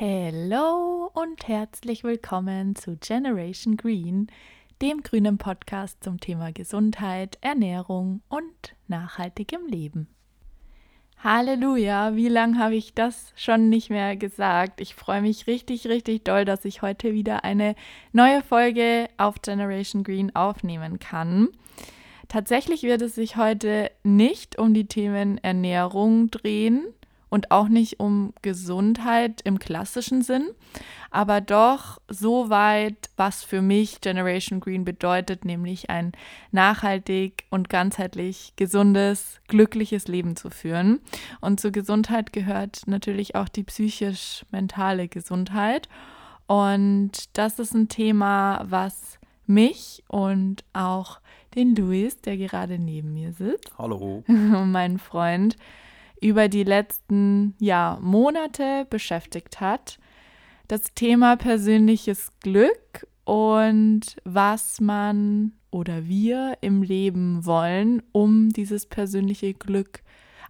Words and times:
Hello 0.00 1.10
und 1.12 1.48
herzlich 1.48 2.04
willkommen 2.04 2.76
zu 2.76 2.96
Generation 2.98 3.76
Green, 3.76 4.28
dem 4.80 5.02
grünen 5.02 5.38
Podcast 5.38 6.04
zum 6.04 6.20
Thema 6.20 6.52
Gesundheit, 6.52 7.36
Ernährung 7.40 8.22
und 8.28 8.76
nachhaltigem 8.86 9.66
Leben. 9.66 10.06
Halleluja, 11.16 12.14
wie 12.14 12.28
lange 12.28 12.60
habe 12.60 12.76
ich 12.76 12.94
das 12.94 13.32
schon 13.34 13.70
nicht 13.70 13.90
mehr 13.90 14.14
gesagt? 14.14 14.80
Ich 14.80 14.94
freue 14.94 15.20
mich 15.20 15.48
richtig, 15.48 15.88
richtig 15.88 16.24
doll, 16.24 16.44
dass 16.44 16.64
ich 16.64 16.80
heute 16.80 17.12
wieder 17.12 17.42
eine 17.42 17.74
neue 18.12 18.44
Folge 18.44 19.08
auf 19.16 19.42
Generation 19.42 20.04
Green 20.04 20.32
aufnehmen 20.36 21.00
kann. 21.00 21.48
Tatsächlich 22.28 22.84
wird 22.84 23.02
es 23.02 23.16
sich 23.16 23.36
heute 23.36 23.90
nicht 24.04 24.60
um 24.60 24.74
die 24.74 24.86
Themen 24.86 25.38
Ernährung 25.38 26.30
drehen, 26.30 26.86
und 27.30 27.50
auch 27.50 27.68
nicht 27.68 28.00
um 28.00 28.32
Gesundheit 28.42 29.40
im 29.42 29.58
klassischen 29.58 30.22
Sinn, 30.22 30.48
aber 31.10 31.40
doch 31.40 32.00
so 32.08 32.50
weit, 32.50 33.10
was 33.16 33.42
für 33.42 33.62
mich 33.62 34.00
Generation 34.00 34.60
Green 34.60 34.84
bedeutet, 34.84 35.44
nämlich 35.44 35.90
ein 35.90 36.12
nachhaltig 36.52 37.44
und 37.50 37.68
ganzheitlich 37.68 38.52
gesundes, 38.56 39.40
glückliches 39.48 40.08
Leben 40.08 40.36
zu 40.36 40.50
führen. 40.50 41.00
Und 41.40 41.60
zur 41.60 41.70
Gesundheit 41.70 42.32
gehört 42.32 42.82
natürlich 42.86 43.34
auch 43.34 43.48
die 43.48 43.64
psychisch-mentale 43.64 45.08
Gesundheit. 45.08 45.88
Und 46.46 47.36
das 47.36 47.58
ist 47.58 47.74
ein 47.74 47.88
Thema, 47.88 48.64
was 48.68 49.18
mich 49.46 50.04
und 50.08 50.64
auch 50.72 51.20
den 51.54 51.74
Luis, 51.74 52.20
der 52.20 52.36
gerade 52.36 52.78
neben 52.78 53.14
mir 53.14 53.32
sitzt, 53.32 53.72
Hallo, 53.78 54.22
mein 54.26 54.98
Freund, 54.98 55.56
über 56.20 56.48
die 56.48 56.64
letzten 56.64 57.54
ja, 57.58 57.98
Monate 58.00 58.86
beschäftigt 58.90 59.60
hat. 59.60 59.98
Das 60.66 60.94
Thema 60.94 61.36
persönliches 61.36 62.30
Glück 62.40 63.06
und 63.24 64.16
was 64.24 64.80
man 64.80 65.52
oder 65.70 66.06
wir 66.06 66.58
im 66.60 66.82
Leben 66.82 67.44
wollen, 67.44 68.02
um 68.12 68.50
dieses 68.50 68.86
persönliche 68.86 69.54
Glück 69.54 70.02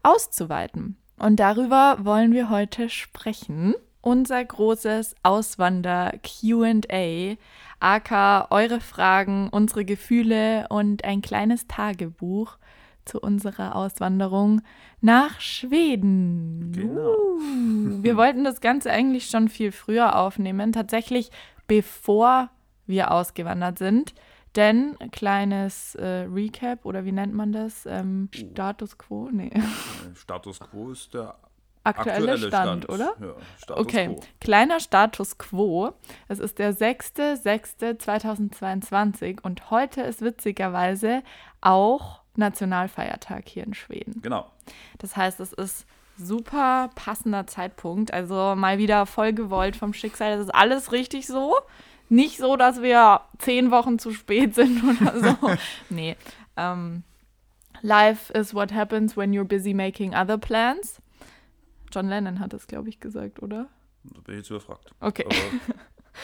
auszuweiten. 0.03 0.97
Und 1.19 1.41
darüber 1.41 1.99
wollen 2.03 2.33
wir 2.33 2.51
heute 2.51 2.89
sprechen. 2.89 3.75
Unser 4.01 4.45
großes 4.45 5.17
Auswander-QA, 5.25 7.37
aka 7.81 8.47
eure 8.51 8.81
Fragen, 8.81 9.49
unsere 9.51 9.85
Gefühle 9.85 10.67
und 10.69 11.05
ein 11.05 11.21
kleines 11.21 11.67
Tagebuch 11.67 12.59
zu 13.09 13.21
unserer 13.21 13.75
Auswanderung 13.75 14.61
nach 15.01 15.41
Schweden. 15.41 16.73
Genau. 16.75 17.15
Uh, 17.15 18.03
wir 18.03 18.17
wollten 18.21 18.45
das 18.45 18.61
Ganze 18.61 18.91
eigentlich 18.91 19.31
schon 19.31 19.49
viel 19.49 19.73
früher 19.73 20.17
aufnehmen, 20.17 20.73
tatsächlich 20.73 21.31
bevor 21.67 22.51
wir 22.87 23.11
ausgewandert 23.11 23.79
sind. 23.79 24.15
Denn 24.57 24.97
kleines 25.13 25.95
äh, 25.97 26.27
Recap 26.33 26.85
oder 26.85 27.05
wie 27.05 27.13
nennt 27.13 27.35
man 27.35 27.53
das? 27.53 27.85
Ähm, 27.87 28.29
Status 28.33 28.97
quo? 28.99 29.29
Nee. 29.31 29.49
Äh, 29.49 29.61
Status 30.15 30.59
quo 30.59 30.91
ist 30.91 31.13
der 31.15 31.37
Aktuelle, 31.85 32.33
aktuelle 32.33 32.49
Stand, 32.49 32.85
Stand, 32.85 32.89
oder? 32.89 33.15
Ja, 33.21 33.35
Status 33.57 33.85
Okay, 33.85 34.07
quo. 34.09 34.21
kleiner 34.41 34.81
Status 34.81 35.39
quo. 35.39 35.93
Es 36.29 36.39
ist 36.39 36.59
der 36.59 36.75
6.6.2022 36.75 39.41
und 39.43 39.71
heute 39.71 40.01
ist 40.03 40.23
witzigerweise 40.23 41.23
auch 41.61 42.23
Nationalfeiertag 42.39 43.49
hier 43.49 43.65
in 43.65 43.75
Schweden. 43.75 44.21
Genau. 44.23 44.47
Das 44.99 45.17
heißt, 45.17 45.41
es 45.41 45.53
ist 45.53 45.87
super 46.17 46.91
passender 46.95 47.47
Zeitpunkt. 47.47 48.13
Also 48.13 48.55
mal 48.57 48.79
wieder 48.79 49.07
voll 49.07 49.33
gewollt 49.33 49.77
vom 49.77 49.93
Schicksal. 49.93 50.37
Das 50.37 50.47
ist 50.47 50.55
alles 50.55 50.93
richtig 50.93 51.27
so. 51.27 51.57
Nicht 52.09 52.39
so, 52.39 52.57
dass 52.57 52.81
wir 52.83 53.21
zehn 53.39 53.71
Wochen 53.71 53.99
zu 53.99 54.13
spät 54.13 54.55
sind 54.55 54.83
oder 55.01 55.21
so. 55.21 55.37
nee. 55.91 56.17
Ähm, 56.57 57.03
life 57.83 58.33
is 58.33 58.55
what 58.55 58.73
happens 58.73 59.17
when 59.17 59.33
you're 59.33 59.45
busy 59.45 59.75
making 59.75 60.15
other 60.15 60.39
plans. 60.39 61.01
John 61.93 62.09
Lennon 62.09 62.41
hat 62.41 62.53
es, 62.55 62.67
glaube 62.67 62.89
ich, 62.89 63.01
gesagt, 63.01 63.43
oder? 63.43 63.69
Da 64.05 64.21
bin 64.21 64.35
ich 64.35 64.41
jetzt 64.41 64.51
überfragt. 64.51 64.91
Okay. 65.01 65.27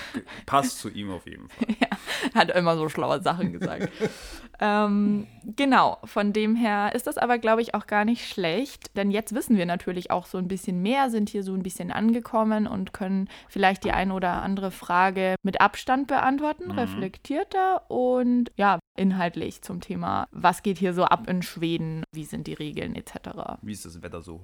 Passt 0.46 0.78
zu 0.78 0.88
ihm 0.88 1.10
auf 1.10 1.26
jeden 1.26 1.48
Fall. 1.48 1.68
Hat 2.34 2.50
immer 2.50 2.76
so 2.76 2.88
schlaue 2.88 3.22
Sachen 3.22 3.52
gesagt. 3.52 3.88
ähm, 4.60 5.26
genau, 5.56 5.98
von 6.04 6.32
dem 6.32 6.54
her 6.54 6.92
ist 6.94 7.06
das 7.06 7.18
aber, 7.18 7.38
glaube 7.38 7.60
ich, 7.62 7.74
auch 7.74 7.86
gar 7.86 8.04
nicht 8.04 8.28
schlecht, 8.28 8.96
denn 8.96 9.10
jetzt 9.10 9.34
wissen 9.34 9.56
wir 9.56 9.66
natürlich 9.66 10.10
auch 10.10 10.26
so 10.26 10.38
ein 10.38 10.48
bisschen 10.48 10.80
mehr, 10.82 11.10
sind 11.10 11.28
hier 11.28 11.42
so 11.42 11.54
ein 11.54 11.62
bisschen 11.62 11.90
angekommen 11.90 12.66
und 12.66 12.92
können 12.92 13.28
vielleicht 13.48 13.84
die 13.84 13.92
ein 13.92 14.10
oder 14.10 14.42
andere 14.42 14.70
Frage 14.70 15.34
mit 15.42 15.60
Abstand 15.60 16.06
beantworten, 16.06 16.68
Mhm. 16.68 16.78
reflektierter 16.78 17.90
und 17.90 18.52
ja, 18.56 18.78
inhaltlich 18.96 19.62
zum 19.62 19.80
Thema, 19.80 20.28
was 20.30 20.62
geht 20.62 20.78
hier 20.78 20.94
so 20.94 21.04
ab 21.04 21.28
in 21.28 21.42
Schweden, 21.42 22.04
wie 22.12 22.24
sind 22.24 22.46
die 22.46 22.54
Regeln 22.54 22.94
etc. 22.94 23.58
Wie 23.62 23.72
ist 23.72 23.84
das 23.84 24.02
Wetter 24.02 24.22
so? 24.22 24.40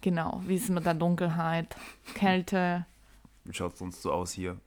Genau, 0.00 0.42
wie 0.46 0.56
ist 0.56 0.64
es 0.64 0.70
mit 0.70 0.84
der 0.84 0.94
Dunkelheit, 0.94 1.74
Kälte, 2.14 2.84
Wie 3.44 3.54
schaut 3.54 3.72
es 3.72 3.78
sonst 3.78 4.02
so 4.02 4.12
aus 4.12 4.32
hier? 4.32 4.58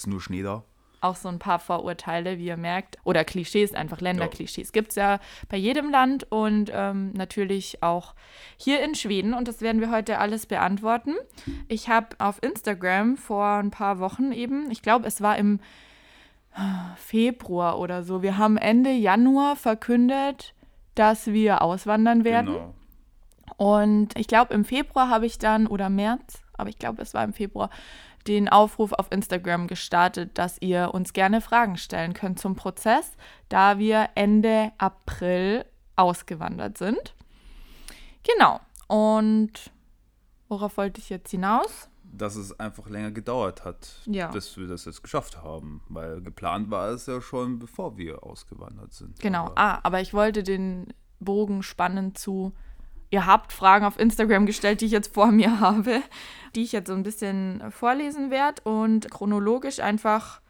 Ist 0.00 0.06
nur 0.06 0.22
Schnee 0.22 0.42
da? 0.42 0.64
auch 1.00 1.16
so 1.16 1.28
ein 1.28 1.38
paar 1.38 1.58
Vorurteile, 1.58 2.38
wie 2.38 2.46
ihr 2.46 2.56
merkt, 2.56 2.98
oder 3.04 3.24
Klischees, 3.24 3.74
einfach 3.74 4.00
Länderklischees. 4.00 4.72
Gibt 4.72 4.90
es 4.90 4.96
ja 4.96 5.18
bei 5.48 5.56
jedem 5.56 5.90
Land 5.90 6.30
und 6.30 6.70
ähm, 6.74 7.12
natürlich 7.12 7.82
auch 7.82 8.14
hier 8.56 8.82
in 8.82 8.94
Schweden. 8.94 9.34
Und 9.34 9.48
das 9.48 9.62
werden 9.62 9.80
wir 9.80 9.90
heute 9.90 10.18
alles 10.18 10.46
beantworten. 10.46 11.14
Ich 11.68 11.88
habe 11.88 12.08
auf 12.18 12.42
Instagram 12.42 13.16
vor 13.16 13.46
ein 13.46 13.70
paar 13.70 13.98
Wochen 13.98 14.32
eben, 14.32 14.70
ich 14.70 14.82
glaube, 14.82 15.06
es 15.06 15.20
war 15.20 15.38
im 15.38 15.60
äh, 16.54 16.60
Februar 16.96 17.78
oder 17.78 18.02
so, 18.02 18.22
wir 18.22 18.36
haben 18.36 18.56
Ende 18.56 18.90
Januar 18.90 19.56
verkündet, 19.56 20.54
dass 20.94 21.28
wir 21.28 21.62
auswandern 21.62 22.24
werden. 22.24 22.54
Genau. 22.54 22.74
Und 23.56 24.18
ich 24.18 24.26
glaube, 24.26 24.54
im 24.54 24.64
Februar 24.64 25.08
habe 25.08 25.26
ich 25.26 25.38
dann, 25.38 25.66
oder 25.66 25.88
März, 25.88 26.42
aber 26.54 26.68
ich 26.68 26.78
glaube, 26.78 27.02
es 27.02 27.14
war 27.14 27.24
im 27.24 27.32
Februar, 27.32 27.70
den 28.26 28.48
Aufruf 28.48 28.92
auf 28.92 29.10
Instagram 29.10 29.66
gestartet, 29.66 30.36
dass 30.38 30.58
ihr 30.60 30.92
uns 30.92 31.12
gerne 31.12 31.40
Fragen 31.40 31.76
stellen 31.76 32.12
könnt 32.14 32.38
zum 32.38 32.54
Prozess, 32.54 33.12
da 33.48 33.78
wir 33.78 34.10
Ende 34.14 34.72
April 34.78 35.64
ausgewandert 35.96 36.78
sind. 36.78 37.14
Genau. 38.22 38.60
Und 38.88 39.70
worauf 40.48 40.76
wollte 40.76 41.00
ich 41.00 41.08
jetzt 41.10 41.30
hinaus? 41.30 41.88
Dass 42.12 42.34
es 42.34 42.58
einfach 42.58 42.88
länger 42.88 43.12
gedauert 43.12 43.64
hat, 43.64 44.00
Ja. 44.06 44.28
bis 44.28 44.56
wir 44.56 44.66
das 44.66 44.84
jetzt 44.84 45.02
geschafft 45.02 45.42
haben. 45.42 45.80
Weil 45.88 46.20
geplant 46.20 46.70
war 46.70 46.88
es 46.88 47.06
ja 47.06 47.20
schon, 47.20 47.58
bevor 47.58 47.96
wir 47.96 48.24
ausgewandert 48.24 48.92
sind. 48.92 49.18
Genau. 49.20 49.44
Aber 49.46 49.58
Ah, 49.58 49.80
aber 49.84 50.00
ich 50.00 50.12
wollte 50.12 50.42
den 50.42 50.92
Bogen 51.20 51.62
spannen 51.62 52.14
zu. 52.14 52.52
Ihr 53.10 53.26
habt 53.26 53.52
Fragen 53.52 53.84
auf 53.84 53.98
Instagram 53.98 54.46
gestellt, 54.46 54.80
die 54.80 54.86
ich 54.86 54.92
jetzt 54.92 55.12
vor 55.14 55.32
mir 55.32 55.58
habe, 55.60 56.00
die 56.54 56.62
ich 56.62 56.72
jetzt 56.72 56.88
so 56.88 56.94
ein 56.94 57.02
bisschen 57.02 57.62
vorlesen 57.70 58.30
werde 58.30 58.62
und 58.62 59.10
chronologisch 59.10 59.80
einfach 59.80 60.40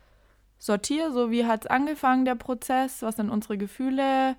sortiere, 0.58 1.10
so 1.12 1.30
wie 1.30 1.46
hat 1.46 1.64
es 1.64 1.70
angefangen, 1.70 2.26
der 2.26 2.34
Prozess, 2.34 3.00
was 3.02 3.16
sind 3.16 3.30
unsere 3.30 3.56
Gefühle, 3.56 4.36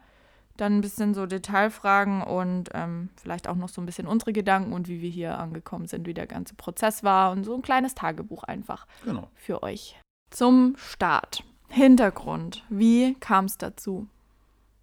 dann 0.57 0.77
ein 0.77 0.81
bisschen 0.81 1.15
so 1.15 1.25
Detailfragen 1.25 2.21
und 2.21 2.69
ähm, 2.73 3.09
vielleicht 3.15 3.47
auch 3.47 3.55
noch 3.55 3.69
so 3.69 3.81
ein 3.81 3.87
bisschen 3.87 4.05
unsere 4.05 4.31
Gedanken 4.33 4.73
und 4.73 4.87
wie 4.87 5.01
wir 5.01 5.09
hier 5.09 5.39
angekommen 5.39 5.87
sind, 5.87 6.05
wie 6.05 6.13
der 6.13 6.27
ganze 6.27 6.53
Prozess 6.53 7.03
war 7.03 7.31
und 7.31 7.43
so 7.43 7.55
ein 7.55 7.63
kleines 7.63 7.95
Tagebuch 7.95 8.43
einfach 8.43 8.85
Genau. 9.03 9.29
für 9.33 9.63
euch. 9.63 9.99
Zum 10.29 10.75
Start. 10.77 11.43
Hintergrund. 11.69 12.63
Wie 12.69 13.15
kam 13.15 13.45
es 13.45 13.57
dazu? 13.57 14.07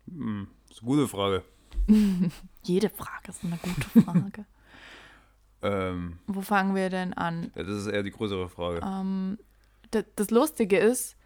Hm, 0.09 0.48
ist 0.71 0.81
eine 0.82 0.88
gute 0.91 1.06
Frage. 1.06 1.44
Jede 2.63 2.91
Frage 2.91 3.29
ist 3.31 3.45
eine 3.45 3.57
gute 3.59 3.89
Frage. 4.05 4.45
Ähm, 5.63 6.19
Wo 6.27 6.41
fangen 6.41 6.75
wir 6.75 6.89
denn 6.91 7.13
an? 7.15 7.51
ja, 7.57 7.63
das 7.65 7.77
ist 7.77 7.87
eher 7.87 8.03
die 8.03 8.11
größere 8.13 8.49
Frage. 8.49 8.81
Ähm, 8.84 9.39
das 10.16 10.31
Lustige 10.31 10.78
ist, 10.78 11.16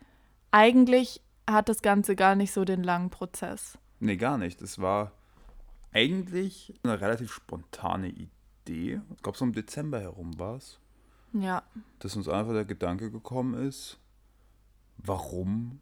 eigentlich 0.50 1.20
hat 1.50 1.68
das 1.68 1.82
Ganze 1.82 2.14
gar 2.16 2.34
nicht 2.36 2.52
so 2.52 2.64
den 2.64 2.82
langen 2.82 3.10
Prozess. 3.10 3.76
Nee, 4.00 4.16
gar 4.16 4.38
nicht. 4.38 4.62
Es 4.62 4.78
war 4.80 5.12
eigentlich 5.92 6.72
eine 6.82 7.00
relativ 7.00 7.32
spontane 7.32 8.08
Idee. 8.08 9.00
Ich 9.16 9.22
glaube, 9.22 9.36
so 9.36 9.44
im 9.44 9.52
Dezember 9.52 10.00
herum 10.00 10.38
war 10.38 10.56
es, 10.56 10.78
Ja, 11.32 11.62
dass 11.98 12.16
uns 12.16 12.28
einfach 12.28 12.52
der 12.52 12.64
Gedanke 12.64 13.10
gekommen 13.10 13.54
ist, 13.54 13.98
warum 14.96 15.80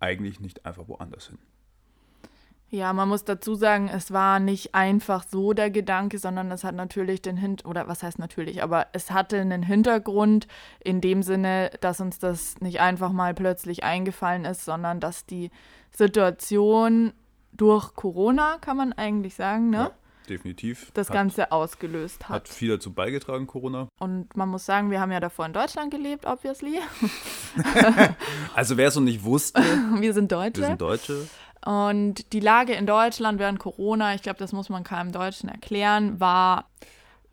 eigentlich 0.00 0.40
nicht 0.40 0.64
einfach 0.64 0.88
woanders 0.88 1.28
hin? 1.28 1.38
Ja, 2.70 2.92
man 2.92 3.08
muss 3.08 3.24
dazu 3.24 3.54
sagen, 3.54 3.88
es 3.88 4.12
war 4.12 4.40
nicht 4.40 4.74
einfach 4.74 5.24
so 5.26 5.54
der 5.54 5.70
Gedanke, 5.70 6.18
sondern 6.18 6.50
es 6.50 6.64
hat 6.64 6.74
natürlich 6.74 7.22
den 7.22 7.38
Hint 7.38 7.64
oder 7.64 7.88
was 7.88 8.02
heißt 8.02 8.18
natürlich, 8.18 8.62
aber 8.62 8.88
es 8.92 9.10
hatte 9.10 9.40
einen 9.40 9.62
Hintergrund 9.62 10.46
in 10.84 11.00
dem 11.00 11.22
Sinne, 11.22 11.70
dass 11.80 12.00
uns 12.00 12.18
das 12.18 12.60
nicht 12.60 12.80
einfach 12.80 13.10
mal 13.10 13.32
plötzlich 13.32 13.84
eingefallen 13.84 14.44
ist, 14.44 14.66
sondern 14.66 15.00
dass 15.00 15.24
die 15.24 15.50
Situation 15.92 17.14
durch 17.52 17.94
Corona, 17.94 18.58
kann 18.60 18.76
man 18.76 18.92
eigentlich 18.92 19.34
sagen, 19.34 19.70
ne? 19.70 19.90
definitiv. 20.28 20.90
das 20.94 21.08
hat, 21.08 21.14
Ganze 21.14 21.52
ausgelöst 21.52 22.28
hat. 22.28 22.34
Hat 22.34 22.48
viel 22.48 22.68
dazu 22.68 22.92
beigetragen, 22.92 23.46
Corona. 23.46 23.88
Und 23.98 24.36
man 24.36 24.48
muss 24.48 24.66
sagen, 24.66 24.90
wir 24.90 25.00
haben 25.00 25.10
ja 25.10 25.20
davor 25.20 25.46
in 25.46 25.52
Deutschland 25.52 25.90
gelebt, 25.90 26.26
obviously. 26.26 26.78
Also 28.54 28.76
wer 28.76 28.88
es 28.88 28.94
noch 28.94 29.02
nicht 29.02 29.24
wusste, 29.24 29.60
Wir 30.00 30.12
sind 30.12 30.30
Deutsche. 30.30 30.60
wir 30.60 30.66
sind 30.68 30.80
Deutsche. 30.80 31.28
Und 31.64 32.32
die 32.32 32.40
Lage 32.40 32.72
in 32.74 32.86
Deutschland 32.86 33.38
während 33.38 33.58
Corona, 33.58 34.14
ich 34.14 34.22
glaube, 34.22 34.38
das 34.38 34.52
muss 34.52 34.68
man 34.68 34.84
keinem 34.84 35.12
Deutschen 35.12 35.48
erklären, 35.48 36.18
war 36.20 36.66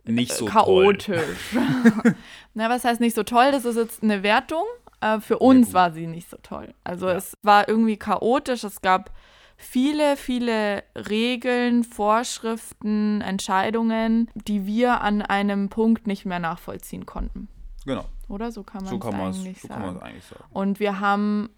Nicht 0.03 0.33
so 0.33 0.47
toll. 0.47 0.53
chaotisch. 0.97 1.55
Na, 2.53 2.69
was 2.69 2.83
heißt 2.83 2.99
nicht 3.01 3.15
so 3.15 3.23
toll? 3.23 3.51
Das 3.51 3.65
ist 3.65 3.75
jetzt 3.75 4.03
eine 4.03 4.23
Wertung. 4.23 4.63
Äh, 5.01 5.19
für 5.19 5.39
uns 5.39 5.73
war 5.73 5.91
sie 5.91 6.07
nicht 6.07 6.29
so 6.29 6.37
toll. 6.41 6.73
Also 6.83 7.07
Ja. 7.07 7.15
es 7.15 7.37
war 7.43 7.67
irgendwie 7.67 7.97
chaotisch. 7.97 8.63
Es 8.63 8.81
gab 8.81 9.11
viele, 9.57 10.17
viele 10.17 10.83
Regeln, 10.95 11.83
Vorschriften, 11.83 13.21
Entscheidungen, 13.21 14.29
die 14.33 14.65
wir 14.65 15.01
an 15.01 15.21
einem 15.21 15.69
Punkt 15.69 16.07
nicht 16.07 16.25
mehr 16.25 16.39
nachvollziehen 16.39 17.05
konnten. 17.05 17.47
Genau, 17.85 18.05
Oder 18.27 18.51
so 18.51 18.63
kann 18.63 18.83
man 18.83 18.89
so 18.89 18.97
es 18.97 19.13
eigentlich 19.13 19.61
so 19.61 19.67
sagen. 19.67 19.81
kann 19.81 19.85
man 19.93 19.95
es 19.97 20.01
eigentlich 20.01 20.25
sagen. 20.25 20.43
Und 20.51 20.79
wir 20.79 20.99
haben 20.99 21.49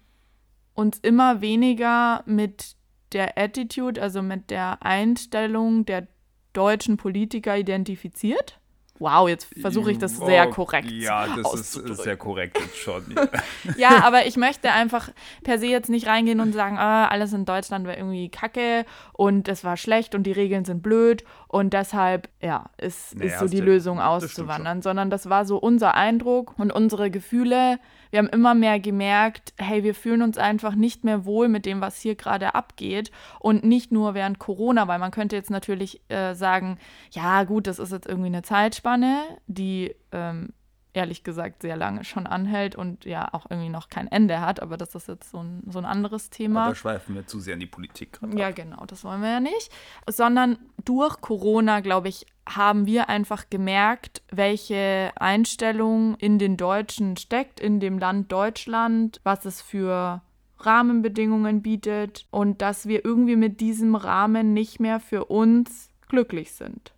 uns 0.78 1.00
immer 1.00 1.40
weniger 1.40 2.22
mit 2.24 2.76
der 3.12 3.36
Attitude, 3.36 4.00
also 4.00 4.22
mit 4.22 4.50
der 4.50 4.80
Einstellung 4.80 5.84
der 5.84 6.06
deutschen 6.52 6.96
Politiker 6.96 7.58
identifiziert. 7.58 8.60
Wow, 9.00 9.28
jetzt 9.28 9.48
versuche 9.60 9.92
ich 9.92 9.98
das 9.98 10.16
sehr 10.16 10.48
Oh, 10.48 10.50
korrekt 10.50 10.90
Ja, 10.90 11.26
das 11.36 11.54
ist, 11.54 11.72
sehr 12.02 12.16
korrekt 12.16 12.58
jetzt 12.60 12.76
schon. 12.76 13.04
Ja, 13.76 14.02
aber 14.04 14.26
ich 14.26 14.36
möchte 14.36 14.72
einfach 14.72 15.10
per 15.44 15.58
se 15.58 15.66
jetzt 15.66 15.88
nicht 15.88 16.06
reingehen 16.06 16.40
und 16.40 16.52
sagen, 16.52 16.78
ah, 16.78 17.06
alles 17.06 17.32
in 17.32 17.44
Deutschland 17.44 17.86
war 17.86 17.96
irgendwie 17.96 18.28
kacke 18.28 18.84
und 19.12 19.48
es 19.48 19.62
war 19.62 19.76
schlecht 19.76 20.14
und 20.14 20.24
die 20.24 20.32
Regeln 20.32 20.64
sind 20.64 20.82
blöd 20.82 21.24
und 21.48 21.74
deshalb, 21.74 22.28
ja, 22.40 22.70
ist, 22.76 23.16
Nee, 23.16 23.26
ist 23.26 23.38
so 23.38 23.46
die 23.46 23.60
Lösung 23.60 24.00
auszuwandern, 24.00 24.82
sondern 24.82 25.10
das 25.10 25.28
war 25.28 25.44
so 25.44 25.58
unser 25.58 25.94
Eindruck 25.94 26.58
und 26.58 26.72
unsere 26.72 27.10
Gefühle. 27.10 27.78
Wir 28.10 28.18
haben 28.18 28.28
immer 28.28 28.54
mehr 28.54 28.80
gemerkt, 28.80 29.52
hey, 29.58 29.82
wir 29.84 29.94
fühlen 29.94 30.22
uns 30.22 30.38
einfach 30.38 30.74
nicht 30.74 31.04
mehr 31.04 31.24
wohl 31.24 31.48
mit 31.48 31.66
dem, 31.66 31.80
was 31.80 32.00
hier 32.00 32.14
gerade 32.14 32.54
abgeht 32.54 33.10
und 33.40 33.64
nicht 33.64 33.92
nur 33.92 34.14
während 34.14 34.38
Corona, 34.38 34.88
weil 34.88 34.98
man 34.98 35.10
könnte 35.10 35.36
jetzt 35.36 35.50
natürlich 35.50 36.00
äh, 36.10 36.34
sagen, 36.34 36.78
ja 37.10 37.44
gut, 37.44 37.66
das 37.66 37.78
ist 37.78 37.92
jetzt 37.92 38.06
irgendwie 38.06 38.28
eine 38.28 38.42
Zeitspanne, 38.42 39.22
die 39.46 39.94
ähm, 40.12 40.50
ehrlich 40.94 41.22
gesagt 41.22 41.62
sehr 41.62 41.76
lange 41.76 42.02
schon 42.02 42.26
anhält 42.26 42.74
und 42.74 43.04
ja 43.04 43.28
auch 43.32 43.46
irgendwie 43.50 43.68
noch 43.68 43.88
kein 43.88 44.08
Ende 44.10 44.40
hat, 44.40 44.60
aber 44.60 44.76
das 44.76 44.94
ist 44.94 45.06
jetzt 45.06 45.30
so 45.30 45.38
ein, 45.42 45.62
so 45.68 45.78
ein 45.78 45.84
anderes 45.84 46.30
Thema. 46.30 46.68
Da 46.68 46.74
schweifen 46.74 47.14
wir 47.14 47.26
zu 47.26 47.38
sehr 47.40 47.54
in 47.54 47.60
die 47.60 47.66
Politik 47.66 48.14
gerade 48.14 48.36
Ja, 48.36 48.48
ab. 48.48 48.56
genau, 48.56 48.84
das 48.86 49.04
wollen 49.04 49.20
wir 49.22 49.30
ja 49.30 49.40
nicht. 49.40 49.70
Sondern 50.08 50.58
durch 50.84 51.20
Corona, 51.20 51.80
glaube 51.80 52.08
ich, 52.08 52.26
haben 52.48 52.86
wir 52.86 53.08
einfach 53.08 53.50
gemerkt, 53.50 54.22
welche 54.30 55.12
Einstellung 55.16 56.16
in 56.16 56.38
den 56.38 56.56
Deutschen 56.56 57.16
steckt, 57.16 57.60
in 57.60 57.80
dem 57.80 57.98
Land 57.98 58.32
Deutschland, 58.32 59.20
was 59.22 59.44
es 59.44 59.60
für 59.60 60.22
Rahmenbedingungen 60.58 61.62
bietet 61.62 62.26
und 62.30 62.62
dass 62.62 62.86
wir 62.86 63.04
irgendwie 63.04 63.36
mit 63.36 63.60
diesem 63.60 63.94
Rahmen 63.94 64.54
nicht 64.54 64.80
mehr 64.80 64.98
für 65.00 65.26
uns 65.26 65.90
glücklich 66.08 66.52
sind. 66.52 66.92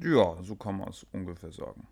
Ja, 0.00 0.36
so 0.42 0.56
kann 0.56 0.78
man 0.78 0.88
es 0.88 1.06
ungefähr 1.12 1.52
sagen. 1.52 1.86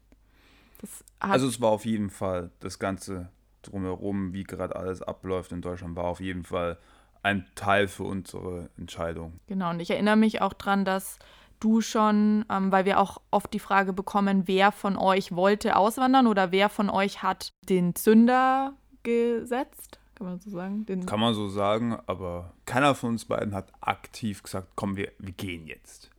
Also 1.19 1.46
es 1.46 1.61
war 1.61 1.70
auf 1.70 1.87
jeden 1.87 2.11
Fall 2.11 2.50
das 2.61 2.78
Ganze 2.78 3.31
drumherum, 3.62 4.34
wie 4.34 4.44
gerade 4.44 4.76
alles 4.76 5.00
abläuft 5.00 5.52
in 5.52 5.62
Deutschland, 5.62 5.96
war 5.96 6.05
auf 6.05 6.20
jeden 6.20 6.44
Fall 6.44 6.78
ein 7.22 7.46
Teil 7.55 7.88
für 7.88 8.05
unsere 8.05 8.69
Entscheidung. 8.76 9.40
Genau, 9.46 9.70
und 9.70 9.81
ich 9.81 9.90
erinnere 9.90 10.16
mich 10.16 10.43
auch 10.43 10.52
dran, 10.52 10.84
dass 10.84 11.19
du 11.61 11.81
schon, 11.81 12.45
ähm, 12.51 12.71
weil 12.73 12.85
wir 12.85 13.01
auch 13.01 13.21
oft 13.31 13.53
die 13.53 13.59
Frage 13.59 13.93
bekommen, 13.93 14.43
wer 14.47 14.73
von 14.73 14.97
euch 14.97 15.35
wollte 15.35 15.77
auswandern 15.77 16.27
oder 16.27 16.53
wer 16.53 16.69
von 16.69 16.91
euch 16.91 17.23
hat 17.23 17.53
den 17.69 17.95
Zünder 17.95 18.75
gesetzt, 19.03 19.99
kann 20.15 20.27
man 20.29 20.39
so 20.39 20.51
sagen? 20.51 20.87
Den, 20.87 21.06
Kann 21.06 21.21
man 21.21 21.35
so 21.35 21.49
sagen, 21.49 21.99
aber 22.06 22.53
keiner 22.67 22.95
von 22.95 23.11
uns 23.11 23.25
beiden 23.25 23.55
hat 23.55 23.73
aktiv 23.81 24.43
gesagt, 24.43 24.69
komm, 24.77 24.97
wir, 24.97 25.11
wir 25.19 25.33
gehen 25.33 25.67
jetzt. 25.67 26.11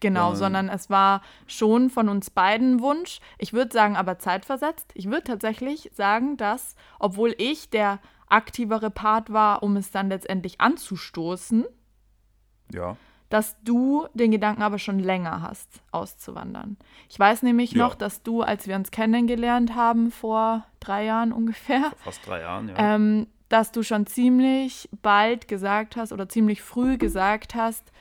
genau, 0.00 0.30
ähm, 0.30 0.36
sondern 0.36 0.68
es 0.68 0.90
war 0.90 1.22
schon 1.46 1.88
von 1.88 2.08
uns 2.08 2.30
beiden 2.30 2.80
Wunsch. 2.80 3.20
Ich 3.38 3.52
würde 3.52 3.72
sagen, 3.72 3.96
aber 3.96 4.18
zeitversetzt. 4.18 4.90
Ich 4.94 5.06
würde 5.06 5.24
tatsächlich 5.24 5.90
sagen, 5.94 6.36
dass, 6.36 6.74
obwohl 6.98 7.34
ich 7.38 7.70
der 7.70 8.00
aktivere 8.28 8.90
Part 8.90 9.32
war, 9.32 9.62
um 9.62 9.76
es 9.76 9.92
dann 9.92 10.08
letztendlich 10.08 10.60
anzustoßen, 10.60 11.64
Ja, 12.72 12.96
dass 13.28 13.56
du 13.62 14.06
den 14.14 14.30
Gedanken 14.30 14.62
aber 14.62 14.78
schon 14.78 14.98
länger 14.98 15.42
hast, 15.42 15.68
auszuwandern. 15.90 16.76
Ich 17.08 17.18
weiß 17.18 17.42
nämlich 17.42 17.72
Ja. 17.72 17.78
noch, 17.84 17.94
dass 17.94 18.22
du, 18.22 18.42
als 18.42 18.66
wir 18.68 18.76
uns 18.76 18.90
kennengelernt 18.90 19.74
haben, 19.74 20.10
vor 20.10 20.64
drei 20.80 21.04
Jahren 21.04 21.32
ungefähr, 21.32 21.80
vor 21.90 21.98
fast 22.12 22.26
drei 22.26 22.40
Jahren, 22.40 22.68
ja. 22.68 22.74
ähm, 22.78 23.26
dass 23.48 23.72
du 23.72 23.82
schon 23.82 24.06
ziemlich 24.06 24.88
bald 25.02 25.48
gesagt 25.48 25.96
hast 25.96 26.12
oder 26.12 26.28
ziemlich 26.28 26.62
früh 26.62 26.98
gesagt 26.98 27.54
hast, 27.54 27.92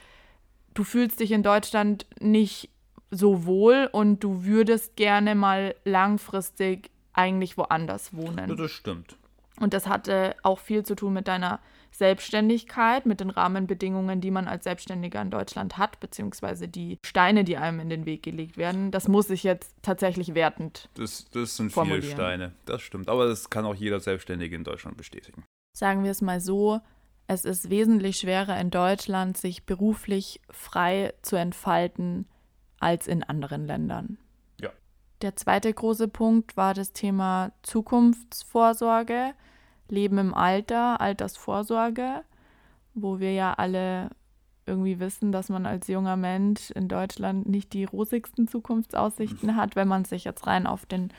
du 0.73 0.83
fühlst 0.83 1.19
dich 1.19 1.31
in 1.31 1.43
Deutschland 1.43 2.05
nicht 2.19 2.69
so 3.11 3.45
wohl 3.45 3.89
und 3.91 4.23
du 4.23 4.43
würdest 4.43 4.95
gerne 4.95 5.35
mal 5.35 5.75
langfristig 5.85 6.89
eigentlich 7.13 7.57
woanders 7.57 8.13
wohnen. 8.15 8.55
Das 8.57 8.71
stimmt. 8.71 9.17
Und 9.59 9.73
das 9.73 9.87
hatte 9.87 10.35
auch 10.43 10.59
viel 10.59 10.83
zu 10.83 10.95
tun 10.95 11.13
mit 11.13 11.27
deiner 11.27 11.59
Selbstständigkeit, 11.97 13.05
mit 13.05 13.19
den 13.19 13.29
Rahmenbedingungen, 13.29 14.21
die 14.21 14.31
man 14.31 14.47
als 14.47 14.65
Selbstständiger 14.65 15.21
in 15.21 15.31
Deutschland 15.31 15.77
hat, 15.77 15.99
beziehungsweise 15.99 16.67
die 16.67 16.99
Steine, 17.05 17.43
die 17.43 17.57
einem 17.57 17.79
in 17.79 17.89
den 17.89 18.05
Weg 18.05 18.23
gelegt 18.23 18.57
werden. 18.57 18.91
Das 18.91 19.07
muss 19.07 19.29
ich 19.29 19.43
jetzt 19.43 19.75
tatsächlich 19.81 20.35
wertend 20.35 20.89
Das, 20.95 21.29
das 21.29 21.55
sind 21.55 21.71
viele 21.71 21.85
Formulieren. 21.85 22.11
Steine, 22.11 22.51
das 22.65 22.81
stimmt. 22.81 23.09
Aber 23.09 23.27
das 23.27 23.49
kann 23.49 23.65
auch 23.65 23.75
jeder 23.75 23.99
Selbstständige 23.99 24.55
in 24.55 24.63
Deutschland 24.63 24.97
bestätigen. 24.97 25.43
Sagen 25.73 26.03
wir 26.03 26.11
es 26.11 26.21
mal 26.21 26.41
so, 26.41 26.81
es 27.27 27.45
ist 27.45 27.69
wesentlich 27.69 28.17
schwerer 28.17 28.59
in 28.59 28.69
Deutschland, 28.69 29.37
sich 29.37 29.65
beruflich 29.65 30.41
frei 30.49 31.13
zu 31.21 31.35
entfalten 31.35 32.27
als 32.79 33.07
in 33.07 33.23
anderen 33.23 33.65
Ländern. 33.65 34.17
Ja. 34.61 34.69
Der 35.21 35.35
zweite 35.35 35.73
große 35.73 36.07
Punkt 36.07 36.55
war 36.55 36.73
das 36.73 36.93
Thema 36.93 37.51
Zukunftsvorsorge, 37.63 39.33
Leben 39.89 40.17
im 40.17 40.33
Alter, 40.33 41.01
Altersvorsorge, 41.01 42.23
wo 42.93 43.19
wir 43.19 43.33
ja 43.33 43.53
alle 43.53 44.09
irgendwie 44.65 44.99
wissen, 44.99 45.31
dass 45.31 45.49
man 45.49 45.65
als 45.65 45.87
junger 45.87 46.15
Mensch 46.15 46.71
in 46.71 46.87
Deutschland 46.87 47.47
nicht 47.47 47.73
die 47.73 47.85
rosigsten 47.85 48.47
Zukunftsaussichten 48.47 49.55
hat, 49.55 49.75
wenn 49.75 49.87
man 49.87 50.05
sich 50.05 50.23
jetzt 50.23 50.47
rein 50.47 50.65
auf 50.65 50.85
den 50.85 51.11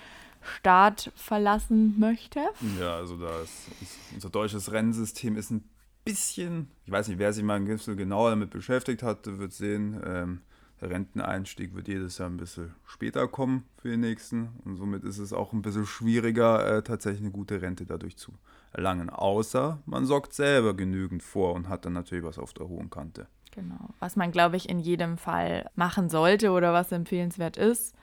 Staat 0.43 1.13
verlassen 1.15 1.99
möchte. 1.99 2.41
Ja, 2.81 2.97
also 2.97 3.17
da 3.17 3.41
ist, 3.41 3.69
ist 3.81 3.99
unser 4.15 4.31
deutsches 4.31 4.73
Rennensystem 4.73 5.37
ist 5.37 5.51
ein 5.51 5.65
bisschen, 6.05 6.71
ich 6.85 6.93
weiß 6.93 7.09
nicht, 7.09 7.19
wer 7.19 7.33
sich 7.33 7.45
mal 7.45 7.57
ein 7.57 7.67
bisschen 7.67 7.97
genauer 7.97 8.31
damit 8.31 8.51
beschäftigt 8.51 9.03
hat, 9.03 9.27
wird 9.27 9.53
sehen, 9.53 10.01
ähm, 10.05 10.41
der 10.81 10.91
Renteneinstieg 10.91 11.75
wird 11.75 11.89
jedes 11.89 12.19
Jahr 12.19 12.29
ein 12.29 12.37
bisschen 12.37 12.75
später 12.87 13.27
kommen 13.29 13.65
für 13.79 13.89
den 13.89 14.01
nächsten 14.01 14.51
und 14.65 14.77
somit 14.77 15.05
ist 15.05 15.19
es 15.19 15.33
auch 15.33 15.53
ein 15.53 15.63
bisschen 15.63 15.87
schwieriger, 15.87 16.77
äh, 16.77 16.83
tatsächlich 16.83 17.23
eine 17.23 17.31
gute 17.31 17.63
Rente 17.63 17.87
dadurch 17.87 18.17
zu 18.17 18.33
erlangen. 18.73 19.11
Außer 19.11 19.79
man 19.87 20.07
sorgt 20.07 20.33
selber 20.33 20.75
genügend 20.75 21.23
vor 21.23 21.55
und 21.55 21.69
hat 21.69 21.85
dann 21.85 21.93
natürlich 21.93 22.25
was 22.25 22.39
auf 22.39 22.53
der 22.53 22.69
hohen 22.69 22.91
Kante. 22.91 23.27
Genau. 23.53 23.89
Was 24.01 24.17
man, 24.17 24.33
glaube 24.33 24.57
ich, 24.57 24.69
in 24.69 24.79
jedem 24.79 25.17
Fall 25.17 25.71
machen 25.75 26.11
sollte 26.11 26.51
oder 26.51 26.73
was 26.73 26.93
empfehlenswert 26.93 27.57
ist. 27.57 27.95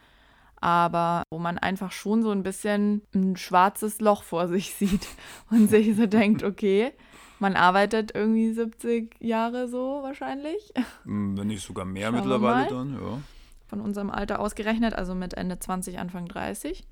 Aber 0.55 1.23
wo 1.29 1.39
man 1.39 1.57
einfach 1.57 1.91
schon 1.91 2.23
so 2.23 2.31
ein 2.31 2.41
bisschen 2.41 3.01
ein 3.13 3.35
schwarzes 3.35 3.99
Loch 3.99 4.23
vor 4.23 4.47
sich 4.47 4.73
sieht 4.75 5.07
und 5.51 5.69
sich 5.69 5.95
so 5.95 6.07
denkt, 6.07 6.43
okay, 6.43 6.91
man 7.39 7.55
arbeitet 7.55 8.15
irgendwie 8.15 8.53
70 8.53 9.15
Jahre 9.19 9.67
so 9.67 9.99
wahrscheinlich. 10.01 10.73
Hm, 11.03 11.37
Wenn 11.37 11.47
nicht 11.47 11.65
sogar 11.65 11.85
mehr 11.85 12.07
Schauen 12.07 12.15
mittlerweile 12.15 12.67
dann, 12.69 12.93
ja. 12.93 13.21
Von 13.67 13.81
unserem 13.81 14.09
Alter 14.09 14.39
ausgerechnet, 14.39 14.93
also 14.93 15.13
mit 15.13 15.33
Ende 15.33 15.59
20, 15.59 15.99
Anfang 15.99 16.27
30. 16.27 16.85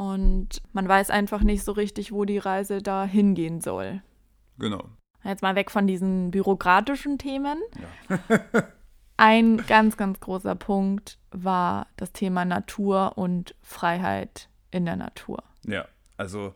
Und 0.00 0.62
man 0.72 0.88
weiß 0.88 1.10
einfach 1.10 1.42
nicht 1.42 1.62
so 1.62 1.72
richtig, 1.72 2.10
wo 2.10 2.24
die 2.24 2.38
Reise 2.38 2.80
da 2.80 3.04
hingehen 3.04 3.60
soll. 3.60 4.00
Genau. 4.58 4.82
Jetzt 5.24 5.42
mal 5.42 5.56
weg 5.56 5.70
von 5.70 5.86
diesen 5.86 6.30
bürokratischen 6.30 7.18
Themen. 7.18 7.58
Ja. 8.08 8.40
Ein 9.18 9.58
ganz, 9.66 9.98
ganz 9.98 10.18
großer 10.18 10.54
Punkt 10.54 11.18
war 11.32 11.86
das 11.96 12.12
Thema 12.12 12.46
Natur 12.46 13.18
und 13.18 13.54
Freiheit 13.60 14.48
in 14.70 14.86
der 14.86 14.96
Natur. 14.96 15.42
Ja, 15.66 15.84
also 16.16 16.54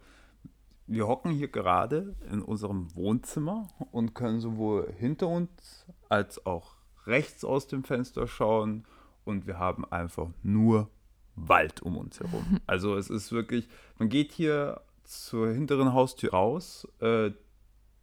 wir 0.86 1.06
hocken 1.06 1.30
hier 1.30 1.48
gerade 1.48 2.16
in 2.32 2.40
unserem 2.40 2.96
Wohnzimmer 2.96 3.68
und 3.90 4.14
können 4.14 4.40
sowohl 4.40 4.90
hinter 4.96 5.28
uns 5.28 5.84
als 6.08 6.46
auch 6.46 6.76
rechts 7.06 7.44
aus 7.44 7.66
dem 7.66 7.84
Fenster 7.84 8.26
schauen 8.26 8.86
und 9.26 9.46
wir 9.46 9.58
haben 9.58 9.84
einfach 9.92 10.30
nur 10.42 10.88
Wald 11.36 11.82
um 11.82 11.96
uns 11.96 12.20
herum. 12.20 12.60
Also 12.66 12.96
es 12.96 13.10
ist 13.10 13.32
wirklich, 13.32 13.68
man 13.98 14.08
geht 14.08 14.32
hier 14.32 14.80
zur 15.04 15.52
hinteren 15.52 15.92
Haustür 15.92 16.30
raus, 16.30 16.88
äh, 17.00 17.30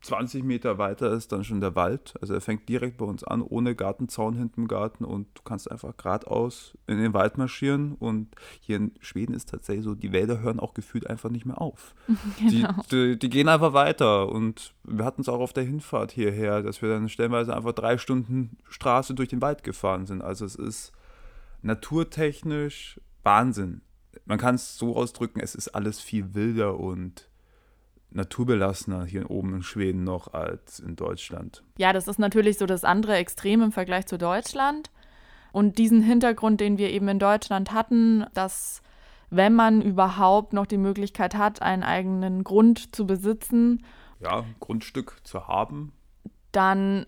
20 0.01 0.43
Meter 0.43 0.79
weiter 0.79 1.11
ist 1.13 1.31
dann 1.31 1.43
schon 1.43 1.61
der 1.61 1.75
Wald. 1.75 2.15
Also 2.21 2.33
er 2.33 2.41
fängt 2.41 2.67
direkt 2.67 2.97
bei 2.97 3.05
uns 3.05 3.23
an, 3.23 3.41
ohne 3.41 3.75
Gartenzaun 3.75 4.35
hinten 4.35 4.61
im 4.61 4.67
Garten 4.67 5.05
und 5.05 5.27
du 5.35 5.43
kannst 5.43 5.69
einfach 5.69 5.95
geradeaus 5.95 6.75
in 6.87 6.97
den 6.97 7.13
Wald 7.13 7.37
marschieren. 7.37 7.93
Und 7.93 8.29
hier 8.59 8.77
in 8.77 8.93
Schweden 8.99 9.35
ist 9.35 9.49
tatsächlich 9.49 9.85
so, 9.85 9.93
die 9.93 10.11
Wälder 10.11 10.39
hören 10.39 10.59
auch 10.59 10.73
gefühlt 10.73 11.07
einfach 11.07 11.29
nicht 11.29 11.45
mehr 11.45 11.61
auf. 11.61 11.93
Genau. 12.39 12.73
Die, 12.91 13.11
die, 13.11 13.19
die, 13.19 13.29
gehen 13.29 13.47
einfach 13.47 13.73
weiter. 13.73 14.29
Und 14.29 14.73
wir 14.83 15.05
hatten 15.05 15.21
es 15.21 15.29
auch 15.29 15.39
auf 15.39 15.53
der 15.53 15.63
Hinfahrt 15.63 16.11
hierher, 16.11 16.63
dass 16.63 16.81
wir 16.81 16.89
dann 16.89 17.07
stellenweise 17.07 17.55
einfach 17.55 17.73
drei 17.73 17.97
Stunden 17.97 18.57
Straße 18.67 19.13
durch 19.13 19.29
den 19.29 19.41
Wald 19.41 19.63
gefahren 19.63 20.07
sind. 20.07 20.21
Also 20.21 20.45
es 20.45 20.55
ist 20.55 20.91
naturtechnisch 21.61 22.99
Wahnsinn. 23.23 23.81
Man 24.25 24.37
kann 24.37 24.55
es 24.55 24.77
so 24.77 24.95
ausdrücken, 24.95 25.39
es 25.39 25.55
ist 25.55 25.69
alles 25.69 25.99
viel 25.99 26.33
wilder 26.33 26.79
und 26.79 27.29
naturbelassener 28.11 29.05
hier 29.05 29.29
oben 29.31 29.55
in 29.55 29.63
Schweden 29.63 30.03
noch 30.03 30.33
als 30.33 30.79
in 30.79 30.95
Deutschland. 30.95 31.63
Ja, 31.77 31.93
das 31.93 32.07
ist 32.07 32.19
natürlich 32.19 32.57
so 32.57 32.65
das 32.65 32.83
andere 32.83 33.15
Extrem 33.15 33.61
im 33.61 33.71
Vergleich 33.71 34.05
zu 34.05 34.17
Deutschland. 34.17 34.91
Und 35.53 35.77
diesen 35.77 36.01
Hintergrund, 36.01 36.61
den 36.61 36.77
wir 36.77 36.91
eben 36.91 37.07
in 37.07 37.19
Deutschland 37.19 37.73
hatten, 37.73 38.25
dass 38.33 38.81
wenn 39.29 39.53
man 39.53 39.81
überhaupt 39.81 40.53
noch 40.53 40.65
die 40.65 40.77
Möglichkeit 40.77 41.35
hat, 41.35 41.61
einen 41.61 41.83
eigenen 41.83 42.43
Grund 42.43 42.95
zu 42.95 43.07
besitzen, 43.07 43.85
ja, 44.19 44.45
Grundstück 44.59 45.19
zu 45.23 45.47
haben, 45.47 45.93
dann 46.51 47.05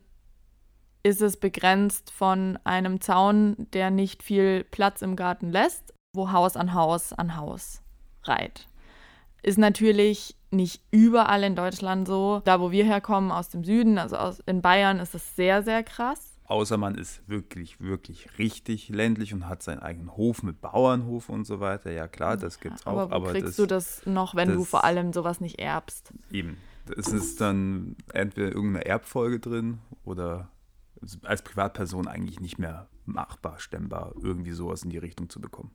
ist 1.03 1.21
es 1.21 1.37
begrenzt 1.37 2.11
von 2.11 2.57
einem 2.63 3.01
Zaun, 3.01 3.67
der 3.73 3.91
nicht 3.91 4.23
viel 4.23 4.63
Platz 4.63 5.01
im 5.01 5.17
Garten 5.17 5.51
lässt, 5.51 5.92
wo 6.13 6.31
Haus 6.31 6.55
an 6.55 6.73
Haus 6.73 7.11
an 7.11 7.35
Haus 7.35 7.81
reiht. 8.23 8.67
Ist 9.41 9.57
natürlich 9.57 10.35
nicht 10.51 10.81
überall 10.91 11.43
in 11.43 11.55
Deutschland 11.55 12.07
so. 12.07 12.41
Da, 12.45 12.61
wo 12.61 12.71
wir 12.71 12.85
herkommen, 12.85 13.31
aus 13.31 13.49
dem 13.49 13.63
Süden, 13.63 13.97
also 13.97 14.15
aus, 14.15 14.39
in 14.45 14.61
Bayern, 14.61 14.99
ist 14.99 15.15
es 15.15 15.35
sehr, 15.35 15.63
sehr 15.63 15.83
krass. 15.83 16.29
Außer 16.45 16.77
man 16.77 16.95
ist 16.95 17.27
wirklich, 17.27 17.81
wirklich 17.81 18.37
richtig 18.37 18.89
ländlich 18.89 19.33
und 19.33 19.49
hat 19.49 19.63
seinen 19.63 19.79
eigenen 19.79 20.15
Hof 20.15 20.43
mit 20.43 20.61
Bauernhof 20.61 21.29
und 21.29 21.45
so 21.45 21.59
weiter. 21.59 21.91
Ja, 21.91 22.07
klar, 22.07 22.37
das 22.37 22.59
gibt 22.59 22.75
es 22.75 22.85
auch. 22.85 22.91
Aber 22.91 23.09
wo 23.09 23.15
aber 23.15 23.31
kriegst 23.31 23.47
das, 23.49 23.55
du 23.55 23.65
das 23.65 24.05
noch, 24.05 24.35
wenn 24.35 24.49
das, 24.49 24.57
du 24.57 24.63
vor 24.63 24.83
allem 24.83 25.13
sowas 25.13 25.41
nicht 25.41 25.59
erbst? 25.59 26.13
Eben. 26.31 26.57
Es 26.95 27.07
ist 27.07 27.39
dann 27.41 27.95
entweder 28.13 28.51
irgendeine 28.53 28.85
Erbfolge 28.85 29.39
drin 29.39 29.79
oder 30.03 30.49
als 31.23 31.41
Privatperson 31.41 32.07
eigentlich 32.07 32.39
nicht 32.39 32.59
mehr 32.59 32.87
machbar, 33.05 33.59
stemmbar, 33.59 34.13
irgendwie 34.21 34.51
sowas 34.51 34.83
in 34.83 34.89
die 34.89 34.97
Richtung 34.97 35.29
zu 35.29 35.41
bekommen. 35.41 35.71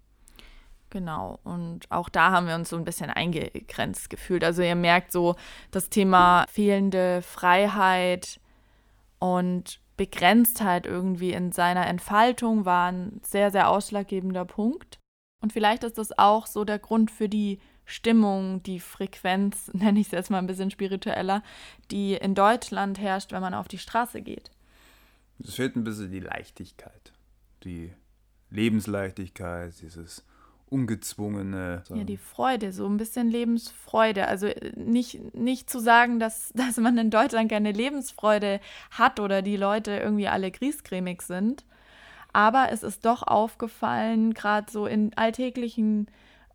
Genau, 0.90 1.38
und 1.44 1.90
auch 1.90 2.08
da 2.08 2.30
haben 2.30 2.46
wir 2.46 2.54
uns 2.54 2.70
so 2.70 2.76
ein 2.76 2.84
bisschen 2.84 3.10
eingegrenzt 3.10 4.08
gefühlt. 4.08 4.42
Also 4.42 4.62
ihr 4.62 4.74
merkt 4.74 5.12
so, 5.12 5.36
das 5.70 5.90
Thema 5.90 6.46
fehlende 6.48 7.20
Freiheit 7.20 8.40
und 9.18 9.80
Begrenztheit 9.98 10.86
irgendwie 10.86 11.32
in 11.32 11.52
seiner 11.52 11.86
Entfaltung 11.86 12.64
war 12.64 12.90
ein 12.90 13.20
sehr, 13.22 13.50
sehr 13.50 13.68
ausschlaggebender 13.68 14.46
Punkt. 14.46 14.98
Und 15.42 15.52
vielleicht 15.52 15.84
ist 15.84 15.98
das 15.98 16.18
auch 16.18 16.46
so 16.46 16.64
der 16.64 16.78
Grund 16.78 17.10
für 17.10 17.28
die 17.28 17.58
Stimmung, 17.84 18.62
die 18.62 18.80
Frequenz, 18.80 19.68
nenne 19.74 20.00
ich 20.00 20.06
es 20.06 20.12
jetzt 20.12 20.30
mal 20.30 20.38
ein 20.38 20.46
bisschen 20.46 20.70
spiritueller, 20.70 21.42
die 21.90 22.14
in 22.14 22.34
Deutschland 22.34 22.98
herrscht, 22.98 23.32
wenn 23.32 23.42
man 23.42 23.54
auf 23.54 23.68
die 23.68 23.78
Straße 23.78 24.22
geht. 24.22 24.50
Es 25.42 25.54
fehlt 25.54 25.76
ein 25.76 25.84
bisschen 25.84 26.10
die 26.10 26.20
Leichtigkeit, 26.20 27.12
die 27.64 27.92
Lebensleichtigkeit, 28.50 29.74
dieses 29.80 30.24
ungezwungene. 30.70 31.82
Ja, 31.88 32.04
die 32.04 32.16
Freude, 32.16 32.72
so 32.72 32.86
ein 32.86 32.96
bisschen 32.96 33.30
Lebensfreude. 33.30 34.28
Also 34.28 34.46
äh, 34.46 34.72
nicht, 34.76 35.34
nicht 35.34 35.70
zu 35.70 35.78
sagen, 35.80 36.18
dass, 36.18 36.52
dass 36.54 36.76
man 36.76 36.96
in 36.98 37.10
Deutschland 37.10 37.50
keine 37.50 37.72
Lebensfreude 37.72 38.60
hat 38.90 39.20
oder 39.20 39.42
die 39.42 39.56
Leute 39.56 39.92
irgendwie 39.92 40.28
alle 40.28 40.50
griesgrämig 40.50 41.22
sind. 41.22 41.64
Aber 42.32 42.68
es 42.70 42.82
ist 42.82 43.04
doch 43.04 43.22
aufgefallen, 43.22 44.34
gerade 44.34 44.70
so 44.70 44.86
in 44.86 45.16
alltäglichen 45.16 46.08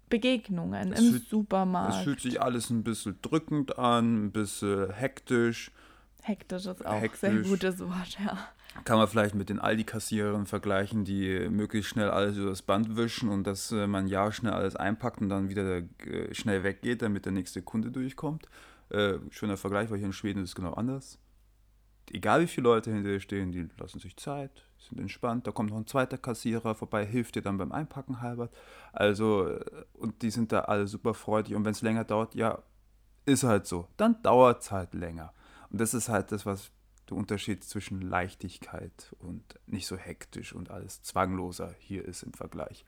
Begegnungen 0.10 0.94
es 0.94 1.00
im 1.00 1.12
fühlt, 1.12 1.30
Supermarkt. 1.30 1.96
Es 1.96 2.04
fühlt 2.04 2.22
sich 2.22 2.42
alles 2.42 2.70
ein 2.70 2.84
bisschen 2.84 3.18
drückend 3.22 3.80
an, 3.80 4.26
ein 4.26 4.32
bisschen 4.32 4.94
hektisch. 4.94 5.72
Hektisch 6.22 6.68
ist 6.68 6.86
auch 6.86 7.02
hektisch. 7.02 7.20
sehr 7.20 7.42
gutes 7.42 7.80
Wort, 7.80 8.18
ja. 8.24 8.38
Kann 8.86 8.98
man 8.98 9.08
vielleicht 9.08 9.36
mit 9.36 9.50
den 9.50 9.60
Aldi-Kassierern 9.60 10.46
vergleichen, 10.46 11.06
die 11.06 11.48
möglichst 11.50 11.92
schnell 11.92 12.10
alles 12.10 12.38
über 12.38 12.50
das 12.50 12.62
Band 12.62 12.98
wischen 12.98 13.30
und 13.30 13.46
dass 13.46 13.72
äh, 13.72 13.88
man 13.88 14.08
ja 14.08 14.32
schnell 14.32 14.54
alles 14.54 14.76
einpackt 14.76 15.22
und 15.22 15.30
dann 15.30 15.50
wieder 15.50 15.78
äh, 15.78 16.34
schnell 16.34 16.64
weggeht, 16.64 17.02
damit 17.02 17.26
der 17.26 17.32
nächste 17.32 17.62
Kunde 17.62 17.92
durchkommt. 17.92 18.50
Äh, 18.90 19.20
schöner 19.30 19.58
Vergleich, 19.58 19.90
weil 19.90 19.98
hier 19.98 20.08
in 20.08 20.14
Schweden 20.14 20.44
ist 20.44 20.50
es 20.50 20.56
genau 20.56 20.74
anders. 20.74 21.18
Egal 22.12 22.42
wie 22.42 22.48
viele 22.48 22.66
Leute 22.66 22.92
hinter 22.92 23.10
dir 23.10 23.20
stehen, 23.20 23.52
die 23.52 23.70
lassen 23.78 24.00
sich 24.00 24.18
Zeit, 24.18 24.66
sind 24.78 25.00
entspannt. 25.00 25.48
Da 25.48 25.52
kommt 25.52 25.70
noch 25.70 25.78
ein 25.78 25.88
zweiter 25.88 26.18
Kassierer 26.18 26.76
vorbei, 26.76 27.06
hilft 27.06 27.36
dir 27.36 27.42
dann 27.42 27.58
beim 27.58 27.72
Einpacken 27.72 28.22
halber. 28.22 28.50
Also, 28.92 29.48
äh, 29.48 29.86
und 29.94 30.22
die 30.22 30.32
sind 30.32 30.52
da 30.52 30.62
alle 30.62 30.88
super 30.88 31.14
freudig. 31.14 31.56
Und 31.56 31.64
wenn 31.64 31.72
es 31.72 31.82
länger 31.82 32.04
dauert, 32.04 32.36
ja, 32.36 32.62
ist 33.26 33.44
halt 33.44 33.66
so. 33.66 33.88
Dann 33.98 34.22
dauert 34.22 34.62
es 34.62 34.72
halt 34.72 34.94
länger. 34.94 35.34
Und 35.70 35.80
das 35.80 35.94
ist 35.94 36.10
halt 36.10 36.32
das, 36.32 36.46
was 36.46 36.72
der 37.10 37.18
Unterschied 37.18 37.64
zwischen 37.64 38.02
Leichtigkeit 38.02 39.16
und 39.20 39.44
nicht 39.66 39.88
so 39.88 39.98
hektisch 39.98 40.54
und 40.54 40.72
alles 40.72 41.02
zwangloser 41.04 41.74
hier 41.80 42.06
ist 42.06 42.24
im 42.24 42.34
Vergleich. 42.34 42.86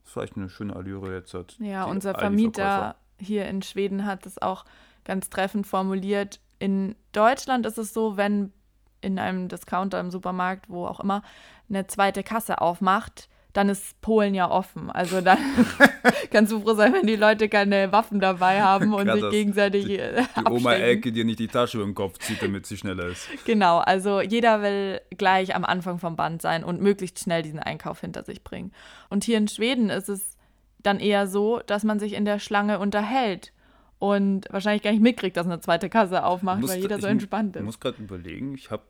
Das 0.00 0.08
ist 0.08 0.12
vielleicht 0.14 0.36
eine 0.36 0.48
schöne 0.48 0.74
Allüre 0.74 1.14
jetzt. 1.14 1.34
Hat 1.34 1.56
ja, 1.58 1.84
unser 1.84 2.14
Vermieter 2.14 2.96
hier 3.18 3.46
in 3.46 3.62
Schweden 3.62 4.04
hat 4.04 4.26
es 4.26 4.40
auch 4.40 4.64
ganz 5.04 5.30
treffend 5.30 5.66
formuliert. 5.66 6.40
In 6.58 6.96
Deutschland 7.12 7.66
ist 7.66 7.78
es 7.78 7.92
so, 7.92 8.16
wenn 8.16 8.52
in 9.00 9.18
einem 9.18 9.48
Discounter 9.48 10.00
im 10.00 10.10
Supermarkt, 10.10 10.70
wo 10.70 10.86
auch 10.86 11.00
immer, 11.00 11.22
eine 11.68 11.86
zweite 11.86 12.22
Kasse 12.22 12.60
aufmacht, 12.60 13.28
dann 13.52 13.68
ist 13.68 14.00
Polen 14.00 14.34
ja 14.34 14.50
offen. 14.50 14.90
Also 14.90 15.20
dann 15.20 15.38
kannst 16.30 16.52
du 16.52 16.60
froh 16.60 16.74
sein, 16.74 16.92
wenn 16.94 17.06
die 17.06 17.16
Leute 17.16 17.48
keine 17.48 17.92
Waffen 17.92 18.20
dabei 18.20 18.62
haben 18.62 18.94
und 18.94 19.10
sich 19.12 19.30
gegenseitig 19.30 19.84
die, 19.84 19.98
äh, 19.98 20.24
die 20.36 20.50
Oma 20.50 20.74
Elke 20.74 21.12
dir 21.12 21.24
nicht 21.24 21.38
die 21.38 21.48
Tasche 21.48 21.78
über 21.78 21.86
den 21.86 21.94
Kopf 21.94 22.18
zieht, 22.18 22.42
damit 22.42 22.66
sie 22.66 22.76
schneller 22.76 23.06
ist. 23.06 23.28
Genau, 23.44 23.78
also 23.78 24.20
jeder 24.20 24.62
will 24.62 25.00
gleich 25.16 25.54
am 25.54 25.64
Anfang 25.64 25.98
vom 25.98 26.16
Band 26.16 26.40
sein 26.40 26.64
und 26.64 26.80
möglichst 26.80 27.18
schnell 27.18 27.42
diesen 27.42 27.58
Einkauf 27.58 28.00
hinter 28.00 28.24
sich 28.24 28.42
bringen. 28.42 28.72
Und 29.10 29.24
hier 29.24 29.38
in 29.38 29.48
Schweden 29.48 29.90
ist 29.90 30.08
es 30.08 30.36
dann 30.82 30.98
eher 30.98 31.26
so, 31.26 31.60
dass 31.66 31.84
man 31.84 31.98
sich 31.98 32.14
in 32.14 32.24
der 32.24 32.38
Schlange 32.38 32.78
unterhält 32.78 33.52
und 33.98 34.46
wahrscheinlich 34.50 34.82
gar 34.82 34.90
nicht 34.90 35.02
mitkriegt, 35.02 35.36
dass 35.36 35.46
eine 35.46 35.60
zweite 35.60 35.88
Kasse 35.88 36.24
aufmacht, 36.24 36.66
weil 36.66 36.80
jeder 36.80 36.98
so 36.98 37.06
entspannt 37.06 37.54
ist. 37.54 37.60
Ich 37.60 37.66
muss 37.66 37.78
gerade 37.78 38.02
überlegen, 38.02 38.54
ich 38.54 38.70
habe 38.70 38.82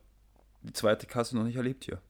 die 0.63 0.73
zweite 0.73 1.05
Kasse 1.05 1.35
noch 1.35 1.43
nicht 1.43 1.57
erlebt 1.57 1.83
hier. 1.83 2.01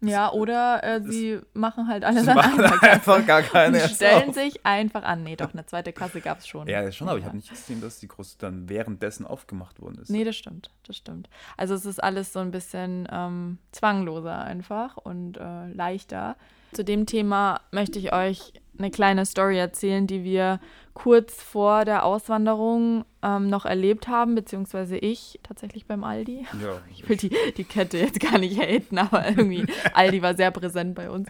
Ja, 0.00 0.32
oder 0.32 0.84
äh, 0.84 1.02
sie 1.02 1.40
machen 1.54 1.88
halt 1.88 2.04
alles 2.04 2.24
sie 2.24 2.30
an 2.30 2.36
machen 2.36 2.60
einfach 2.82 3.26
gar 3.26 3.42
keine. 3.42 3.80
Sie 3.80 3.94
stellen 3.94 4.32
sich 4.32 4.64
einfach 4.64 5.02
an. 5.02 5.24
Nee, 5.24 5.34
doch, 5.34 5.52
eine 5.52 5.66
zweite 5.66 5.92
Kasse 5.92 6.20
gab 6.20 6.38
es 6.38 6.46
schon. 6.46 6.68
Ja, 6.68 6.90
schon, 6.92 7.08
aber 7.08 7.18
ja. 7.18 7.20
ich 7.20 7.26
habe 7.26 7.36
nicht 7.36 7.50
gesehen, 7.50 7.80
dass 7.80 7.98
die 7.98 8.06
große 8.06 8.36
dann 8.38 8.68
währenddessen 8.68 9.26
aufgemacht 9.26 9.80
worden 9.80 9.98
ist. 10.00 10.10
Nee, 10.10 10.24
das 10.24 10.36
stimmt, 10.36 10.70
das 10.86 10.96
stimmt. 10.96 11.28
Also 11.56 11.74
es 11.74 11.84
ist 11.84 12.02
alles 12.02 12.32
so 12.32 12.38
ein 12.38 12.52
bisschen 12.52 13.08
ähm, 13.10 13.58
zwangloser 13.72 14.38
einfach 14.38 14.96
und 14.96 15.36
äh, 15.36 15.68
leichter. 15.72 16.36
Zu 16.72 16.84
dem 16.84 17.06
Thema 17.06 17.60
möchte 17.72 17.98
ich 17.98 18.12
euch 18.12 18.52
eine 18.78 18.90
kleine 18.90 19.26
Story 19.26 19.58
erzählen, 19.58 20.06
die 20.06 20.22
wir 20.22 20.60
kurz 20.98 21.40
vor 21.40 21.84
der 21.84 22.04
Auswanderung 22.04 23.04
ähm, 23.22 23.48
noch 23.48 23.64
erlebt 23.64 24.08
haben, 24.08 24.34
beziehungsweise 24.34 24.98
ich 24.98 25.38
tatsächlich 25.44 25.86
beim 25.86 26.02
Aldi. 26.02 26.44
Ja, 26.60 26.80
ich 26.92 27.08
will 27.08 27.16
die, 27.16 27.30
die 27.56 27.64
Kette 27.64 27.98
jetzt 27.98 28.18
gar 28.18 28.38
nicht 28.38 28.58
haten, 28.60 28.98
aber 28.98 29.28
irgendwie 29.28 29.64
Aldi 29.94 30.22
war 30.22 30.34
sehr 30.34 30.50
präsent 30.50 30.96
bei 30.96 31.08
uns. 31.08 31.28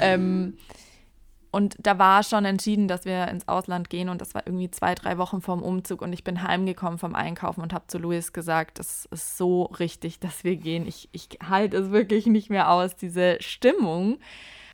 Ähm, 0.00 0.56
und 1.52 1.76
da 1.78 1.96
war 2.00 2.24
schon 2.24 2.44
entschieden, 2.44 2.88
dass 2.88 3.04
wir 3.04 3.28
ins 3.28 3.46
Ausland 3.46 3.88
gehen 3.88 4.08
und 4.08 4.20
das 4.20 4.34
war 4.34 4.44
irgendwie 4.44 4.72
zwei, 4.72 4.96
drei 4.96 5.16
Wochen 5.16 5.40
vorm 5.40 5.62
Umzug 5.62 6.02
und 6.02 6.12
ich 6.12 6.24
bin 6.24 6.42
heimgekommen 6.42 6.98
vom 6.98 7.14
Einkaufen 7.14 7.60
und 7.60 7.72
habe 7.72 7.86
zu 7.86 7.98
Luis 7.98 8.32
gesagt, 8.32 8.80
es 8.80 9.06
ist 9.12 9.38
so 9.38 9.62
richtig, 9.66 10.18
dass 10.18 10.42
wir 10.42 10.56
gehen. 10.56 10.88
Ich, 10.88 11.08
ich 11.12 11.28
halte 11.48 11.76
es 11.76 11.92
wirklich 11.92 12.26
nicht 12.26 12.50
mehr 12.50 12.68
aus, 12.72 12.96
diese 12.96 13.36
Stimmung. 13.38 14.18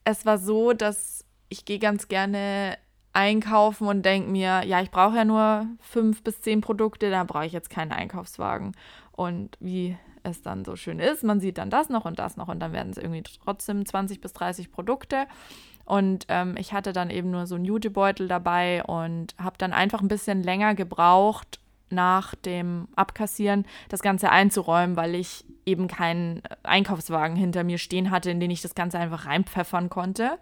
Es 0.04 0.24
war 0.24 0.38
so, 0.38 0.72
dass 0.72 1.26
ich 1.50 1.66
gehe 1.66 1.78
ganz 1.78 2.08
gerne 2.08 2.78
einkaufen 3.12 3.86
und 3.88 4.04
denke 4.04 4.30
mir, 4.30 4.62
ja, 4.64 4.80
ich 4.80 4.90
brauche 4.90 5.16
ja 5.16 5.24
nur 5.24 5.66
fünf 5.80 6.22
bis 6.22 6.40
zehn 6.40 6.60
Produkte, 6.60 7.10
da 7.10 7.24
brauche 7.24 7.46
ich 7.46 7.52
jetzt 7.52 7.70
keinen 7.70 7.92
Einkaufswagen. 7.92 8.72
Und 9.12 9.56
wie 9.60 9.96
es 10.22 10.42
dann 10.42 10.64
so 10.64 10.76
schön 10.76 10.98
ist, 10.98 11.24
man 11.24 11.40
sieht 11.40 11.58
dann 11.58 11.70
das 11.70 11.88
noch 11.88 12.04
und 12.04 12.18
das 12.18 12.36
noch 12.36 12.48
und 12.48 12.60
dann 12.60 12.72
werden 12.72 12.90
es 12.90 12.98
irgendwie 12.98 13.22
trotzdem 13.22 13.84
20 13.84 14.20
bis 14.20 14.32
30 14.32 14.70
Produkte. 14.70 15.26
Und 15.84 16.26
ähm, 16.28 16.54
ich 16.56 16.72
hatte 16.72 16.92
dann 16.92 17.10
eben 17.10 17.30
nur 17.30 17.46
so 17.46 17.56
einen 17.56 17.64
Jutebeutel 17.64 18.28
dabei 18.28 18.84
und 18.84 19.34
habe 19.38 19.58
dann 19.58 19.72
einfach 19.72 20.00
ein 20.00 20.08
bisschen 20.08 20.42
länger 20.42 20.74
gebraucht, 20.74 21.58
nach 21.90 22.36
dem 22.36 22.86
Abkassieren 22.94 23.66
das 23.88 24.00
Ganze 24.00 24.30
einzuräumen, 24.30 24.96
weil 24.96 25.16
ich 25.16 25.44
eben 25.66 25.88
keinen 25.88 26.42
Einkaufswagen 26.62 27.36
hinter 27.36 27.64
mir 27.64 27.78
stehen 27.78 28.12
hatte, 28.12 28.30
in 28.30 28.38
den 28.38 28.50
ich 28.50 28.62
das 28.62 28.76
Ganze 28.76 28.98
einfach 28.98 29.26
reinpfeffern 29.26 29.90
konnte. 29.90 30.38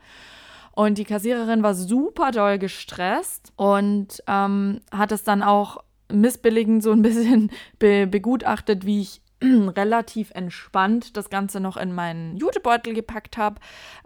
Und 0.78 0.96
die 0.96 1.04
Kassiererin 1.04 1.64
war 1.64 1.74
super 1.74 2.30
doll 2.30 2.56
gestresst 2.56 3.52
und 3.56 4.22
ähm, 4.28 4.80
hat 4.92 5.10
es 5.10 5.24
dann 5.24 5.42
auch 5.42 5.78
missbilligend 6.08 6.84
so 6.84 6.92
ein 6.92 7.02
bisschen 7.02 7.50
be 7.80 8.06
begutachtet, 8.06 8.86
wie 8.86 9.00
ich 9.00 9.20
relativ 9.42 10.30
entspannt 10.36 11.16
das 11.16 11.30
Ganze 11.30 11.58
noch 11.58 11.76
in 11.76 11.92
meinen 11.92 12.36
Jutebeutel 12.36 12.94
gepackt 12.94 13.36
habe, 13.36 13.56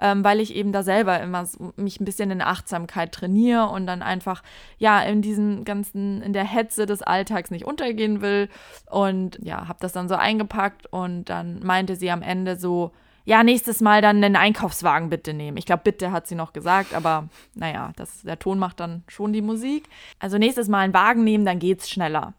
ähm, 0.00 0.24
weil 0.24 0.40
ich 0.40 0.54
eben 0.54 0.72
da 0.72 0.82
selber 0.82 1.20
immer 1.20 1.44
so, 1.44 1.74
mich 1.76 2.00
ein 2.00 2.06
bisschen 2.06 2.30
in 2.30 2.40
Achtsamkeit 2.40 3.12
trainiere 3.12 3.66
und 3.66 3.86
dann 3.86 4.00
einfach 4.00 4.42
ja 4.78 5.02
in 5.02 5.20
diesem 5.20 5.66
ganzen 5.66 6.22
in 6.22 6.32
der 6.32 6.44
Hetze 6.44 6.86
des 6.86 7.02
Alltags 7.02 7.50
nicht 7.50 7.66
untergehen 7.66 8.22
will. 8.22 8.48
Und 8.88 9.38
ja 9.42 9.68
habe 9.68 9.80
das 9.82 9.92
dann 9.92 10.08
so 10.08 10.14
eingepackt 10.14 10.86
und 10.86 11.26
dann 11.26 11.60
meinte 11.62 11.96
sie 11.96 12.10
am 12.10 12.22
Ende 12.22 12.56
so 12.56 12.92
ja, 13.24 13.44
nächstes 13.44 13.80
Mal 13.80 14.02
dann 14.02 14.22
einen 14.22 14.36
Einkaufswagen 14.36 15.08
bitte 15.08 15.32
nehmen. 15.32 15.56
Ich 15.56 15.66
glaube, 15.66 15.82
bitte 15.84 16.12
hat 16.12 16.26
sie 16.26 16.34
noch 16.34 16.52
gesagt, 16.52 16.94
aber 16.94 17.28
naja, 17.54 17.92
das, 17.96 18.22
der 18.22 18.38
Ton 18.38 18.58
macht 18.58 18.80
dann 18.80 19.04
schon 19.08 19.32
die 19.32 19.42
Musik. 19.42 19.88
Also 20.18 20.38
nächstes 20.38 20.68
Mal 20.68 20.80
einen 20.80 20.94
Wagen 20.94 21.24
nehmen, 21.24 21.44
dann 21.44 21.58
geht's 21.58 21.88
schneller. 21.88 22.34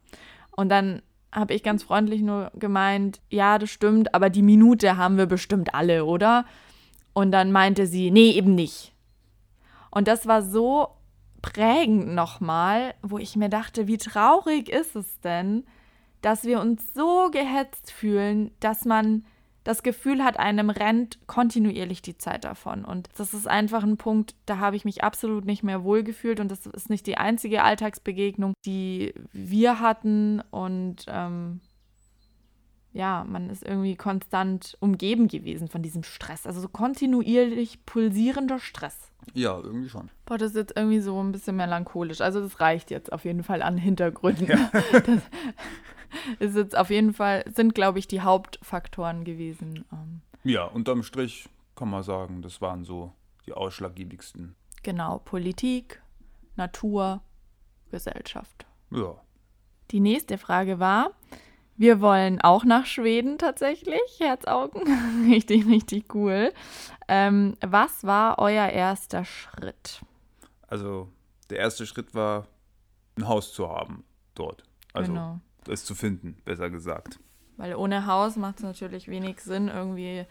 Und 0.52 0.70
dann 0.70 1.02
habe 1.32 1.54
ich 1.54 1.64
ganz 1.64 1.84
freundlich 1.84 2.22
nur 2.22 2.52
gemeint, 2.56 3.22
ja, 3.30 3.58
das 3.58 3.70
stimmt, 3.70 4.14
aber 4.14 4.30
die 4.30 4.44
Minute 4.44 4.98
haben 4.98 5.18
wir 5.18 5.26
bestimmt 5.26 5.74
alle, 5.74 6.06
oder? 6.06 6.46
Und 7.14 7.32
dann 7.32 7.52
meinte 7.52 7.88
sie, 7.88 8.12
nee, 8.12 8.32
eben 8.32 8.56
nicht. 8.56 8.94
Und 9.90 10.08
das 10.08 10.28
war 10.28 10.42
so 10.42 10.90
prägend 11.42 12.14
nochmal, 12.14 12.94
wo 13.02 13.18
ich 13.18 13.36
mir 13.36 13.50
dachte, 13.50 13.88
wie 13.88 13.98
traurig 13.98 14.70
ist 14.70 14.96
es 14.96 15.20
denn, 15.22 15.66
dass 16.22 16.46
wir 16.46 16.60
uns 16.60 16.94
so 16.94 17.30
gehetzt 17.32 17.92
fühlen, 17.92 18.52
dass 18.60 18.86
man 18.86 19.26
das 19.64 19.84
Gefühl 19.84 20.24
hat, 20.24 20.38
einem 20.38 20.70
rennt 20.70 21.20
kontinuierlich 21.28 22.02
die 22.02 22.18
Zeit 22.18 22.44
davon. 22.44 22.84
Und 22.84 23.10
das 23.18 23.34
ist 23.34 23.48
einfach 23.48 23.84
ein 23.84 23.98
Punkt, 23.98 24.36
da 24.46 24.58
habe 24.58 24.76
ich 24.76 24.86
mich 24.86 25.04
absolut 25.04 25.46
nicht 25.46 25.64
mehr 25.64 25.84
wohlgefühlt. 25.84 26.40
Und 26.40 26.52
das 26.52 26.66
ist 26.66 26.90
nicht 26.90 27.08
die 27.08 27.18
einzige 27.18 27.64
Alltagsbegegnung, 27.64 28.54
die 28.66 29.14
wir 29.32 29.80
hatten. 29.80 30.42
Und 30.52 31.06
ähm, 31.08 31.62
ja, 32.92 33.26
man 33.28 33.50
ist 33.50 33.66
irgendwie 33.66 33.96
konstant 33.96 34.78
umgeben 34.82 35.28
gewesen 35.28 35.70
von 35.70 35.82
diesem 35.82 36.04
Stress. 36.04 36.46
Also 36.46 36.60
so 36.60 36.68
kontinuierlich 36.68 37.86
pulsierender 37.86 38.60
Stress. 38.60 39.12
Ja, 39.34 39.58
irgendwie 39.58 39.88
schon. 39.88 40.10
Boah, 40.26 40.38
das 40.38 40.50
ist 40.52 40.58
jetzt 40.58 40.74
irgendwie 40.76 41.00
so 41.00 41.22
ein 41.22 41.32
bisschen 41.32 41.56
melancholisch. 41.56 42.20
Also 42.20 42.42
das 42.42 42.60
reicht 42.60 42.92
jetzt 42.92 43.14
auf 43.14 43.24
jeden 43.24 43.44
Fall 43.44 43.62
an 43.62 43.78
Hintergründen. 43.78 44.48
Ja. 44.48 44.70
Das, 46.40 46.52
ist 46.52 46.56
jetzt 46.56 46.78
auf 46.78 46.90
jeden 46.90 47.14
Fall, 47.14 47.44
sind, 47.54 47.76
glaube 47.76 48.00
ich, 48.00 48.08
die 48.08 48.22
Hauptfaktoren 48.22 49.24
gewesen. 49.24 49.86
Ähm. 49.92 50.22
Ja, 50.44 50.66
unterm 50.66 51.04
Strich 51.04 51.50
kann 51.76 51.90
man 51.90 52.04
sagen, 52.04 52.42
das 52.42 52.62
waren 52.62 52.84
so 52.84 53.14
die 53.46 53.54
ausschlaggebigsten. 53.54 54.56
Genau, 54.84 55.20
Politik, 55.20 56.02
Natur, 56.56 57.22
Gesellschaft. 57.92 58.66
Ja. 58.92 59.16
Die 59.92 60.00
nächste 60.00 60.38
Frage 60.38 60.80
war, 60.80 61.12
wir 61.76 62.02
wollen 62.02 62.40
auch 62.42 62.64
nach 62.66 62.86
Schweden 62.86 63.38
tatsächlich, 63.38 64.20
Herzaugen. 64.20 64.84
richtig, 65.30 65.66
richtig 65.66 66.14
cool. 66.14 66.54
Ähm, 67.08 67.56
was 67.62 68.04
war 68.04 68.40
euer 68.40 68.68
erster 68.68 69.26
Schritt? 69.26 70.02
Also, 70.68 71.10
der 71.50 71.60
erste 71.60 71.86
Schritt 71.86 72.14
war, 72.14 72.48
ein 73.16 73.28
Haus 73.28 73.54
zu 73.54 73.70
haben 73.70 74.04
dort. 74.36 74.64
Also, 74.94 75.12
genau 75.12 75.40
es 75.68 75.86
zu 75.86 75.96
finden, 75.96 76.38
besser 76.46 76.70
gesagt. 76.70 77.20
Weil 77.58 77.76
ohne 77.76 78.06
Haus 78.08 78.36
macht 78.36 78.58
es 78.58 78.64
natürlich 78.64 79.08
wenig 79.08 79.42
Sinn, 79.42 79.68
irgendwie, 79.68 80.26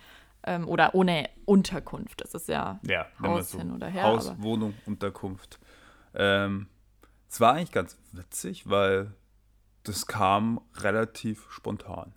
ähm, 0.44 0.68
oder 0.68 0.94
ohne 0.94 1.28
Unterkunft. 1.44 2.20
Das 2.20 2.34
ist 2.34 2.48
ja, 2.48 2.80
ja 2.82 3.06
Haus 3.20 3.52
so 3.52 3.58
hin 3.58 3.72
oder 3.72 3.86
her. 3.86 4.04
Haus. 4.04 4.32
Wohnung, 4.38 4.74
Unterkunft. 4.86 5.60
Ähm, 6.14 6.66
es 7.28 7.40
war 7.40 7.54
eigentlich 7.54 7.72
ganz 7.72 7.96
witzig, 8.12 8.68
weil 8.68 9.14
das 9.84 10.06
kam 10.06 10.60
relativ 10.76 11.50
spontan, 11.50 12.12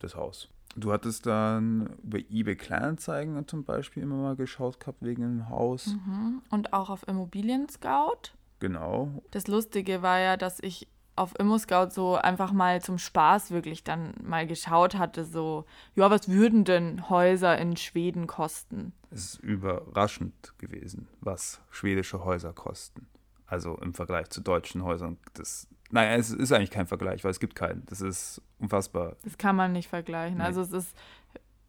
das 0.00 0.16
Haus. 0.16 0.48
Du 0.76 0.92
hattest 0.92 1.26
dann 1.26 1.94
über 2.02 2.18
eBay 2.18 2.56
Kleinanzeigen 2.56 3.46
zum 3.46 3.64
Beispiel 3.64 4.02
immer 4.02 4.16
mal 4.16 4.36
geschaut 4.36 4.80
gehabt 4.80 5.02
wegen 5.02 5.22
dem 5.22 5.48
Haus. 5.48 5.86
Mhm. 5.86 6.42
Und 6.50 6.72
auch 6.72 6.90
auf 6.90 7.06
Immobilien 7.06 7.68
Scout. 7.68 8.32
Genau. 8.58 9.22
Das 9.30 9.46
Lustige 9.46 10.02
war 10.02 10.18
ja, 10.18 10.36
dass 10.36 10.58
ich 10.60 10.88
auf 11.16 11.38
ImmoScout 11.38 11.90
so 11.90 12.16
einfach 12.16 12.52
mal 12.52 12.82
zum 12.82 12.98
Spaß 12.98 13.50
wirklich 13.50 13.84
dann 13.84 14.14
mal 14.22 14.46
geschaut 14.46 14.96
hatte, 14.96 15.24
so, 15.24 15.64
ja, 15.94 16.10
was 16.10 16.28
würden 16.28 16.64
denn 16.64 17.08
Häuser 17.08 17.56
in 17.58 17.76
Schweden 17.76 18.26
kosten? 18.26 18.92
Es 19.10 19.24
ist 19.24 19.40
überraschend 19.40 20.54
gewesen, 20.58 21.08
was 21.20 21.60
schwedische 21.70 22.24
Häuser 22.24 22.52
kosten. 22.52 23.06
Also 23.46 23.76
im 23.78 23.94
Vergleich 23.94 24.30
zu 24.30 24.40
deutschen 24.40 24.82
Häusern. 24.82 25.18
Das, 25.34 25.68
naja, 25.90 26.16
es 26.16 26.30
ist 26.30 26.50
eigentlich 26.50 26.70
kein 26.70 26.86
Vergleich, 26.86 27.22
weil 27.22 27.30
es 27.30 27.38
gibt 27.40 27.54
keinen. 27.54 27.84
Das 27.86 28.00
ist 28.00 28.42
unfassbar. 28.58 29.16
Das 29.22 29.38
kann 29.38 29.54
man 29.54 29.72
nicht 29.72 29.88
vergleichen. 29.88 30.38
Nee. 30.38 30.44
Also 30.44 30.62
es 30.62 30.72
ist 30.72 30.96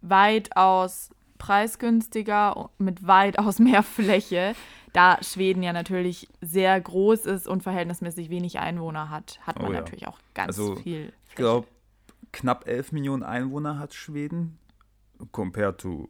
weitaus 0.02 1.12
preisgünstiger 1.38 2.70
mit 2.78 3.06
weitaus 3.06 3.60
mehr 3.60 3.84
Fläche 3.84 4.56
da 4.96 5.22
Schweden 5.22 5.62
ja 5.62 5.74
natürlich 5.74 6.30
sehr 6.42 6.80
groß 6.80 7.26
ist 7.26 7.48
und 7.48 7.64
verhältnismäßig 7.64 8.30
wenig 8.30 8.60
Einwohner 8.60 9.10
hat, 9.10 9.40
hat 9.42 9.60
man 9.60 9.72
oh 9.72 9.74
ja. 9.74 9.82
natürlich 9.82 10.08
auch 10.08 10.18
ganz 10.34 10.58
also, 10.58 10.76
viel. 10.78 11.04
Fläche. 11.04 11.14
Ich 11.30 11.36
glaube, 11.36 11.68
knapp 12.32 12.68
11 12.68 12.94
Millionen 12.94 13.24
Einwohner 13.24 13.78
hat 13.78 13.94
Schweden, 13.94 14.58
compared 15.32 15.80
to 15.80 16.10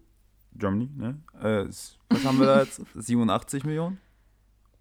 Germany. 0.53 0.89
Ne? 0.95 1.19
Äh, 1.41 1.67
was 2.09 2.25
haben 2.25 2.39
wir 2.39 2.45
da 2.45 2.61
jetzt? 2.61 2.81
87 2.93 3.63
Millionen? 3.63 3.99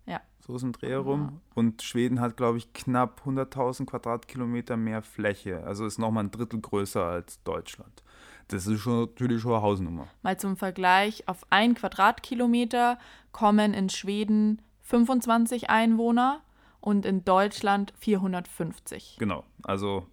Ja. 0.07 0.21
So 0.47 0.55
ist 0.57 0.63
ein 0.63 0.73
Dreh 0.73 0.91
herum. 0.91 1.41
Und 1.55 1.83
Schweden 1.83 2.21
hat, 2.21 2.37
glaube 2.37 2.59
ich, 2.59 2.75
knapp 2.75 3.23
100.000 3.25 3.87
Quadratkilometer 3.87 4.77
mehr 4.77 5.03
Fläche. 5.03 5.65
Also 5.65 5.87
ist 5.87 5.99
nochmal 5.99 6.25
ein 6.25 6.31
Drittel 6.31 6.61
größer 6.61 7.05
als 7.05 7.43
Deutschland. 7.43 8.04
Das 8.49 8.67
ist 8.67 8.81
schon, 8.81 9.01
natürlich 9.01 9.43
schon 9.43 9.53
eine 9.53 9.63
Hausnummer. 9.63 10.09
Mal 10.23 10.39
zum 10.39 10.57
Vergleich, 10.57 11.27
auf 11.29 11.47
ein 11.51 11.75
Quadratkilometer 11.75 12.99
kommen 13.33 13.75
in 13.75 13.89
Schweden 13.89 14.61
25 14.83 15.71
Einwohner 15.71 16.41
und 16.81 17.07
in 17.07 17.25
Deutschland 17.25 17.95
450. 17.99 19.17
Genau, 19.19 19.45
also 19.63 20.07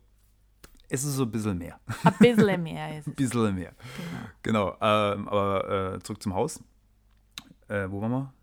es 0.87 1.03
ist 1.03 1.15
so 1.15 1.23
ein 1.23 1.31
bisschen 1.31 1.57
mehr. 1.57 1.79
Ein 2.03 2.13
bisschen 2.19 2.63
mehr 2.63 2.97
ist 2.97 2.99
es. 3.07 3.07
Ein 3.07 3.15
bisschen 3.15 3.55
mehr. 3.55 3.73
Genau, 4.43 4.71
genau 4.71 4.77
ähm, 4.81 5.27
aber 5.27 5.95
äh, 5.95 5.99
zurück 5.99 6.21
zum 6.21 6.33
Haus. 6.33 6.61
Äh, 7.67 7.87
wo 7.89 8.01
waren 8.01 8.11
wir? 8.11 8.33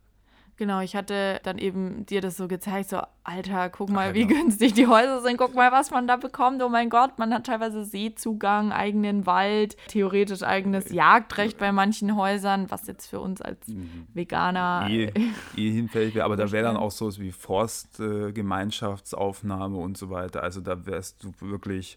Genau, 0.58 0.80
ich 0.80 0.94
hatte 0.96 1.38
dann 1.44 1.56
eben 1.56 2.04
dir 2.04 2.20
das 2.20 2.36
so 2.36 2.48
gezeigt, 2.48 2.90
so, 2.90 3.00
Alter, 3.22 3.70
guck 3.70 3.90
mal, 3.90 4.10
Ach, 4.10 4.14
wie 4.14 4.26
genau. 4.26 4.40
günstig 4.40 4.72
die 4.72 4.88
Häuser 4.88 5.22
sind, 5.22 5.36
guck 5.36 5.54
mal, 5.54 5.70
was 5.70 5.92
man 5.92 6.08
da 6.08 6.16
bekommt. 6.16 6.60
Oh 6.64 6.68
mein 6.68 6.90
Gott, 6.90 7.16
man 7.16 7.32
hat 7.32 7.46
teilweise 7.46 7.84
Seezugang, 7.84 8.72
eigenen 8.72 9.24
Wald, 9.24 9.76
theoretisch 9.86 10.42
eigenes 10.42 10.90
Jagdrecht 10.90 11.58
bei 11.58 11.70
manchen 11.70 12.16
Häusern, 12.16 12.72
was 12.72 12.88
jetzt 12.88 13.06
für 13.06 13.20
uns 13.20 13.40
als 13.40 13.68
mhm. 13.68 14.08
Veganer 14.14 14.88
eh, 14.90 15.12
eh 15.56 15.70
hinfällig 15.70 16.16
wäre. 16.16 16.24
Aber 16.24 16.36
da 16.36 16.50
wäre 16.50 16.64
dann 16.64 16.76
auch 16.76 16.90
so 16.90 17.16
wie 17.18 17.30
Forstgemeinschaftsaufnahme 17.30 19.76
äh, 19.76 19.80
und 19.80 19.96
so 19.96 20.10
weiter. 20.10 20.42
Also 20.42 20.60
da 20.60 20.86
wärst 20.86 21.22
du 21.22 21.32
wirklich, 21.38 21.96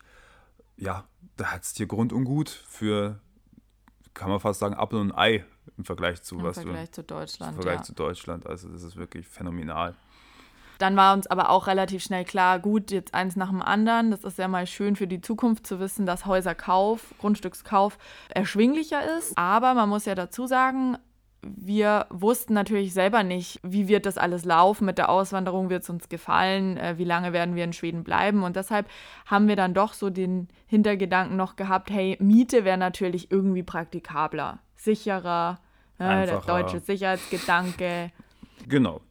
ja, 0.78 1.06
da 1.36 1.54
hättest 1.54 1.78
du 1.78 1.80
hier 1.80 1.88
Grund 1.88 2.14
und 2.14 2.26
Gut 2.26 2.50
für, 2.50 3.22
kann 4.14 4.30
man 4.30 4.40
fast 4.40 4.60
sagen, 4.60 4.76
Apfel 4.76 5.00
und 5.00 5.18
Ei 5.18 5.46
im 5.78 5.86
Vergleich 5.86 6.22
zu 6.22 6.36
Im 6.36 6.44
was 6.44 6.56
Vergleich 6.56 6.90
du, 6.90 6.96
zu 6.96 7.04
Deutschland. 7.04 7.52
Im 7.52 7.56
Vergleich 7.56 7.80
ja. 7.80 7.84
zu 7.84 7.94
Deutschland. 7.94 8.48
Also 8.48 8.70
das 8.70 8.84
ist 8.84 8.96
wirklich 8.96 9.28
phänomenal. 9.28 9.96
Dann 10.82 10.96
war 10.96 11.14
uns 11.14 11.28
aber 11.28 11.52
auch 11.52 11.68
relativ 11.68 12.04
schnell 12.04 12.26
klar, 12.26 12.58
gut, 12.58 12.90
jetzt 12.90 13.14
eins 13.14 13.36
nach 13.36 13.50
dem 13.50 13.62
anderen. 13.62 14.10
Das 14.10 14.24
ist 14.24 14.40
ja 14.40 14.48
mal 14.48 14.66
schön 14.66 14.96
für 14.96 15.06
die 15.06 15.22
Zukunft 15.22 15.68
zu 15.68 15.80
wissen, 15.80 16.08
dass 16.08 16.26
Häuserkauf, 16.26 17.14
Grundstückskauf 17.20 18.00
erschwinglicher 18.30 19.18
ist. 19.18 19.38
Aber 19.38 19.76
man 19.76 19.90
muss 19.90 20.06
ja 20.06 20.16
dazu 20.16 20.48
sagen, 20.48 20.98
wir 21.44 22.06
wussten 22.10 22.54
natürlich 22.54 22.94
selber 22.94 23.24
nicht, 23.24 23.60
wie 23.64 23.88
wird 23.88 24.06
das 24.06 24.18
alles 24.18 24.46
laufen 24.46 24.86
mit 24.86 24.98
der 24.98 25.10
Auswanderung, 25.10 25.70
wird 25.70 25.84
es 25.84 25.90
uns 25.90 26.10
gefallen, 26.10 26.78
äh, 26.78 26.98
wie 26.98 27.04
lange 27.04 27.34
werden 27.34 27.56
wir 27.56 27.64
in 27.64 27.74
Schweden 27.74 28.04
bleiben. 28.04 28.44
Und 28.44 28.56
deshalb 28.56 28.88
haben 29.26 29.48
wir 29.48 29.56
dann 29.56 29.74
doch 29.74 29.94
so 29.94 30.10
den 30.10 30.48
Hintergedanken 30.68 31.38
noch 31.38 31.56
gehabt, 31.56 31.90
hey, 31.90 32.18
Miete 32.20 32.64
wäre 32.64 32.78
natürlich 32.78 33.32
irgendwie 33.32 33.64
praktikabler 33.64 34.60
sicherer, 34.76 35.60
äh, 35.98 36.26
der 36.26 36.42
deutsche 36.42 36.80
Sicherheitsgedanke. 36.80 38.12
Genau. 38.68 39.02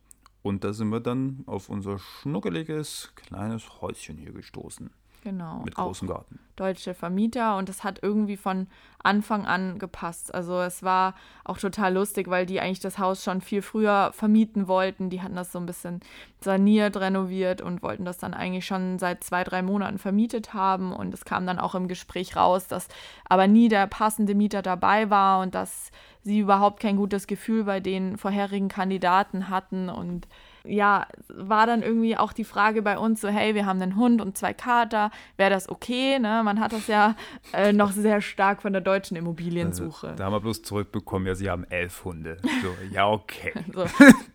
Und 0.43 0.65
da 0.65 0.73
sind 0.73 0.89
wir 0.89 1.01
dann 1.01 1.43
auf 1.47 1.69
unser 1.69 1.99
schnuckeliges 1.99 3.13
kleines 3.15 3.81
Häuschen 3.81 4.17
hier 4.17 4.33
gestoßen. 4.33 4.91
Genau. 5.23 5.61
Mit 5.65 5.75
großem 5.75 6.09
Garten. 6.09 6.39
Deutsche 6.57 6.95
Vermieter 6.95 7.57
und 7.57 7.69
es 7.69 7.85
hat 7.85 8.01
irgendwie 8.03 8.37
von 8.37 8.67
Anfang 9.03 9.47
an 9.47 9.79
gepasst. 9.79 10.35
Also 10.35 10.61
es 10.61 10.83
war 10.83 11.15
auch 11.45 11.59
total 11.59 11.95
lustig, 11.95 12.29
weil 12.29 12.45
die 12.45 12.61
eigentlich 12.61 12.81
das 12.81 12.99
Haus 12.99 13.25
schon 13.25 13.41
viel 13.41 13.63
früher 13.63 14.11
vermieten 14.13 14.69
wollten. 14.69 15.09
Die 15.09 15.23
hatten 15.23 15.37
das 15.37 15.53
so 15.53 15.59
ein 15.59 15.67
bisschen 15.67 16.01
saniert, 16.41 16.97
renoviert 16.99 17.63
und 17.63 17.83
wollten 17.83 18.05
das 18.05 18.19
dann 18.19 18.35
eigentlich 18.35 18.67
schon 18.67 18.99
seit 18.99 19.25
zwei, 19.25 19.43
drei 19.45 19.63
Monaten 19.63 19.99
vermietet 19.99 20.53
haben. 20.53 20.93
Und 20.93 21.15
es 21.15 21.25
kam 21.25 21.47
dann 21.47 21.59
auch 21.59 21.75
im 21.75 21.89
Gespräch 21.89 22.37
raus, 22.37 22.67
dass 22.67 22.89
aber 23.29 23.47
nie 23.47 23.69
der 23.69 23.87
passende 23.87 24.35
Mieter 24.35 24.61
dabei 24.63 25.09
war 25.09 25.41
und 25.41 25.55
dass 25.55 25.91
sie 26.23 26.41
überhaupt 26.41 26.81
kein 26.81 26.97
gutes 26.97 27.27
Gefühl 27.27 27.65
bei 27.65 27.81
den 27.81 28.19
vorherigen 28.19 28.69
Kandidaten 28.69 29.49
hatten 29.49 29.89
und 29.89 30.29
ja, 30.65 31.07
war 31.29 31.67
dann 31.67 31.83
irgendwie 31.83 32.17
auch 32.17 32.33
die 32.33 32.45
Frage 32.45 32.83
bei 32.83 32.99
uns 32.99 33.21
so, 33.21 33.29
hey, 33.29 33.55
wir 33.55 33.67
haben 33.67 33.81
einen 33.81 33.97
Hund 33.97 34.21
und 34.21 34.37
zwei 34.37 34.53
Kater, 34.53 35.11
wäre 35.37 35.51
das 35.51 35.69
okay? 35.69 36.19
Ne? 36.19 36.43
Man 36.45 36.61
hat 36.61 36.73
das 36.73 36.87
ja 36.87 37.17
äh, 37.53 37.73
noch 37.73 37.93
sehr 37.93 38.21
stark 38.21 38.63
von 38.63 38.73
der 38.73 38.83
deutschen 38.83 39.17
Immobiliensuche. 39.17 40.09
Also, 40.09 40.19
da 40.19 40.25
haben 40.25 40.33
wir 40.33 40.41
bloß 40.41 40.63
zurückbekommen, 40.63 41.27
ja, 41.27 41.35
sie 41.35 41.51
haben 41.51 41.65
elf 41.65 42.05
Hunde. 42.05 42.37
So, 42.63 42.75
ja, 42.93 43.09
okay. 43.09 43.53
so, 43.73 43.85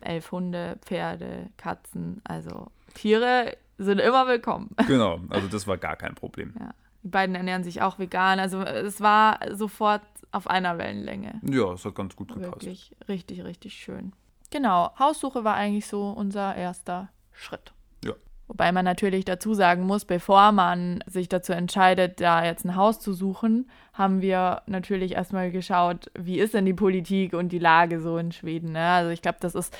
elf 0.00 0.32
Hunde, 0.32 0.78
Pferde, 0.84 1.50
Katzen, 1.56 2.20
also 2.24 2.68
Tiere 2.94 3.56
sind 3.78 4.00
immer 4.00 4.26
willkommen. 4.26 4.70
Genau, 4.86 5.20
also 5.30 5.48
das 5.48 5.66
war 5.66 5.76
gar 5.76 5.96
kein 5.96 6.14
Problem. 6.14 6.54
Ja. 6.58 6.74
Die 7.02 7.08
beiden 7.08 7.34
ernähren 7.34 7.62
sich 7.64 7.82
auch 7.82 7.98
vegan. 7.98 8.40
Also 8.40 8.62
es 8.62 9.00
war 9.00 9.38
sofort 9.52 10.02
auf 10.32 10.48
einer 10.48 10.78
Wellenlänge. 10.78 11.40
Ja, 11.42 11.72
es 11.72 11.84
hat 11.84 11.94
ganz 11.94 12.16
gut 12.16 12.28
gepasst. 12.28 12.52
Wirklich 12.52 12.96
richtig, 13.08 13.44
richtig 13.44 13.74
schön. 13.74 14.12
Genau, 14.56 14.90
Haussuche 14.98 15.44
war 15.44 15.54
eigentlich 15.54 15.86
so 15.86 16.08
unser 16.08 16.56
erster 16.56 17.10
Schritt. 17.30 17.74
Ja. 18.02 18.14
Wobei 18.48 18.72
man 18.72 18.86
natürlich 18.86 19.26
dazu 19.26 19.52
sagen 19.52 19.82
muss, 19.82 20.06
bevor 20.06 20.50
man 20.50 21.04
sich 21.06 21.28
dazu 21.28 21.52
entscheidet, 21.52 22.22
da 22.22 22.42
jetzt 22.42 22.64
ein 22.64 22.74
Haus 22.74 22.98
zu 22.98 23.12
suchen, 23.12 23.68
haben 23.92 24.22
wir 24.22 24.62
natürlich 24.64 25.12
erstmal 25.12 25.50
geschaut, 25.50 26.10
wie 26.18 26.38
ist 26.38 26.54
denn 26.54 26.64
die 26.64 26.72
Politik 26.72 27.34
und 27.34 27.50
die 27.50 27.58
Lage 27.58 28.00
so 28.00 28.16
in 28.16 28.32
Schweden. 28.32 28.72
Ne? 28.72 28.80
Also 28.80 29.10
ich 29.10 29.20
glaube, 29.20 29.36
das 29.42 29.54
ist 29.54 29.76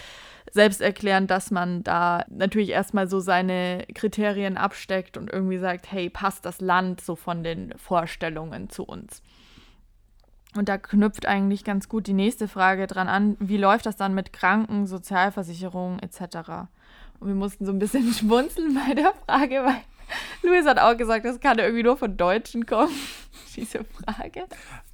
selbsterklärend, 0.52 1.30
dass 1.30 1.50
man 1.50 1.82
da 1.82 2.26
natürlich 2.28 2.68
erstmal 2.68 3.08
so 3.08 3.18
seine 3.18 3.86
Kriterien 3.94 4.58
absteckt 4.58 5.16
und 5.16 5.32
irgendwie 5.32 5.56
sagt, 5.56 5.90
hey, 5.90 6.10
passt 6.10 6.44
das 6.44 6.60
Land 6.60 7.00
so 7.00 7.16
von 7.16 7.42
den 7.42 7.72
Vorstellungen 7.78 8.68
zu 8.68 8.84
uns? 8.84 9.22
Und 10.56 10.68
da 10.68 10.78
knüpft 10.78 11.26
eigentlich 11.26 11.64
ganz 11.64 11.88
gut 11.88 12.06
die 12.06 12.12
nächste 12.12 12.48
Frage 12.48 12.86
dran 12.86 13.08
an, 13.08 13.36
wie 13.40 13.56
läuft 13.56 13.86
das 13.86 13.96
dann 13.96 14.14
mit 14.14 14.32
Kranken, 14.32 14.86
Sozialversicherung 14.86 15.98
etc. 16.00 16.68
Und 17.20 17.28
wir 17.28 17.34
mussten 17.34 17.66
so 17.66 17.72
ein 17.72 17.78
bisschen 17.78 18.12
schmunzeln 18.12 18.74
bei 18.86 18.94
der 18.94 19.12
Frage, 19.26 19.56
weil 19.64 19.82
Luis 20.42 20.66
hat 20.66 20.78
auch 20.78 20.96
gesagt, 20.96 21.24
das 21.24 21.40
kann 21.40 21.58
irgendwie 21.58 21.82
nur 21.82 21.96
von 21.96 22.16
Deutschen 22.16 22.64
kommen, 22.66 22.92
diese 23.56 23.84
Frage. 23.84 24.44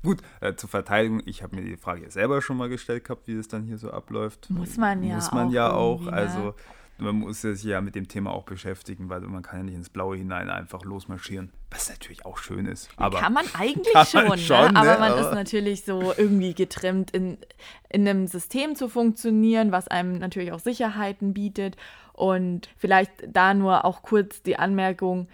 Gut, 0.03 0.21
äh, 0.41 0.55
zur 0.55 0.69
Verteidigung, 0.71 1.23
ich 1.27 1.43
habe 1.43 1.55
mir 1.57 1.63
die 1.63 1.77
Frage 1.77 2.11
selber 2.11 2.41
schon 2.43 2.57
mal 2.57 2.69
gestellt 2.69 3.05
gehabt, 3.05 3.29
wie 3.29 3.35
es 3.35 3.49
dann 3.49 3.65
hier 3.65 3.79
so 3.79 3.91
abläuft. 3.91 4.49
Muss 4.51 4.77
man 4.77 5.03
ja 5.03 5.17
Muss 5.17 5.31
man 5.33 5.49
auch 5.49 5.53
ja 5.53 5.73
auch. 5.73 6.03
ne? 6.03 6.13
Also 6.13 6.55
man 7.03 7.17
muss 7.17 7.43
sich 7.43 7.63
ja 7.65 7.81
mit 7.81 7.95
dem 7.95 8.09
Thema 8.09 8.31
auch 8.33 8.45
beschäftigen, 8.45 9.09
weil 9.09 9.21
man 9.21 9.43
kann 9.43 9.59
ja 9.59 9.65
nicht 9.65 9.75
ins 9.75 9.91
Blaue 9.91 10.17
hinein 10.17 10.49
einfach 10.51 10.83
losmarschieren. 10.85 11.53
Was 11.71 11.89
natürlich 11.89 12.25
auch 12.25 12.39
schön 12.39 12.67
ist. 12.67 12.89
Aber 12.97 13.19
kann 13.19 13.33
man 13.33 13.45
eigentlich 13.59 13.93
kann 13.93 14.07
schon, 14.07 14.29
man 14.29 14.39
schon, 14.39 14.73
ne? 14.73 14.77
aber 14.81 14.93
ne? 14.95 14.99
man 15.01 15.13
Aber- 15.13 15.21
ist 15.21 15.33
natürlich 15.35 15.85
so 15.85 16.13
irgendwie 16.17 16.55
getrimmt, 16.55 17.11
in, 17.11 17.39
in 17.89 18.07
einem 18.09 18.27
System 18.27 18.75
zu 18.77 18.89
funktionieren, 18.89 19.73
was 19.73 19.89
einem 19.89 20.19
natürlich 20.19 20.53
auch 20.53 20.59
Sicherheiten 20.61 21.35
bietet. 21.35 21.77
Und 22.13 22.69
vielleicht 22.77 23.11
da 23.27 23.55
nur 23.55 23.85
auch 23.85 24.03
kurz 24.03 24.43
die 24.43 24.59
Anmerkung, 24.59 25.29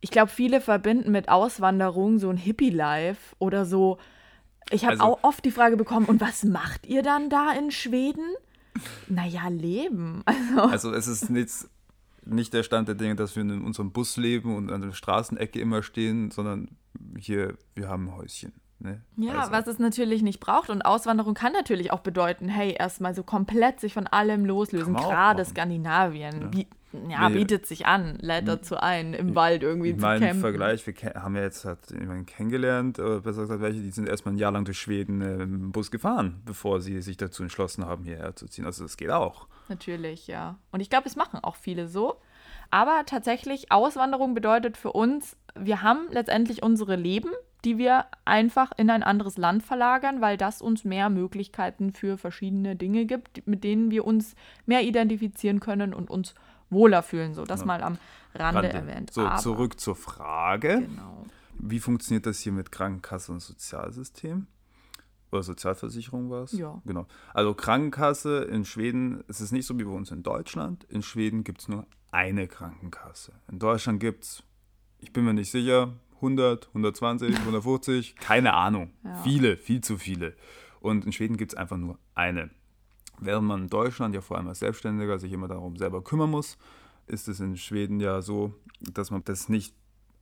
ich 0.00 0.10
glaube, 0.10 0.30
viele 0.30 0.60
verbinden 0.60 1.10
mit 1.12 1.28
Auswanderung 1.28 2.18
so 2.18 2.28
ein 2.30 2.36
Hippie-Life 2.36 3.34
oder 3.38 3.64
so. 3.64 3.98
Ich 4.70 4.84
habe 4.84 4.92
Also- 4.94 5.04
auch 5.04 5.18
oft 5.22 5.44
die 5.44 5.50
Frage 5.52 5.76
bekommen, 5.76 6.06
und 6.06 6.20
was 6.20 6.42
macht 6.44 6.86
ihr 6.86 7.02
dann 7.02 7.30
da 7.30 7.52
in 7.52 7.70
Schweden? 7.70 8.24
Naja, 9.08 9.48
leben. 9.48 10.22
Also, 10.56 10.90
Also 10.90 10.92
es 10.92 11.06
ist 11.06 11.30
nichts, 11.30 11.68
nicht 12.24 12.52
der 12.52 12.62
Stand 12.62 12.88
der 12.88 12.94
Dinge, 12.94 13.16
dass 13.16 13.36
wir 13.36 13.42
in 13.42 13.62
unserem 13.62 13.92
Bus 13.92 14.16
leben 14.16 14.56
und 14.56 14.70
an 14.70 14.82
der 14.82 14.92
Straßenecke 14.92 15.60
immer 15.60 15.82
stehen, 15.82 16.30
sondern 16.30 16.68
hier, 17.18 17.56
wir 17.74 17.88
haben 17.88 18.08
ein 18.08 18.16
Häuschen. 18.16 18.52
Ne? 18.78 19.02
Ja, 19.16 19.40
also, 19.40 19.52
was 19.52 19.66
es 19.66 19.78
natürlich 19.78 20.22
nicht 20.22 20.40
braucht. 20.40 20.68
Und 20.68 20.82
Auswanderung 20.82 21.34
kann 21.34 21.52
natürlich 21.52 21.92
auch 21.92 22.00
bedeuten, 22.00 22.48
hey, 22.48 22.74
erstmal 22.78 23.14
so 23.14 23.22
komplett 23.22 23.80
sich 23.80 23.94
von 23.94 24.06
allem 24.06 24.44
loslösen. 24.44 24.94
Gerade. 24.94 25.44
Skandinavien 25.44 26.50
Ja. 26.54 26.64
Ja, 27.08 27.28
Nee. 27.28 27.38
bietet 27.38 27.66
sich 27.66 27.84
an, 27.84 28.16
lädt 28.20 28.48
dazu 28.48 28.76
ein, 28.76 29.12
im 29.12 29.34
Wald 29.34 29.62
irgendwie 29.62 29.94
zu 29.94 30.00
campen. 30.02 30.28
im 30.28 30.40
Vergleich, 30.40 30.86
wir 30.86 30.94
haben 31.14 31.36
ja 31.36 31.42
jetzt 31.42 31.64
halt 31.64 31.78
jemanden 31.90 32.26
kennengelernt, 32.26 32.98
oder 32.98 33.20
besser 33.20 33.42
gesagt, 33.42 33.60
welche, 33.60 33.80
die 33.80 33.90
sind 33.90 34.08
erstmal 34.08 34.34
ein 34.34 34.38
Jahr 34.38 34.52
lang 34.52 34.64
durch 34.64 34.78
Schweden 34.78 35.20
äh, 35.20 35.36
mit 35.46 35.60
dem 35.60 35.72
Bus 35.72 35.90
gefahren, 35.90 36.40
bevor 36.46 36.80
sie 36.80 37.02
sich 37.02 37.16
dazu 37.16 37.42
entschlossen 37.42 37.84
haben, 37.84 38.04
hierher 38.04 38.34
zu 38.36 38.46
ziehen. 38.46 38.64
Also 38.64 38.84
das 38.84 38.96
geht 38.96 39.10
auch. 39.10 39.46
Natürlich, 39.68 40.26
ja. 40.26 40.58
Und 40.70 40.80
ich 40.80 40.88
glaube, 40.88 41.08
es 41.08 41.16
machen 41.16 41.40
auch 41.42 41.56
viele 41.56 41.88
so. 41.88 42.16
Aber 42.70 43.02
tatsächlich, 43.04 43.72
Auswanderung 43.72 44.34
bedeutet 44.34 44.76
für 44.76 44.92
uns, 44.92 45.36
wir 45.58 45.82
haben 45.82 46.06
letztendlich 46.10 46.62
unsere 46.62 46.96
Leben, 46.96 47.30
die 47.64 47.78
wir 47.78 48.06
einfach 48.24 48.70
in 48.76 48.90
ein 48.90 49.02
anderes 49.02 49.36
Land 49.38 49.64
verlagern, 49.64 50.20
weil 50.20 50.36
das 50.36 50.62
uns 50.62 50.84
mehr 50.84 51.10
Möglichkeiten 51.10 51.92
für 51.92 52.16
verschiedene 52.16 52.76
Dinge 52.76 53.06
gibt, 53.06 53.46
mit 53.46 53.64
denen 53.64 53.90
wir 53.90 54.04
uns 54.04 54.36
mehr 54.66 54.82
identifizieren 54.82 55.58
können 55.60 55.92
und 55.92 56.08
uns 56.10 56.34
wohler 56.70 57.02
fühlen. 57.02 57.34
So, 57.34 57.44
das 57.44 57.60
Ja. 57.60 57.66
mal 57.66 57.82
am 57.82 57.98
Rande, 58.34 58.62
Rande. 58.62 58.72
erwähnt. 58.72 59.12
So, 59.12 59.22
Aber- 59.26 59.36
zurück 59.38 59.78
zur 59.80 59.96
Frage. 59.96 60.82
Genau. 60.88 61.24
Wie 61.58 61.80
funktioniert 61.80 62.26
das 62.26 62.40
hier 62.40 62.52
mit 62.52 62.70
Krankenkasse 62.70 63.32
und 63.32 63.40
Sozialsystem? 63.40 64.46
Oder 65.32 65.42
Sozialversicherung 65.42 66.30
war 66.30 66.42
es? 66.44 66.52
Ja. 66.52 66.80
Genau. 66.84 67.06
Also 67.34 67.54
Krankenkasse 67.54 68.44
in 68.44 68.64
Schweden, 68.64 69.24
es 69.28 69.40
ist 69.40 69.52
nicht 69.52 69.66
so 69.66 69.78
wie 69.78 69.84
bei 69.84 69.90
uns 69.90 70.10
in 70.10 70.22
Deutschland. 70.22 70.84
In 70.84 71.02
Schweden 71.02 71.44
gibt 71.44 71.62
es 71.62 71.68
nur 71.68 71.86
eine 72.12 72.46
Krankenkasse. 72.46 73.32
In 73.50 73.58
Deutschland 73.58 74.00
gibt 74.00 74.24
es, 74.24 74.42
ich 74.98 75.12
bin 75.12 75.24
mir 75.24 75.34
nicht 75.34 75.50
sicher, 75.50 75.94
100, 76.20 76.68
120, 76.72 77.36
150, 77.38 78.16
keine 78.16 78.54
Ahnung. 78.54 78.92
Ja. 79.04 79.14
Viele, 79.22 79.56
viel 79.56 79.80
zu 79.82 79.98
viele. 79.98 80.34
Und 80.80 81.04
in 81.04 81.12
Schweden 81.12 81.36
gibt 81.36 81.52
es 81.52 81.58
einfach 81.58 81.76
nur 81.76 81.98
eine. 82.14 82.50
Während 83.20 83.46
man 83.46 83.62
in 83.62 83.68
Deutschland 83.68 84.14
ja 84.14 84.20
vor 84.20 84.36
allem 84.36 84.48
als 84.48 84.60
Selbstständiger 84.60 85.18
sich 85.18 85.32
immer 85.32 85.48
darum 85.48 85.76
selber 85.76 86.02
kümmern 86.02 86.30
muss, 86.30 86.58
ist 87.06 87.28
es 87.28 87.40
in 87.40 87.56
Schweden 87.56 88.00
ja 88.00 88.20
so, 88.22 88.52
dass 88.80 89.10
man 89.10 89.22
das 89.24 89.48
nicht 89.48 89.74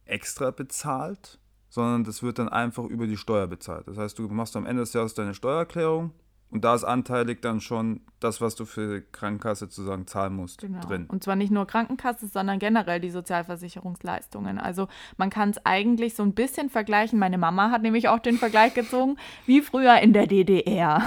extra 0.04 0.50
bezahlt, 0.50 1.38
sondern 1.68 2.04
das 2.04 2.22
wird 2.22 2.38
dann 2.38 2.48
einfach 2.48 2.85
über 2.85 3.07
die 3.07 3.16
Steuer 3.16 3.46
bezahlt. 3.46 3.88
Das 3.88 3.96
heißt, 3.96 4.18
du 4.18 4.28
machst 4.28 4.57
am 4.57 4.66
Ende 4.66 4.83
des 4.83 4.92
Jahres 4.92 5.14
deine 5.14 5.35
Steuererklärung 5.35 6.12
und 6.50 6.64
da 6.64 6.74
ist 6.74 6.85
anteilig 6.85 7.42
dann 7.42 7.61
schon 7.61 8.00
das, 8.20 8.40
was 8.40 8.54
du 8.54 8.64
für 8.64 9.00
die 9.00 9.07
Krankenkasse 9.11 9.64
sozusagen 9.64 10.07
zahlen 10.07 10.37
musst, 10.37 10.61
Genau. 10.61 10.78
drin. 10.80 11.07
Und 11.09 11.24
zwar 11.24 11.35
nicht 11.35 11.50
nur 11.50 11.66
Krankenkasse, 11.66 12.28
sondern 12.28 12.61
generell 12.61 13.00
die 13.00 13.11
Sozialversicherungsleistungen. 13.11 14.59
Also 14.59 14.87
man 15.16 15.30
kann 15.30 15.50
es 15.50 15.66
eigentlich 15.66 16.14
so 16.14 16.22
ein 16.22 16.33
bisschen 16.33 16.70
vergleichen. 16.70 17.18
Meine 17.18 17.38
Mama 17.38 17.72
hat 17.72 17.83
nämlich 17.83 18.09
auch 18.09 18.20
den 18.20 18.37
Vergleich 18.37 18.72
gezogen, 18.74 19.16
wie 19.46 19.62
früher 19.62 19.98
in 19.98 20.12
der 20.12 20.28
DDR. 20.28 21.02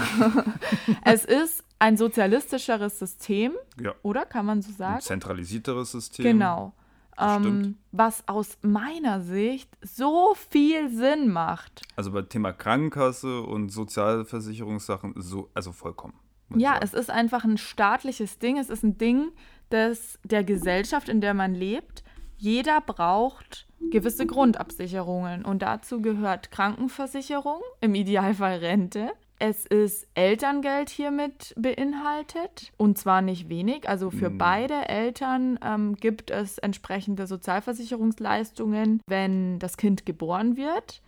es 1.06 1.23
ist 1.23 1.63
ein 1.79 1.97
sozialistischeres 1.97 2.99
System, 2.99 3.53
Ja. 3.79 3.93
oder 4.03 4.25
kann 4.25 4.45
man 4.45 4.61
so 4.61 4.69
Ein 4.71 4.75
sagen? 4.75 5.01
zentralisierteres 5.01 5.91
System. 5.91 6.23
Genau. 6.25 6.73
Ähm, 7.19 7.77
was 7.91 8.27
aus 8.27 8.57
meiner 8.61 9.21
Sicht 9.21 9.69
so 9.81 10.35
viel 10.49 10.89
Sinn 10.89 11.31
macht. 11.31 11.81
Also 11.95 12.11
bei 12.11 12.21
Thema 12.21 12.53
Krankenkasse 12.53 13.41
und 13.41 13.69
Sozialversicherungssachen 13.69 15.13
so, 15.17 15.49
also 15.55 15.71
vollkommen. 15.71 16.13
Ja, 16.55 16.73
sagen. 16.73 16.83
es 16.83 16.93
ist 16.93 17.09
einfach 17.09 17.43
ein 17.43 17.57
staatliches 17.57 18.37
Ding. 18.39 18.57
Es 18.57 18.69
ist 18.69 18.83
ein 18.83 18.97
Ding 18.99 19.31
des, 19.71 20.19
der 20.23 20.43
Gesellschaft, 20.43 21.09
in 21.09 21.19
der 21.21 21.33
man 21.33 21.55
lebt. 21.55 22.03
Jeder 22.37 22.81
braucht 22.81 23.67
gewisse 23.91 24.27
Grundabsicherungen 24.27 25.43
und 25.43 25.63
dazu 25.63 26.01
gehört 26.01 26.51
Krankenversicherung, 26.51 27.61
im 27.81 27.95
Idealfall 27.95 28.57
Rente. 28.59 29.11
Es 29.39 29.65
ist 29.67 30.08
Elterngeld 30.15 30.89
hiermit 30.89 31.54
beinhaltet 31.58 32.71
und 32.78 32.97
zwar 32.97 33.21
nicht 33.21 33.50
wenig. 33.50 33.88
Also 33.88 34.10
für 34.10 34.32
Mm. 34.32 34.38
beide 34.39 34.89
Eltern 34.89 35.60
ähm, 35.63 35.95
gibt 35.95 36.32
es 36.32 36.58
entsprechende 36.58 37.28
Sozialversicherungsleistungen, 37.28 39.02
wenn 39.08 39.60
das 39.60 39.78
Kind 39.78 40.06
geboren 40.06 40.58
wird. 40.58 41.02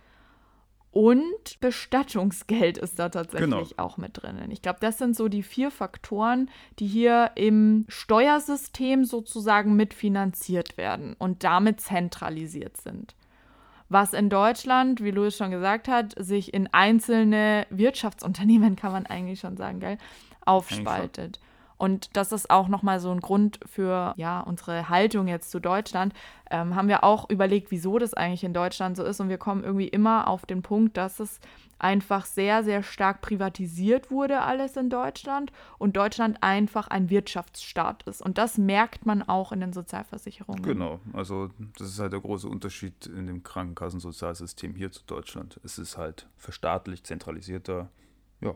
Und 0.92 1.60
Bestattungsgeld 1.60 2.76
ist 2.76 2.98
da 2.98 3.08
tatsächlich 3.08 3.78
auch 3.78 3.96
mit 3.96 4.20
drinnen. 4.22 4.50
Ich 4.50 4.60
glaube, 4.60 4.78
das 4.80 4.98
sind 4.98 5.14
so 5.14 5.28
die 5.28 5.44
vier 5.44 5.70
Faktoren, 5.70 6.50
die 6.80 6.86
hier 6.88 7.30
im 7.36 7.84
Steuersystem 7.88 9.04
sozusagen 9.04 9.76
mitfinanziert 9.76 10.76
werden 10.76 11.14
und 11.18 11.44
damit 11.44 11.80
zentralisiert 11.80 12.76
sind. 12.76 13.14
Was 13.90 14.12
in 14.12 14.30
Deutschland, 14.30 15.02
wie 15.02 15.10
Louis 15.10 15.36
schon 15.36 15.50
gesagt 15.50 15.88
hat, 15.88 16.14
sich 16.16 16.54
in 16.54 16.72
einzelne 16.72 17.66
Wirtschaftsunternehmen, 17.70 18.76
kann 18.76 18.92
man 18.92 19.04
eigentlich 19.04 19.40
schon 19.40 19.56
sagen, 19.56 19.80
gell, 19.80 19.98
aufspaltet. 20.46 21.40
Und 21.76 22.16
das 22.16 22.30
ist 22.30 22.50
auch 22.50 22.68
nochmal 22.68 23.00
so 23.00 23.10
ein 23.10 23.20
Grund 23.20 23.58
für 23.66 24.14
ja, 24.16 24.40
unsere 24.40 24.88
Haltung 24.88 25.26
jetzt 25.26 25.50
zu 25.50 25.60
Deutschland. 25.60 26.14
Ähm, 26.50 26.76
haben 26.76 26.88
wir 26.88 27.02
auch 27.02 27.28
überlegt, 27.30 27.72
wieso 27.72 27.98
das 27.98 28.14
eigentlich 28.14 28.44
in 28.44 28.54
Deutschland 28.54 28.96
so 28.96 29.02
ist. 29.02 29.18
Und 29.18 29.28
wir 29.28 29.38
kommen 29.38 29.64
irgendwie 29.64 29.88
immer 29.88 30.28
auf 30.28 30.46
den 30.46 30.62
Punkt, 30.62 30.96
dass 30.96 31.18
es 31.18 31.40
einfach 31.80 32.26
sehr, 32.26 32.62
sehr 32.62 32.82
stark 32.82 33.20
privatisiert 33.20 34.10
wurde, 34.10 34.40
alles 34.42 34.76
in 34.76 34.90
Deutschland. 34.90 35.52
Und 35.78 35.96
Deutschland 35.96 36.42
einfach 36.42 36.88
ein 36.88 37.10
Wirtschaftsstaat 37.10 38.02
ist. 38.04 38.22
Und 38.22 38.38
das 38.38 38.58
merkt 38.58 39.06
man 39.06 39.22
auch 39.22 39.52
in 39.52 39.60
den 39.60 39.72
Sozialversicherungen. 39.72 40.62
Genau, 40.62 41.00
also 41.12 41.50
das 41.78 41.88
ist 41.88 41.98
halt 41.98 42.12
der 42.12 42.20
große 42.20 42.48
Unterschied 42.48 43.06
in 43.06 43.26
dem 43.26 43.42
Krankenkassensozialsystem 43.42 44.74
hier 44.74 44.92
zu 44.92 45.02
Deutschland. 45.04 45.60
Es 45.64 45.78
ist 45.78 45.96
halt 45.96 46.28
verstaatlicht, 46.36 47.06
zentralisierter. 47.06 47.90
Ja, 48.40 48.54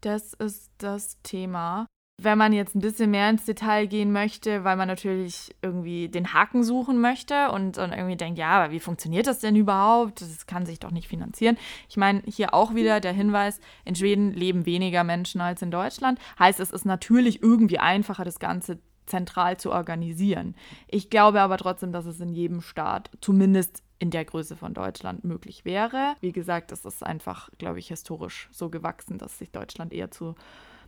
Das 0.00 0.34
ist 0.34 0.72
das 0.78 1.20
Thema. 1.22 1.86
Wenn 2.24 2.38
man 2.38 2.52
jetzt 2.52 2.74
ein 2.74 2.80
bisschen 2.80 3.10
mehr 3.10 3.30
ins 3.30 3.44
Detail 3.44 3.86
gehen 3.86 4.12
möchte, 4.12 4.64
weil 4.64 4.76
man 4.76 4.88
natürlich 4.88 5.54
irgendwie 5.62 6.08
den 6.08 6.32
Haken 6.32 6.62
suchen 6.62 7.00
möchte 7.00 7.50
und, 7.50 7.78
und 7.78 7.92
irgendwie 7.92 8.16
denkt, 8.16 8.38
ja, 8.38 8.50
aber 8.50 8.72
wie 8.72 8.80
funktioniert 8.80 9.26
das 9.26 9.40
denn 9.40 9.56
überhaupt? 9.56 10.20
Das 10.20 10.46
kann 10.46 10.66
sich 10.66 10.78
doch 10.78 10.90
nicht 10.90 11.08
finanzieren. 11.08 11.56
Ich 11.88 11.96
meine, 11.96 12.22
hier 12.26 12.54
auch 12.54 12.74
wieder 12.74 13.00
der 13.00 13.12
Hinweis, 13.12 13.60
in 13.84 13.94
Schweden 13.94 14.32
leben 14.32 14.66
weniger 14.66 15.04
Menschen 15.04 15.40
als 15.40 15.62
in 15.62 15.70
Deutschland. 15.70 16.18
Heißt, 16.38 16.60
es 16.60 16.70
ist 16.70 16.84
natürlich 16.84 17.42
irgendwie 17.42 17.78
einfacher, 17.78 18.24
das 18.24 18.38
Ganze 18.38 18.78
zentral 19.06 19.56
zu 19.58 19.72
organisieren. 19.72 20.54
Ich 20.88 21.10
glaube 21.10 21.40
aber 21.40 21.58
trotzdem, 21.58 21.92
dass 21.92 22.06
es 22.06 22.20
in 22.20 22.32
jedem 22.32 22.60
Staat, 22.60 23.10
zumindest 23.20 23.82
in 23.98 24.10
der 24.10 24.24
Größe 24.24 24.56
von 24.56 24.74
Deutschland, 24.74 25.24
möglich 25.24 25.64
wäre. 25.64 26.14
Wie 26.20 26.32
gesagt, 26.32 26.72
es 26.72 26.84
ist 26.84 27.04
einfach, 27.04 27.50
glaube 27.58 27.78
ich, 27.78 27.88
historisch 27.88 28.48
so 28.50 28.68
gewachsen, 28.68 29.18
dass 29.18 29.38
sich 29.38 29.52
Deutschland 29.52 29.92
eher 29.92 30.10
zu 30.10 30.34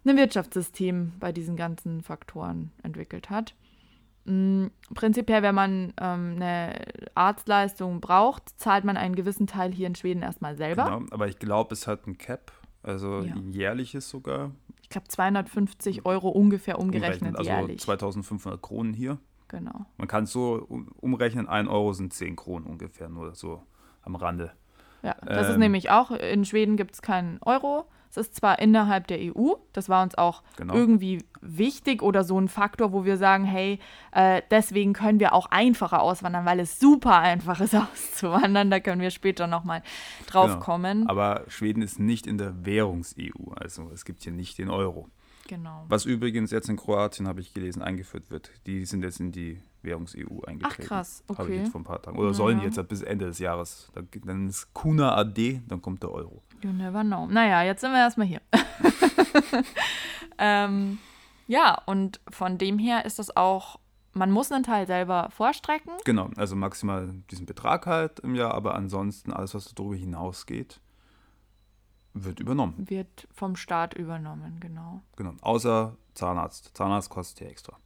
einem 0.04 0.16
Wirtschaftssystem 0.18 1.12
bei 1.20 1.32
diesen 1.32 1.56
ganzen 1.56 2.02
Faktoren 2.02 2.72
entwickelt 2.82 3.30
hat. 3.30 3.54
Mm, 4.26 4.66
prinzipiell, 4.94 5.42
wenn 5.42 5.54
man 5.54 5.92
ähm, 6.00 6.34
eine 6.36 6.74
Arztleistung 7.14 8.00
braucht, 8.00 8.58
zahlt 8.58 8.84
man 8.84 8.96
einen 8.96 9.14
gewissen 9.14 9.46
Teil 9.46 9.72
hier 9.72 9.86
in 9.86 9.94
Schweden 9.94 10.22
erstmal 10.22 10.56
selber. 10.56 10.84
Genau, 10.84 11.02
aber 11.10 11.28
ich 11.28 11.38
glaube, 11.38 11.74
es 11.74 11.86
hat 11.86 12.06
ein 12.06 12.16
Cap, 12.18 12.52
also 12.82 13.20
Ja. 13.20 13.34
ein 13.34 13.50
jährliches 13.52 14.08
sogar. 14.08 14.50
Ich 14.82 14.88
glaube 14.88 15.08
250 15.08 16.04
Euro 16.06 16.28
ungefähr 16.28 16.78
umgerechnet 16.78 17.36
also 17.36 17.50
jährlich. 17.50 17.80
2500 17.80 18.60
Kronen 18.62 18.94
hier. 18.94 19.18
Genau. 19.48 19.84
Man 19.98 20.08
kann 20.08 20.24
es 20.24 20.32
so 20.32 20.54
um- 20.68 20.88
umrechnen, 21.00 21.46
1 21.48 21.68
Euro 21.68 21.92
sind 21.92 22.12
10 22.12 22.34
Kronen 22.36 22.66
ungefähr, 22.66 23.08
nur 23.08 23.34
so 23.34 23.62
am 24.02 24.16
Rande. 24.16 24.52
Ja, 25.02 25.14
das 25.24 25.48
ist 25.48 25.54
Ähm, 25.54 25.60
nämlich 25.60 25.90
auch, 25.90 26.10
in 26.10 26.44
Schweden 26.46 26.76
gibt 26.76 26.94
es 26.94 27.02
keinen 27.02 27.38
Euro. 27.42 27.84
Es 28.16 28.28
ist 28.28 28.36
zwar 28.36 28.60
innerhalb 28.60 29.08
der 29.08 29.18
EU, 29.20 29.54
das 29.72 29.88
war 29.88 30.02
uns 30.04 30.14
auch 30.16 30.42
Genau. 30.56 30.72
irgendwie 30.74 31.24
wichtig 31.40 32.00
oder 32.00 32.22
so 32.22 32.38
ein 32.40 32.46
Faktor, 32.48 32.92
wo 32.92 33.04
wir 33.04 33.16
sagen, 33.16 33.44
hey, 33.44 33.80
äh, 34.12 34.40
deswegen 34.50 34.92
können 34.92 35.18
wir 35.18 35.32
auch 35.32 35.46
einfacher 35.46 36.00
auswandern, 36.00 36.44
weil 36.46 36.60
es 36.60 36.78
super 36.78 37.18
einfach 37.18 37.60
ist 37.60 37.74
auszuwandern. 37.74 38.70
Da 38.70 38.78
können 38.78 39.00
wir 39.00 39.10
später 39.10 39.46
nochmal 39.48 39.82
drauf 40.26 40.50
Genau. 40.52 40.60
kommen. 40.60 41.08
Aber 41.08 41.42
Schweden 41.48 41.82
ist 41.82 41.98
nicht 41.98 42.26
in 42.28 42.38
der 42.38 42.64
Währungs-EU, 42.64 43.52
also 43.56 43.90
es 43.92 44.04
gibt 44.04 44.22
hier 44.22 44.32
nicht 44.32 44.58
den 44.58 44.70
Euro. 44.70 45.08
Genau. 45.48 45.84
Was 45.88 46.04
übrigens 46.06 46.50
jetzt 46.52 46.68
in 46.68 46.76
Kroatien, 46.76 47.26
habe 47.28 47.40
ich 47.40 47.52
gelesen, 47.52 47.82
eingeführt 47.82 48.30
wird. 48.30 48.50
Die 48.66 48.84
sind 48.86 49.02
jetzt 49.02 49.20
in 49.20 49.32
die 49.32 49.60
Währungs-EU 49.84 50.40
eingetreten. 50.46 50.82
krass, 50.88 51.22
Habe 51.28 51.42
ich 51.42 51.48
okay. 51.48 51.56
jetzt 51.58 51.72
vor 51.72 51.80
ein 51.80 51.84
paar 51.84 52.00
Tagen. 52.02 52.18
Oder 52.18 52.34
sollen 52.34 52.58
Ja. 52.58 52.64
jetzt 52.64 52.78
ab 52.78 52.88
bis 52.88 53.02
Ende 53.02 53.26
des 53.26 53.38
Jahres. 53.38 53.90
Dann, 53.94 54.08
dann 54.24 54.48
ist 54.48 54.72
Kuna 54.74 55.14
AD, 55.16 55.62
dann 55.68 55.80
kommt 55.82 56.02
der 56.02 56.10
Euro. 56.10 56.42
You 56.62 56.72
never 56.72 57.02
know. 57.02 57.26
Naja, 57.26 57.62
jetzt 57.62 57.80
sind 57.82 57.92
wir 57.92 57.98
erstmal 57.98 58.26
hier. 58.26 58.40
ähm, 60.38 60.98
ja, 61.46 61.80
und 61.86 62.20
von 62.30 62.58
dem 62.58 62.78
her 62.78 63.04
ist 63.04 63.18
das 63.18 63.36
auch, 63.36 63.78
man 64.12 64.30
muss 64.30 64.50
einen 64.52 64.64
Teil 64.64 64.86
selber 64.86 65.28
vorstrecken. 65.30 65.92
Genau, 66.04 66.30
also 66.36 66.56
maximal 66.56 67.12
diesen 67.30 67.46
Betrag 67.46 67.86
halt 67.86 68.20
im 68.20 68.34
Jahr, 68.34 68.54
aber 68.54 68.74
ansonsten 68.74 69.32
alles, 69.32 69.54
was 69.54 69.74
darüber 69.74 69.96
hinausgeht, 69.96 70.80
wird 72.14 72.38
übernommen. 72.40 72.74
Wird 72.88 73.26
vom 73.32 73.56
Staat 73.56 73.94
übernommen, 73.94 74.58
genau. 74.60 75.02
Genau, 75.16 75.32
außer 75.42 75.96
Zahnarzt. 76.14 76.70
Zahnarzt 76.76 77.10
kostet 77.10 77.40
ja 77.40 77.50
extra. 77.50 77.76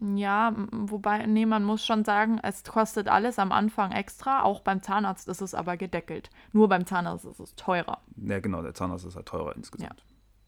Ja, 0.00 0.54
wobei, 0.72 1.26
nee, 1.26 1.46
man 1.46 1.64
muss 1.64 1.84
schon 1.84 2.04
sagen, 2.04 2.40
es 2.42 2.64
kostet 2.64 3.08
alles 3.08 3.38
am 3.38 3.52
Anfang 3.52 3.92
extra. 3.92 4.42
Auch 4.42 4.60
beim 4.60 4.82
Zahnarzt 4.82 5.28
ist 5.28 5.42
es 5.42 5.54
aber 5.54 5.76
gedeckelt. 5.76 6.30
Nur 6.52 6.68
beim 6.68 6.86
Zahnarzt 6.86 7.24
ist 7.24 7.40
es 7.40 7.54
teurer. 7.56 7.98
Ja, 8.16 8.40
genau, 8.40 8.62
der 8.62 8.74
Zahnarzt 8.74 9.04
ist 9.04 9.16
halt 9.16 9.26
teurer 9.26 9.54
insgesamt. 9.54 10.02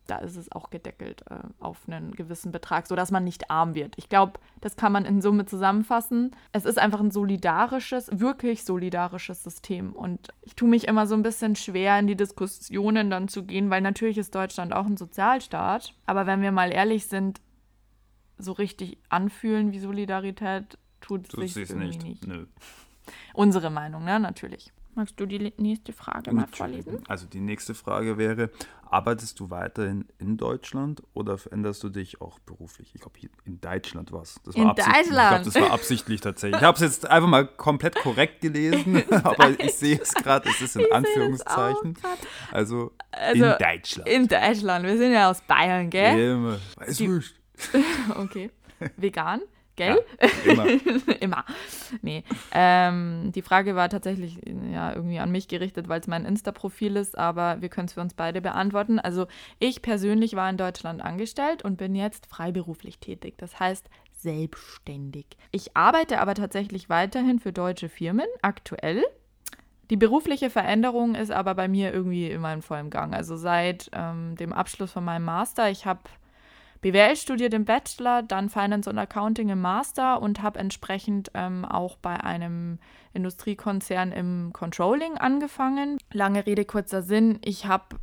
Da 0.07 0.18
ist 0.18 0.37
es 0.37 0.52
auch 0.52 0.68
gedeckelt 0.68 1.24
äh, 1.30 1.37
auf 1.61 1.78
einen 1.87 2.12
gewissen 2.12 2.52
Betrag, 2.52 2.87
sodass 2.87 3.11
man 3.11 3.24
nicht 3.24 3.50
arm 3.50 3.74
wird. 3.74 3.94
Ich 3.96 4.11
glaube, 4.11 4.38
das 4.61 4.76
kann 4.76 4.92
man 4.92 5.07
in 5.07 5.22
Summe 5.22 5.46
zusammenfassen. 5.46 6.33
Es 6.52 6.66
ist 6.66 6.78
einfach 6.78 7.00
ein 7.00 7.11
solidarisches, 7.11 8.11
wirklich 8.12 8.64
solidarisches 8.64 9.42
System. 9.42 9.94
Und 9.94 10.28
ich 10.42 10.57
tue 10.57 10.68
mich 10.68 10.88
immer 10.88 11.07
so 11.07 11.14
ein 11.14 11.22
bisschen 11.22 11.57
schwer, 11.57 11.98
in 11.98 12.07
die 12.07 12.16
Diskussionen 12.16 13.09
dann 13.09 13.28
zu 13.28 13.44
gehen, 13.44 13.70
weil 13.70 13.80
natürlich 13.80 14.18
ist 14.18 14.35
Deutschland 14.35 14.74
auch 14.74 14.85
ein 14.85 14.98
Sozialstaat. 14.98 15.94
Aber 16.04 16.26
wenn 16.26 16.42
wir 16.42 16.52
mal 16.52 16.70
ehrlich 16.70 17.07
sind, 17.07 17.40
so 18.38 18.53
richtig 18.53 18.99
anfühlen 19.09 19.73
wie 19.73 19.79
Solidarität 19.79 20.79
tut 21.01 21.27
es 21.33 21.55
sich 21.55 21.70
nicht. 21.75 22.03
nicht. 22.03 22.27
Nö. 22.27 22.47
Unsere 23.35 23.70
Meinung, 23.70 24.05
ne? 24.05 24.18
Natürlich. 24.18 24.73
Magst 24.97 25.18
du 25.18 25.27
die 25.27 25.53
nächste 25.59 25.92
Frage 25.92 26.31
mal 26.33 26.42
Natürlich. 26.42 26.85
vorlesen? 26.85 27.03
Also 27.09 27.27
die 27.27 27.40
nächste 27.40 27.75
Frage 27.75 28.16
wäre, 28.16 28.51
arbeitest 28.88 29.40
du 29.40 29.51
weiterhin 29.51 30.07
in 30.20 30.37
Deutschland 30.37 31.03
oder 31.14 31.37
veränderst 31.37 31.83
du 31.83 31.88
dich 31.88 32.20
auch 32.20 32.38
beruflich? 32.38 32.92
Ich 32.94 33.01
glaube, 33.01 33.18
in 33.44 33.61
Deutschland 33.61 34.12
war 34.12 34.23
es. 34.23 34.37
In 34.44 34.51
Ich 34.51 34.55
glaube, 34.55 34.75
Deutschland. 34.81 35.47
das 35.49 35.55
war 35.57 35.73
absichtlich 35.73 36.20
tatsächlich. 36.20 36.61
Ich 36.61 36.64
habe 36.64 36.77
es 36.77 36.81
jetzt 36.83 37.11
einfach 37.11 37.29
mal 37.29 37.44
komplett 37.44 37.97
korrekt 37.97 38.40
gelesen, 38.40 39.03
aber 39.25 39.59
ich 39.59 39.75
sehe 39.75 39.99
es 40.01 40.14
gerade, 40.14 40.49
es 40.49 40.61
ist 40.62 40.77
in 40.77 40.87
Anführungszeichen. 40.92 41.99
Also, 42.53 42.92
Also, 43.11 43.44
in 43.44 43.55
Deutschland. 43.59 44.09
In 44.09 44.29
Deutschland. 44.29 44.87
Wir 44.87 44.97
sind 44.97 45.12
ja 45.12 45.29
aus 45.29 45.40
Bayern, 45.42 45.90
gell? 45.90 46.35
Immer. 46.37 46.59
Ist 46.87 47.01
Die- 47.01 47.11
wurscht. 47.11 47.35
Okay. 48.17 48.51
Vegan, 48.97 49.40
gell? 49.77 49.99
Immer. 50.45 50.67
Immer. 51.21 51.45
Nee. 52.03 52.25
Ähm, 52.53 53.33
die 53.35 53.43
Frage 53.43 53.77
war 53.77 53.88
tatsächlich 53.88 54.38
ja, 54.73 54.95
irgendwie 54.95 55.19
an 55.19 55.31
mich 55.31 55.49
gerichtet, 55.49 55.88
weil 55.88 56.01
es 56.01 56.07
mein 56.07 56.25
Insta-Profil 56.25 56.97
ist, 56.97 57.17
aber 57.17 57.61
wir 57.61 57.69
können 57.69 57.87
es 57.87 57.95
für 57.95 58.01
uns 58.01 58.14
beide 58.14 58.40
beantworten. 58.40 58.99
Also 58.99 59.27
ich 59.59 59.83
persönlich 59.83 60.37
war 60.37 60.51
in 60.51 60.57
Deutschland 60.57 61.03
angestellt 61.03 61.64
und 61.64 61.77
bin 61.77 61.95
jetzt 61.95 62.27
freiberuflich 62.27 62.99
tätig. 62.99 63.35
Das 63.38 63.59
heißt 63.61 63.88
selbstständig. 64.12 65.27
Ich 65.51 65.77
arbeite 65.77 66.21
aber 66.21 66.35
tatsächlich 66.35 66.88
weiterhin 66.88 67.38
für 67.38 67.53
deutsche 67.53 67.88
Firmen, 67.88 68.27
aktuell. 68.43 69.05
Die 69.90 69.97
berufliche 69.97 70.49
Veränderung 70.49 71.14
ist 71.14 71.31
aber 71.31 71.55
bei 71.55 71.69
mir 71.69 71.93
irgendwie 71.93 72.31
immer 72.31 72.53
in 72.55 72.62
vollem 72.62 72.88
Gang. 72.88 73.14
Also 73.14 73.37
seit 73.37 73.90
ähm, 73.93 74.35
dem 74.37 74.55
Abschluss 74.55 74.93
von 74.93 75.05
meinem 75.05 75.27
Master, 75.27 75.71
ich 75.71 75.85
habe 75.85 76.01
BWL 76.85 77.16
studiert 77.16 77.55
im 77.55 77.64
Bachelor, 77.64 78.23
dann 78.23 78.51
Finance 78.51 78.90
und 78.90 78.99
Accounting 78.99 79.49
im 79.49 79.62
Master 79.62 80.20
und 80.20 80.42
habe 80.42 80.59
entsprechend 80.59 81.31
ähm, 81.33 81.64
auch 81.64 81.97
bei 81.97 82.20
einem 82.23 82.79
Industriekonzern 83.14 84.12
im 84.12 84.51
Controlling 84.53 85.16
angefangen. 85.16 85.97
Lange 86.12 86.44
Rede, 86.44 86.66
kurzer 86.66 87.01
Sinn. 87.01 87.38
Ich 87.42 87.64
habe 87.64 87.97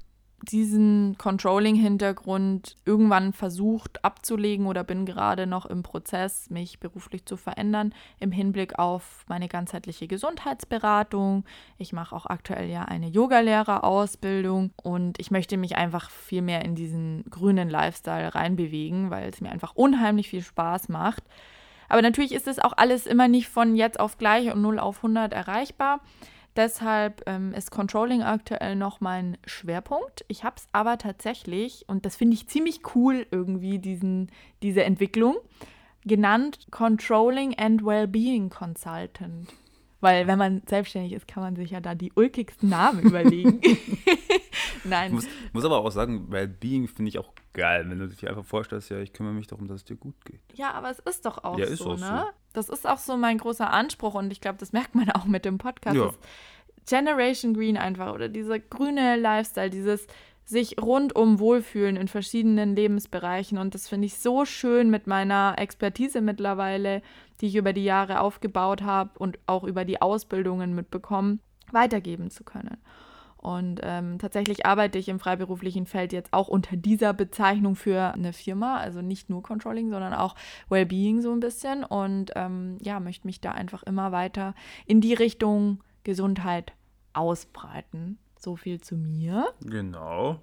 diesen 0.49 1.17
Controlling-Hintergrund 1.17 2.77
irgendwann 2.85 3.33
versucht 3.33 4.03
abzulegen 4.03 4.65
oder 4.65 4.83
bin 4.83 5.05
gerade 5.05 5.45
noch 5.45 5.65
im 5.65 5.83
Prozess, 5.83 6.49
mich 6.49 6.79
beruflich 6.79 7.25
zu 7.25 7.37
verändern 7.37 7.93
im 8.19 8.31
Hinblick 8.31 8.79
auf 8.79 9.25
meine 9.27 9.47
ganzheitliche 9.47 10.07
Gesundheitsberatung. 10.07 11.45
Ich 11.77 11.93
mache 11.93 12.15
auch 12.15 12.25
aktuell 12.25 12.69
ja 12.69 12.83
eine 12.83 13.07
Yogalehrerausbildung 13.07 14.71
und 14.81 15.19
ich 15.19 15.31
möchte 15.31 15.57
mich 15.57 15.77
einfach 15.77 16.09
viel 16.09 16.41
mehr 16.41 16.65
in 16.65 16.75
diesen 16.75 17.23
grünen 17.29 17.69
Lifestyle 17.69 18.33
reinbewegen, 18.33 19.11
weil 19.11 19.29
es 19.29 19.41
mir 19.41 19.51
einfach 19.51 19.75
unheimlich 19.75 20.29
viel 20.29 20.41
Spaß 20.41 20.89
macht. 20.89 21.23
Aber 21.91 22.01
natürlich 22.01 22.31
ist 22.31 22.47
es 22.47 22.57
auch 22.57 22.73
alles 22.77 23.05
immer 23.05 23.27
nicht 23.27 23.49
von 23.49 23.75
jetzt 23.75 23.99
auf 23.99 24.17
gleich 24.17 24.51
und 24.51 24.61
0 24.61 24.79
auf 24.79 24.97
100 24.97 25.33
erreichbar. 25.33 25.99
Deshalb 26.55 27.23
ähm, 27.27 27.53
ist 27.53 27.71
Controlling 27.71 28.23
aktuell 28.23 28.75
noch 28.75 28.99
mein 28.99 29.37
Schwerpunkt. 29.45 30.25
Ich 30.27 30.43
habe 30.43 30.57
es 30.57 30.67
aber 30.73 30.97
tatsächlich, 30.97 31.85
und 31.87 32.05
das 32.05 32.15
finde 32.15 32.35
ich 32.35 32.47
ziemlich 32.47 32.81
cool 32.95 33.25
irgendwie, 33.31 33.79
diesen, 33.79 34.29
diese 34.61 34.83
Entwicklung, 34.83 35.37
genannt 36.03 36.67
Controlling 36.71 37.57
and 37.57 37.85
Wellbeing 37.85 38.49
Consultant. 38.49 39.47
Weil 40.01 40.27
wenn 40.27 40.39
man 40.39 40.61
selbstständig 40.67 41.13
ist, 41.13 41.27
kann 41.27 41.43
man 41.43 41.55
sich 41.55 41.71
ja 41.71 41.79
da 41.79 41.95
die 41.95 42.11
ulkigsten 42.15 42.69
Namen 42.69 43.01
überlegen. 43.01 43.61
Ich 44.83 44.89
Nein, 44.89 45.13
muss, 45.13 45.27
muss 45.53 45.65
aber 45.65 45.77
auch 45.77 45.91
sagen, 45.91 46.31
Wellbeing 46.31 46.87
finde 46.87 47.09
ich 47.09 47.19
auch 47.19 47.31
geil, 47.53 47.85
wenn 47.89 47.99
du 47.99 48.07
dir 48.07 48.29
einfach 48.29 48.45
vorstellst, 48.45 48.89
ja, 48.89 48.99
ich 48.99 49.13
kümmere 49.13 49.33
mich 49.33 49.47
darum, 49.47 49.67
dass 49.67 49.77
es 49.77 49.85
dir 49.85 49.95
gut 49.95 50.15
geht. 50.25 50.41
Ja, 50.53 50.71
aber 50.71 50.89
es 50.89 50.99
ist 50.99 51.25
doch 51.25 51.43
auch 51.43 51.57
Ja, 51.57 51.65
ist 51.65 51.79
so, 51.79 51.91
auch 51.91 51.99
ne? 51.99 52.25
so. 52.25 52.37
Das 52.53 52.69
ist 52.69 52.87
auch 52.87 52.97
so 52.97 53.17
mein 53.17 53.37
großer 53.37 53.71
Anspruch 53.71 54.15
und 54.15 54.31
ich 54.31 54.41
glaube, 54.41 54.57
das 54.59 54.73
merkt 54.73 54.95
man 54.95 55.09
auch 55.11 55.25
mit 55.25 55.45
dem 55.45 55.57
Podcast. 55.57 55.95
Ja. 55.95 56.11
Generation 56.87 57.53
Green 57.53 57.77
einfach 57.77 58.13
oder 58.13 58.27
dieser 58.27 58.59
grüne 58.59 59.15
Lifestyle, 59.15 59.69
dieses 59.69 60.07
sich 60.43 60.81
rundum 60.81 61.39
wohlfühlen 61.39 61.95
in 61.95 62.07
verschiedenen 62.07 62.75
Lebensbereichen 62.75 63.57
und 63.57 63.73
das 63.73 63.87
finde 63.87 64.07
ich 64.07 64.17
so 64.17 64.43
schön 64.45 64.89
mit 64.89 65.07
meiner 65.07 65.55
Expertise 65.57 66.19
mittlerweile, 66.19 67.01
die 67.39 67.47
ich 67.47 67.55
über 67.55 67.71
die 67.71 67.85
Jahre 67.85 68.19
aufgebaut 68.19 68.81
habe 68.81 69.17
und 69.17 69.39
auch 69.45 69.63
über 69.63 69.85
die 69.85 70.01
Ausbildungen 70.01 70.75
mitbekommen, 70.75 71.39
weitergeben 71.71 72.31
zu 72.31 72.43
können. 72.43 72.77
Und 73.41 73.81
ähm, 73.83 74.19
tatsächlich 74.19 74.65
arbeite 74.65 74.99
ich 74.99 75.09
im 75.09 75.19
freiberuflichen 75.19 75.87
Feld 75.87 76.13
jetzt 76.13 76.31
auch 76.31 76.47
unter 76.47 76.77
dieser 76.77 77.13
Bezeichnung 77.13 77.75
für 77.75 78.13
eine 78.13 78.33
Firma, 78.33 78.77
also 78.77 79.01
nicht 79.01 79.29
nur 79.29 79.41
Controlling, 79.41 79.89
sondern 79.89 80.13
auch 80.13 80.35
Wellbeing 80.69 81.21
so 81.21 81.31
ein 81.31 81.39
bisschen. 81.39 81.83
Und 81.83 82.31
ähm, 82.35 82.77
ja, 82.81 82.99
möchte 82.99 83.27
mich 83.27 83.41
da 83.41 83.51
einfach 83.51 83.81
immer 83.83 84.11
weiter 84.11 84.53
in 84.85 85.01
die 85.01 85.15
Richtung 85.15 85.83
Gesundheit 86.03 86.73
ausbreiten. 87.13 88.19
So 88.37 88.55
viel 88.55 88.79
zu 88.79 88.95
mir. 88.95 89.47
Genau. 89.61 90.41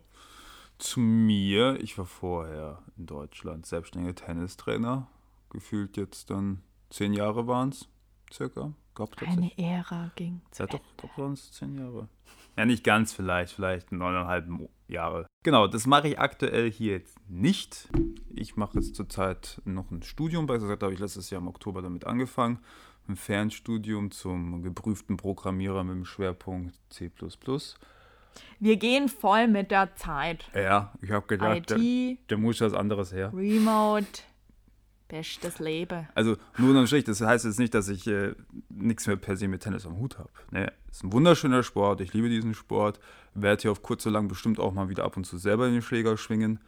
Zu 0.79 1.01
mir, 1.01 1.79
ich 1.81 1.99
war 1.99 2.07
vorher 2.07 2.83
in 2.97 3.07
Deutschland 3.07 3.67
selbstständiger 3.67 4.15
Tennistrainer. 4.15 5.09
Gefühlt 5.51 5.97
jetzt 5.97 6.31
dann 6.31 6.63
zehn 6.91 7.13
Jahre 7.13 7.47
waren 7.47 7.71
es, 7.71 7.89
circa. 8.33 8.73
Glaub, 8.95 9.11
Eine 9.23 9.57
Ära 9.57 10.11
ging. 10.17 10.41
Ja, 10.59 10.67
doch, 10.67 10.81
doch 10.97 11.19
es 11.29 11.53
zehn 11.53 11.79
Jahre. 11.79 12.09
Ja, 12.57 12.65
nicht 12.65 12.83
ganz 12.83 13.13
vielleicht, 13.13 13.53
vielleicht 13.53 13.93
neuneinhalb 13.93 14.49
Jahre. 14.89 15.27
Genau, 15.45 15.69
das 15.69 15.87
mache 15.87 16.09
ich 16.09 16.19
aktuell 16.19 16.71
hier 16.71 16.95
jetzt 16.95 17.17
nicht. 17.29 17.89
Ich 18.35 18.57
mache 18.57 18.79
jetzt 18.79 18.97
zurzeit 18.97 19.63
noch 19.65 19.91
ein 19.93 20.03
Studium. 20.03 20.47
Bei 20.47 20.59
gesagt 20.59 20.83
habe 20.83 20.93
ich 20.93 20.99
letztes 20.99 21.31
Jahr 21.31 21.41
im 21.41 21.47
Oktober 21.47 21.83
damit 21.83 22.07
angefangen. 22.07 22.59
Ein 23.07 23.15
Fernstudium 23.15 24.11
zum 24.11 24.63
geprüften 24.63 25.17
Programmierer 25.17 25.85
mit 25.85 25.95
dem 25.95 26.05
Schwerpunkt 26.05 26.75
C. 26.91 27.11
Wir 28.59 28.77
gehen 28.77 29.09
voll 29.09 29.47
mit 29.47 29.71
der 29.71 29.95
Zeit. 29.95 30.51
Ja, 30.55 30.93
ich 31.01 31.11
habe 31.13 31.27
gedacht, 31.27 31.71
IT, 31.71 31.71
der, 31.71 32.17
der 32.29 32.39
muss 32.39 32.61
was 32.61 32.75
anderes 32.75 33.13
her. 33.13 33.33
Remote. 33.33 34.23
Bestes 35.09 35.59
Leben. 35.59 36.07
Also 36.15 36.37
nur 36.59 36.71
unterm 36.71 36.87
Strich, 36.87 37.05
das 37.05 37.21
heißt 37.23 37.47
jetzt 37.47 37.59
nicht, 37.59 37.73
dass 37.73 37.89
ich 37.89 38.07
äh, 38.07 38.35
nichts 38.69 39.07
mehr 39.07 39.17
per 39.17 39.37
se 39.37 39.49
mit 39.49 39.63
Tennis 39.63 39.87
am 39.87 39.99
Hut 39.99 40.19
habe. 40.19 40.29
Ne? 40.51 40.71
Ist 40.91 41.03
ein 41.03 41.13
wunderschöner 41.13 41.63
Sport, 41.63 42.03
ich 42.03 42.13
liebe 42.13 42.29
diesen 42.29 42.55
Sport, 42.55 43.01
werde 43.35 43.63
hier 43.63 43.73
auf 43.73 43.83
kurz 43.83 44.05
oder 44.07 44.15
lang 44.15 44.29
bestimmt 44.29 44.61
auch 44.61 44.73
mal 44.73 44.89
wieder 44.91 45.05
ab 45.05 45.17
und 45.17 45.25
zu 45.25 45.39
selber 45.39 45.69
den 45.69 45.81
Schläger 45.81 46.17
schwingen, 46.19 46.61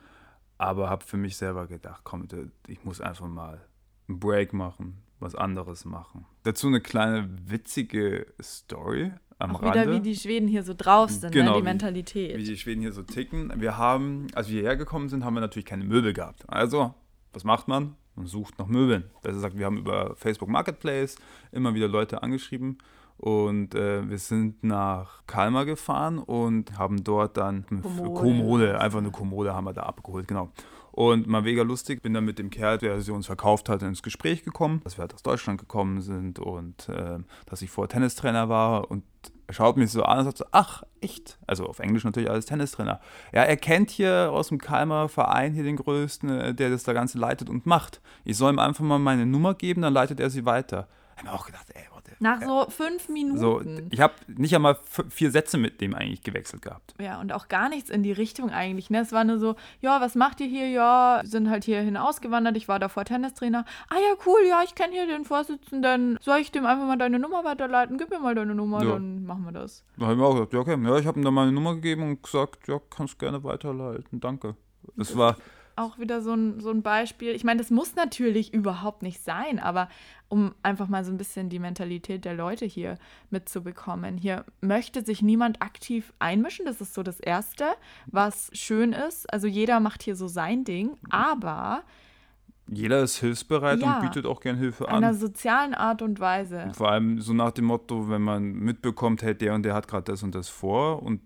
aber 0.57 0.89
habe 0.89 1.05
für 1.05 1.19
mich 1.19 1.37
selber 1.37 1.67
gedacht, 1.67 2.01
komm, 2.05 2.27
ich 2.67 2.83
muss 2.85 3.01
einfach 3.01 3.29
mal 3.29 3.61
einen 4.09 4.21
Break 4.21 4.53
machen, 4.53 5.03
was 5.19 5.35
anderes 5.35 5.85
machen. 5.85 6.25
Dazu 6.43 6.67
eine 6.67 6.81
kleine 6.81 7.29
witzige 7.47 8.27
Story 8.43 9.13
am 9.39 9.57
auch 9.57 9.63
Rande. 9.63 9.81
Wieder 9.81 9.93
wie 9.93 10.01
die 10.01 10.17
Schweden 10.17 10.49
hier 10.49 10.63
so 10.63 10.75
drauf 10.77 11.11
sind, 11.11 11.33
genau, 11.33 11.53
ne? 11.53 11.59
die 11.59 11.65
Mentalität. 11.65 12.37
Wie, 12.37 12.43
wie 12.43 12.47
die 12.47 12.57
Schweden 12.57 12.81
hier 12.81 12.93
so 12.93 13.03
ticken. 13.03 13.53
Wir 13.61 13.77
haben, 13.77 14.29
als 14.35 14.49
wir 14.49 14.61
hierher 14.61 14.77
gekommen 14.77 15.09
sind, 15.09 15.25
haben 15.25 15.35
wir 15.35 15.41
natürlich 15.41 15.67
keine 15.67 15.85
Möbel 15.85 16.13
gehabt. 16.13 16.45
Also, 16.49 16.95
was 17.33 17.45
macht 17.45 17.69
man? 17.69 17.97
Und 18.21 18.27
sucht 18.27 18.59
nach 18.59 18.67
Möbeln. 18.67 19.05
Besser 19.23 19.35
gesagt, 19.35 19.59
wir 19.59 19.67
haben 19.67 19.79
über 19.79 20.15
Facebook 20.17 20.49
Marketplace 20.49 21.17
immer 21.53 21.75
wieder 21.75 21.89
Leute 21.89 22.23
angeschrieben 22.23 22.79
und 23.21 23.75
äh, 23.75 24.09
wir 24.09 24.19
sind 24.19 24.65
nach 24.65 25.27
Kalmar 25.27 25.67
gefahren 25.67 26.19
und 26.19 26.79
haben 26.79 27.05
dort 27.05 27.37
dann 27.37 27.67
Kommode. 27.67 28.21
Kommode, 28.21 28.81
einfach 28.81 28.99
eine 28.99 29.11
Kommode 29.11 29.55
haben 29.55 29.65
wir 29.65 29.75
da 29.75 29.83
abgeholt, 29.83 30.27
genau. 30.27 30.53
Und 30.93 31.27
mal 31.27 31.43
mega 31.43 31.63
lustig, 31.63 32.03
bin 32.03 32.15
dann 32.15 32.25
mit 32.25 32.39
dem 32.39 32.51
Kerl, 32.51 32.79
der 32.79 33.01
sie 33.01 33.13
uns 33.13 33.27
verkauft 33.27 33.69
hat, 33.69 33.83
ins 33.83 34.03
Gespräch 34.03 34.43
gekommen, 34.43 34.81
dass 34.85 34.97
wir 34.97 35.03
halt 35.03 35.15
aus 35.15 35.23
Deutschland 35.23 35.61
gekommen 35.61 36.01
sind 36.01 36.39
und 36.39 36.89
äh, 36.89 37.19
dass 37.47 37.63
ich 37.63 37.71
vorher 37.71 37.89
Tennistrainer 37.89 38.49
war 38.49 38.91
und 38.91 39.05
schaut 39.53 39.77
mich 39.77 39.91
so 39.91 40.03
an 40.03 40.19
und 40.19 40.25
sagt 40.25 40.39
so, 40.39 40.45
ach, 40.53 40.83
echt? 41.01 41.39
Also 41.47 41.67
auf 41.67 41.79
Englisch 41.79 42.05
natürlich 42.05 42.31
als 42.31 42.47
Tennistrainer. 42.47 43.01
Ja, 43.33 43.43
er 43.43 43.57
kennt 43.57 43.91
hier 43.91 44.31
aus 44.33 44.49
dem 44.49 44.59
Kalmer 44.59 45.09
Verein 45.09 45.53
hier 45.53 45.65
den 45.65 45.77
Größten, 45.77 46.29
äh, 46.31 46.55
der 46.55 46.71
das 46.71 46.85
da 46.85 46.93
Ganze 46.93 47.19
leitet 47.19 47.49
und 47.49 47.67
macht. 47.67 48.01
Ich 48.25 48.37
soll 48.37 48.53
ihm 48.53 48.59
einfach 48.59 48.85
mal 48.85 48.99
meine 48.99 49.27
Nummer 49.27 49.55
geben, 49.55 49.83
dann 49.83 49.93
leitet 49.93 50.21
er 50.21 50.31
sie 50.31 50.45
weiter. 50.45 50.89
Ich 51.13 51.23
habe 51.23 51.29
mir 51.29 51.35
auch 51.35 51.47
gedacht, 51.47 51.67
ey, 51.75 51.85
nach 52.21 52.43
so 52.43 52.67
fünf 52.69 53.09
Minuten. 53.09 53.39
So, 53.39 53.63
ich 53.91 54.01
habe 54.01 54.15
nicht 54.29 54.55
einmal 54.55 54.79
vier 55.09 55.31
Sätze 55.31 55.59
mit 55.59 55.81
dem 55.81 55.95
eigentlich 55.95 56.23
gewechselt 56.23 56.63
gehabt. 56.63 56.95
Ja, 57.01 57.21
und 57.21 57.33
auch 57.33 57.49
gar 57.49 57.69
nichts 57.69 57.91
in 57.91 58.03
die 58.03 58.13
Richtung 58.13 58.51
eigentlich. 58.51 58.91
Ne? 58.91 59.01
Es 59.01 59.13
war 59.13 59.25
nur 59.25 59.39
so, 59.39 59.57
ja, 59.81 60.01
was 60.01 60.15
macht 60.15 60.41
ihr 60.41 60.47
hier? 60.47 60.69
Ja, 60.69 61.23
sind 61.25 61.49
halt 61.49 61.65
hierhin 61.65 61.97
ausgewandert. 61.97 62.57
Ich 62.57 62.69
war 62.69 62.79
davor 62.79 63.05
Tennistrainer. 63.05 63.65
Ah 63.89 63.97
ja, 63.97 64.17
cool, 64.27 64.41
ja, 64.49 64.63
ich 64.63 64.75
kenne 64.75 64.93
hier 64.93 65.07
den 65.07 65.25
Vorsitzenden. 65.25 66.19
Soll 66.21 66.39
ich 66.39 66.53
dem 66.53 66.67
einfach 66.67 66.87
mal 66.87 66.99
deine 66.99 67.19
Nummer 67.19 67.45
weiterleiten? 67.45 67.97
Gib 67.97 68.11
mir 68.11 68.21
mal 68.21 68.35
deine 68.35 68.55
Nummer, 68.55 68.83
ja. 68.85 68.93
dann 68.93 69.25
machen 69.25 69.45
wir 69.45 69.53
das. 69.53 69.85
Da 69.97 70.05
habe 70.05 70.15
ich 70.15 70.21
mir 70.21 70.27
auch 70.27 70.35
gesagt, 70.35 70.53
ja, 70.53 70.61
okay. 70.61 70.79
Ja, 70.83 70.99
ich 70.99 71.07
habe 71.07 71.19
ihm 71.19 71.25
dann 71.25 71.35
meine 71.35 71.53
Nummer 71.53 71.75
gegeben 71.75 72.03
und 72.03 72.23
gesagt, 72.23 72.69
ja, 72.69 72.81
kannst 72.91 73.19
gerne 73.19 73.43
weiterleiten. 73.43 74.21
Danke. 74.21 74.57
Es 74.97 75.17
war 75.17 75.37
auch 75.81 75.99
wieder 75.99 76.21
so 76.21 76.35
ein, 76.35 76.61
so 76.61 76.71
ein 76.71 76.83
Beispiel. 76.83 77.31
Ich 77.31 77.45
meine, 77.45 77.59
das 77.59 77.71
muss 77.71 77.97
natürlich 77.97 78.53
überhaupt 78.53 79.03
nicht 79.03 79.23
sein, 79.23 79.59
aber 79.59 79.89
um 80.29 80.55
einfach 80.63 80.89
mal 80.89 81.05
so 81.05 81.11
ein 81.11 81.19
bisschen 81.19 81.49
die 81.49 81.59
Mentalität 81.59 82.25
der 82.25 82.35
Leute 82.35 82.65
hier 82.65 82.99
mitzubekommen. 83.31 84.17
Hier 84.17 84.45
möchte 84.61 85.05
sich 85.05 85.23
niemand 85.23 85.61
aktiv 85.63 86.13
einmischen. 86.19 86.67
Das 86.67 86.81
ist 86.81 86.95
so 86.95 87.03
das 87.03 87.19
Erste, 87.19 87.65
was 88.07 88.51
schön 88.53 88.93
ist. 88.93 89.33
Also 89.33 89.47
jeder 89.47 89.81
macht 89.81 90.03
hier 90.03 90.17
so 90.17 90.29
sein 90.29 90.65
Ding, 90.65 90.97
aber 91.11 91.83
jeder 92.73 93.03
ist 93.03 93.17
hilfsbereit 93.17 93.81
ja, 93.81 93.97
und 93.97 94.03
bietet 94.03 94.27
auch 94.27 94.41
gern 94.41 94.57
Hilfe 94.57 94.89
an. 94.89 94.99
In 94.99 95.05
einer 95.05 95.15
sozialen 95.15 95.75
Art 95.75 96.03
und 96.03 96.21
Weise. 96.21 96.63
Und 96.63 96.77
vor 96.77 96.91
allem 96.91 97.21
so 97.21 97.33
nach 97.33 97.51
dem 97.51 97.65
Motto, 97.65 98.09
wenn 98.09 98.23
man 98.23 98.53
mitbekommt, 98.53 99.23
hey, 99.23 99.35
der 99.35 99.55
und 99.55 99.65
der 99.65 99.75
hat 99.75 99.89
gerade 99.89 100.05
das 100.05 100.23
und 100.23 100.35
das 100.37 100.49
vor 100.49 101.03
und 101.03 101.21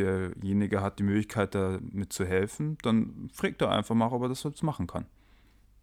derjenige 0.00 0.82
hat 0.82 0.98
die 0.98 1.04
Möglichkeit, 1.04 1.54
damit 1.54 2.12
zu 2.12 2.24
helfen, 2.24 2.78
dann 2.82 3.30
fragt 3.32 3.62
er 3.62 3.70
einfach 3.70 3.94
mal, 3.94 4.08
ob 4.08 4.22
er 4.22 4.28
das 4.28 4.42
jetzt 4.42 4.62
machen 4.62 4.86
kann. 4.86 5.06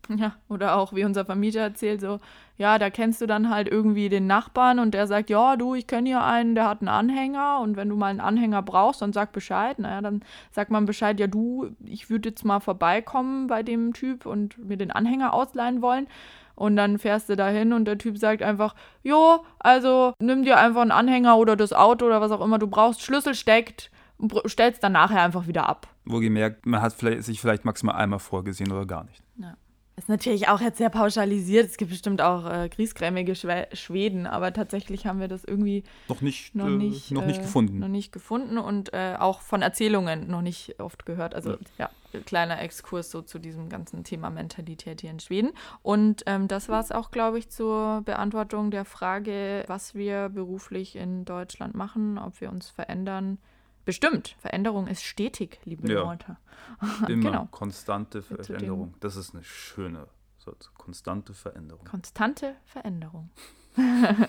Ja, 0.09 0.35
oder 0.47 0.77
auch 0.77 0.93
wie 0.93 1.03
unser 1.03 1.25
Vermieter 1.25 1.59
erzählt, 1.59 1.99
so, 1.99 2.19
ja, 2.57 2.79
da 2.79 2.89
kennst 2.89 3.19
du 3.19 3.27
dann 3.27 3.49
halt 3.49 3.67
irgendwie 3.67 4.07
den 4.07 4.25
Nachbarn 4.25 4.79
und 4.79 4.93
der 4.93 5.05
sagt, 5.05 5.29
ja, 5.29 5.57
du, 5.57 5.75
ich 5.75 5.85
kenne 5.85 6.07
hier 6.07 6.23
einen, 6.23 6.55
der 6.55 6.69
hat 6.69 6.79
einen 6.79 6.87
Anhänger 6.87 7.59
und 7.59 7.75
wenn 7.75 7.89
du 7.89 7.97
mal 7.97 8.07
einen 8.07 8.21
Anhänger 8.21 8.61
brauchst, 8.61 9.01
dann 9.01 9.11
sag 9.11 9.33
Bescheid. 9.33 9.79
Naja, 9.79 9.99
dann 10.01 10.23
sagt 10.51 10.71
man 10.71 10.85
Bescheid, 10.85 11.19
ja, 11.19 11.27
du, 11.27 11.71
ich 11.83 12.09
würde 12.09 12.29
jetzt 12.29 12.45
mal 12.45 12.61
vorbeikommen 12.61 13.47
bei 13.47 13.63
dem 13.63 13.93
Typ 13.93 14.25
und 14.25 14.57
mir 14.57 14.77
den 14.77 14.91
Anhänger 14.91 15.33
ausleihen 15.33 15.81
wollen. 15.81 16.07
Und 16.55 16.75
dann 16.77 16.97
fährst 16.99 17.29
du 17.29 17.35
da 17.35 17.49
hin 17.49 17.73
und 17.73 17.85
der 17.85 17.97
Typ 17.97 18.17
sagt 18.17 18.41
einfach, 18.41 18.75
jo, 19.03 19.43
also 19.59 20.13
nimm 20.19 20.43
dir 20.43 20.57
einfach 20.57 20.81
einen 20.81 20.91
Anhänger 20.91 21.37
oder 21.37 21.55
das 21.55 21.73
Auto 21.73 22.05
oder 22.05 22.21
was 22.21 22.31
auch 22.31 22.43
immer 22.43 22.57
du 22.59 22.67
brauchst, 22.67 23.01
Schlüssel 23.01 23.35
steckt 23.35 23.91
und 24.17 24.33
stellst 24.47 24.83
dann 24.83 24.93
nachher 24.93 25.21
einfach 25.21 25.47
wieder 25.47 25.67
ab. 25.67 25.87
Wohlgemerkt, 26.05 26.65
man 26.65 26.81
hat 26.81 26.93
vielleicht, 26.93 27.23
sich 27.23 27.39
vielleicht 27.41 27.65
maximal 27.65 27.95
einmal 27.95 28.19
vorgesehen 28.19 28.71
oder 28.71 28.85
gar 28.85 29.03
nicht. 29.03 29.23
Ja. 29.37 29.55
Ist 29.97 30.09
natürlich 30.09 30.47
auch 30.47 30.61
jetzt 30.61 30.77
sehr 30.77 30.91
pauschalisiert. 30.91 31.65
Es 31.65 31.77
gibt 31.77 31.89
bestimmt 31.89 32.21
auch 32.21 32.45
äh, 32.45 32.69
griesgrämige 32.69 33.33
Schwe 33.33 33.67
Schweden, 33.73 34.27
aber 34.27 34.53
tatsächlich 34.53 35.07
haben 35.07 35.19
wir 35.19 35.27
das 35.27 35.43
irgendwie 35.43 35.83
noch 36.07 36.21
nicht, 36.21 36.53
noch 36.53 36.67
äh, 36.67 36.69
nicht, 36.69 37.09
äh, 37.09 37.13
noch 37.15 37.25
nicht 37.25 37.41
gefunden. 37.41 37.79
Noch 37.79 37.87
nicht 37.87 38.11
gefunden 38.11 38.59
und 38.59 38.93
äh, 38.93 39.15
auch 39.17 39.41
von 39.41 39.63
Erzählungen 39.63 40.29
noch 40.29 40.43
nicht 40.43 40.79
oft 40.79 41.07
gehört. 41.07 41.33
Also 41.33 41.57
ja, 41.79 41.89
ja 42.13 42.19
kleiner 42.27 42.61
Exkurs 42.61 43.09
so 43.09 43.23
zu 43.23 43.39
diesem 43.39 43.69
ganzen 43.69 44.03
Thema 44.03 44.29
Mentalität 44.29 45.01
hier 45.01 45.09
in 45.09 45.19
Schweden. 45.19 45.51
Und 45.81 46.21
ähm, 46.27 46.47
das 46.47 46.69
war 46.69 46.79
es 46.79 46.91
auch, 46.91 47.09
glaube 47.09 47.39
ich, 47.39 47.49
zur 47.49 48.03
Beantwortung 48.05 48.69
der 48.69 48.85
Frage, 48.85 49.63
was 49.65 49.95
wir 49.95 50.29
beruflich 50.29 50.95
in 50.95 51.25
Deutschland 51.25 51.73
machen, 51.73 52.19
ob 52.19 52.39
wir 52.39 52.51
uns 52.51 52.69
verändern 52.69 53.39
Bestimmt. 53.87 54.35
Veränderung 54.39 54.85
ist 54.87 55.01
stetig, 55.01 55.61
liebe 55.63 55.89
ja. 55.89 56.01
Leute. 56.01 56.35
Immer 57.07 57.31
genau. 57.31 57.47
konstante 57.49 58.21
Veränderung. 58.21 58.93
Das 58.99 59.15
ist 59.15 59.33
eine 59.33 59.45
schöne 59.45 60.09
Satz. 60.39 60.73
Konstante 60.73 61.33
Veränderung. 61.33 61.85
Konstante 61.85 62.57
Veränderung. 62.65 63.29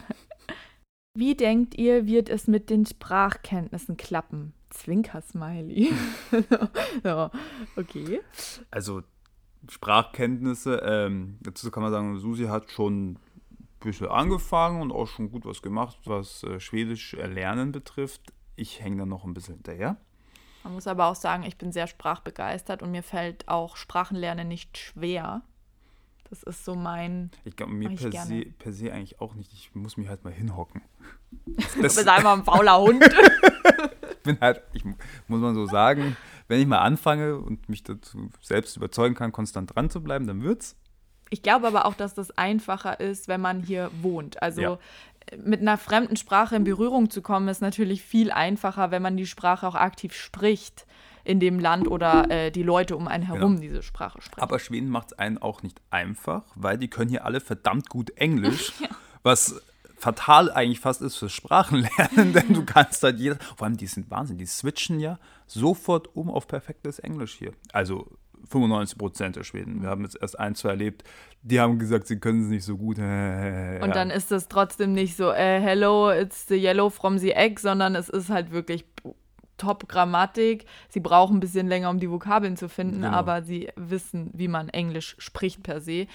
Wie 1.14 1.34
denkt 1.34 1.76
ihr, 1.76 2.06
wird 2.06 2.28
es 2.28 2.46
mit 2.46 2.70
den 2.70 2.86
Sprachkenntnissen 2.86 3.96
klappen? 3.96 4.54
Zwinker-Smiley. 4.70 5.92
so, 7.02 7.30
okay. 7.74 8.20
Also 8.70 9.02
Sprachkenntnisse, 9.68 10.76
ähm, 10.84 11.38
dazu 11.40 11.72
kann 11.72 11.82
man 11.82 11.90
sagen, 11.90 12.16
Susi 12.20 12.44
hat 12.44 12.70
schon 12.70 13.14
ein 13.14 13.18
bisschen 13.80 14.06
angefangen 14.06 14.82
und 14.82 14.92
auch 14.92 15.08
schon 15.08 15.32
gut 15.32 15.44
was 15.44 15.62
gemacht, 15.62 15.98
was 16.04 16.44
äh, 16.44 16.60
Schwedisch 16.60 17.14
erlernen 17.14 17.72
betrifft 17.72 18.32
ich 18.58 18.82
hänge 18.82 18.98
da 18.98 19.06
noch 19.06 19.24
ein 19.24 19.34
bisschen 19.34 19.54
hinterher. 19.54 19.96
Man 20.64 20.74
muss 20.74 20.86
aber 20.86 21.06
auch 21.06 21.14
sagen, 21.14 21.44
ich 21.44 21.56
bin 21.56 21.72
sehr 21.72 21.86
sprachbegeistert 21.86 22.82
und 22.82 22.90
mir 22.90 23.02
fällt 23.02 23.48
auch 23.48 23.76
Sprachenlernen 23.76 24.48
nicht 24.48 24.76
schwer. 24.76 25.42
Das 26.28 26.42
ist 26.42 26.64
so 26.64 26.74
mein. 26.74 27.30
Ich 27.44 27.56
glaube, 27.56 27.72
mir 27.72 27.88
per 27.88 28.12
se, 28.12 28.44
per 28.58 28.72
se 28.72 28.92
eigentlich 28.92 29.20
auch 29.20 29.34
nicht. 29.34 29.50
Ich 29.54 29.74
muss 29.74 29.96
mich 29.96 30.08
halt 30.08 30.24
mal 30.24 30.32
hinhocken. 30.32 30.82
Das, 31.56 31.74
du 31.74 31.82
bist 31.82 32.08
einfach 32.08 32.32
ein 32.32 32.44
fauler 32.44 32.80
Hund. 32.80 33.04
ich 33.04 34.22
bin 34.22 34.38
halt, 34.40 34.62
ich 34.72 34.84
muss 34.84 34.96
man 35.26 35.54
so 35.54 35.66
sagen, 35.66 36.16
wenn 36.48 36.58
ich 36.58 36.66
mal 36.66 36.78
anfange 36.78 37.36
und 37.36 37.68
mich 37.68 37.82
dazu 37.82 38.30
selbst 38.40 38.78
überzeugen 38.78 39.14
kann, 39.14 39.30
konstant 39.30 39.74
dran 39.74 39.90
zu 39.90 40.02
bleiben, 40.02 40.26
dann 40.26 40.42
wird's. 40.42 40.74
Ich 41.28 41.42
glaube 41.42 41.66
aber 41.66 41.84
auch, 41.84 41.92
dass 41.92 42.14
das 42.14 42.30
einfacher 42.30 42.98
ist, 42.98 43.28
wenn 43.28 43.42
man 43.42 43.62
hier 43.62 43.90
wohnt. 44.00 44.42
Also 44.42 44.62
ja 44.62 44.78
mit 45.36 45.60
einer 45.60 45.78
fremden 45.78 46.16
Sprache 46.16 46.56
in 46.56 46.64
Berührung 46.64 47.10
zu 47.10 47.22
kommen, 47.22 47.48
ist 47.48 47.62
natürlich 47.62 48.02
viel 48.02 48.30
einfacher, 48.30 48.90
wenn 48.90 49.02
man 49.02 49.16
die 49.16 49.26
Sprache 49.26 49.66
auch 49.66 49.74
aktiv 49.74 50.14
spricht 50.14 50.86
in 51.24 51.40
dem 51.40 51.58
Land 51.58 51.88
oder 51.88 52.30
äh, 52.30 52.50
die 52.50 52.62
Leute 52.62 52.96
um 52.96 53.06
einen 53.06 53.24
herum 53.24 53.56
genau. 53.56 53.60
diese 53.60 53.82
Sprache 53.82 54.22
sprechen. 54.22 54.42
Aber 54.42 54.58
Schweden 54.58 54.88
macht 54.88 55.12
es 55.12 55.18
einen 55.18 55.38
auch 55.38 55.62
nicht 55.62 55.80
einfach, 55.90 56.44
weil 56.54 56.78
die 56.78 56.88
können 56.88 57.10
hier 57.10 57.26
alle 57.26 57.40
verdammt 57.40 57.90
gut 57.90 58.10
Englisch, 58.16 58.72
ja. 58.80 58.88
was 59.22 59.60
fatal 59.98 60.50
eigentlich 60.50 60.80
fast 60.80 61.02
ist 61.02 61.16
fürs 61.16 61.32
Sprachenlernen, 61.32 62.32
denn 62.32 62.54
du 62.54 62.64
kannst 62.64 63.02
halt 63.02 63.18
jeder, 63.18 63.36
vor 63.56 63.66
allem 63.66 63.76
die 63.76 63.86
sind 63.86 64.10
Wahnsinn, 64.10 64.38
die 64.38 64.46
switchen 64.46 65.00
ja 65.00 65.18
sofort 65.46 66.14
um 66.16 66.30
auf 66.30 66.46
perfektes 66.46 66.98
Englisch 66.98 67.34
hier. 67.34 67.52
Also 67.72 68.10
95 68.48 68.98
Prozent 68.98 69.36
der 69.36 69.44
Schweden. 69.44 69.82
Wir 69.82 69.88
haben 69.88 70.02
jetzt 70.02 70.20
erst 70.20 70.38
ein, 70.38 70.54
zwei 70.54 70.70
erlebt, 70.70 71.04
die 71.42 71.60
haben 71.60 71.78
gesagt, 71.78 72.06
sie 72.06 72.18
können 72.18 72.42
es 72.42 72.48
nicht 72.48 72.64
so 72.64 72.76
gut. 72.76 72.98
Und 72.98 73.04
dann 73.04 74.10
ist 74.10 74.32
es 74.32 74.48
trotzdem 74.48 74.92
nicht 74.92 75.16
so, 75.16 75.30
äh, 75.30 75.60
hello, 75.60 76.10
it's 76.10 76.46
the 76.46 76.56
yellow 76.56 76.90
from 76.90 77.18
the 77.18 77.32
egg, 77.32 77.60
sondern 77.60 77.94
es 77.94 78.08
ist 78.08 78.30
halt 78.30 78.50
wirklich 78.50 78.84
Top-Grammatik. 79.58 80.64
Sie 80.88 81.00
brauchen 81.00 81.36
ein 81.36 81.40
bisschen 81.40 81.66
länger, 81.66 81.90
um 81.90 81.98
die 81.98 82.10
Vokabeln 82.10 82.56
zu 82.56 82.68
finden, 82.68 83.02
Genau. 83.02 83.12
aber 83.16 83.42
sie 83.42 83.68
wissen, 83.76 84.30
wie 84.32 84.48
man 84.48 84.68
Englisch 84.68 85.16
spricht 85.18 85.62
per 85.62 85.80
se. 85.80 86.06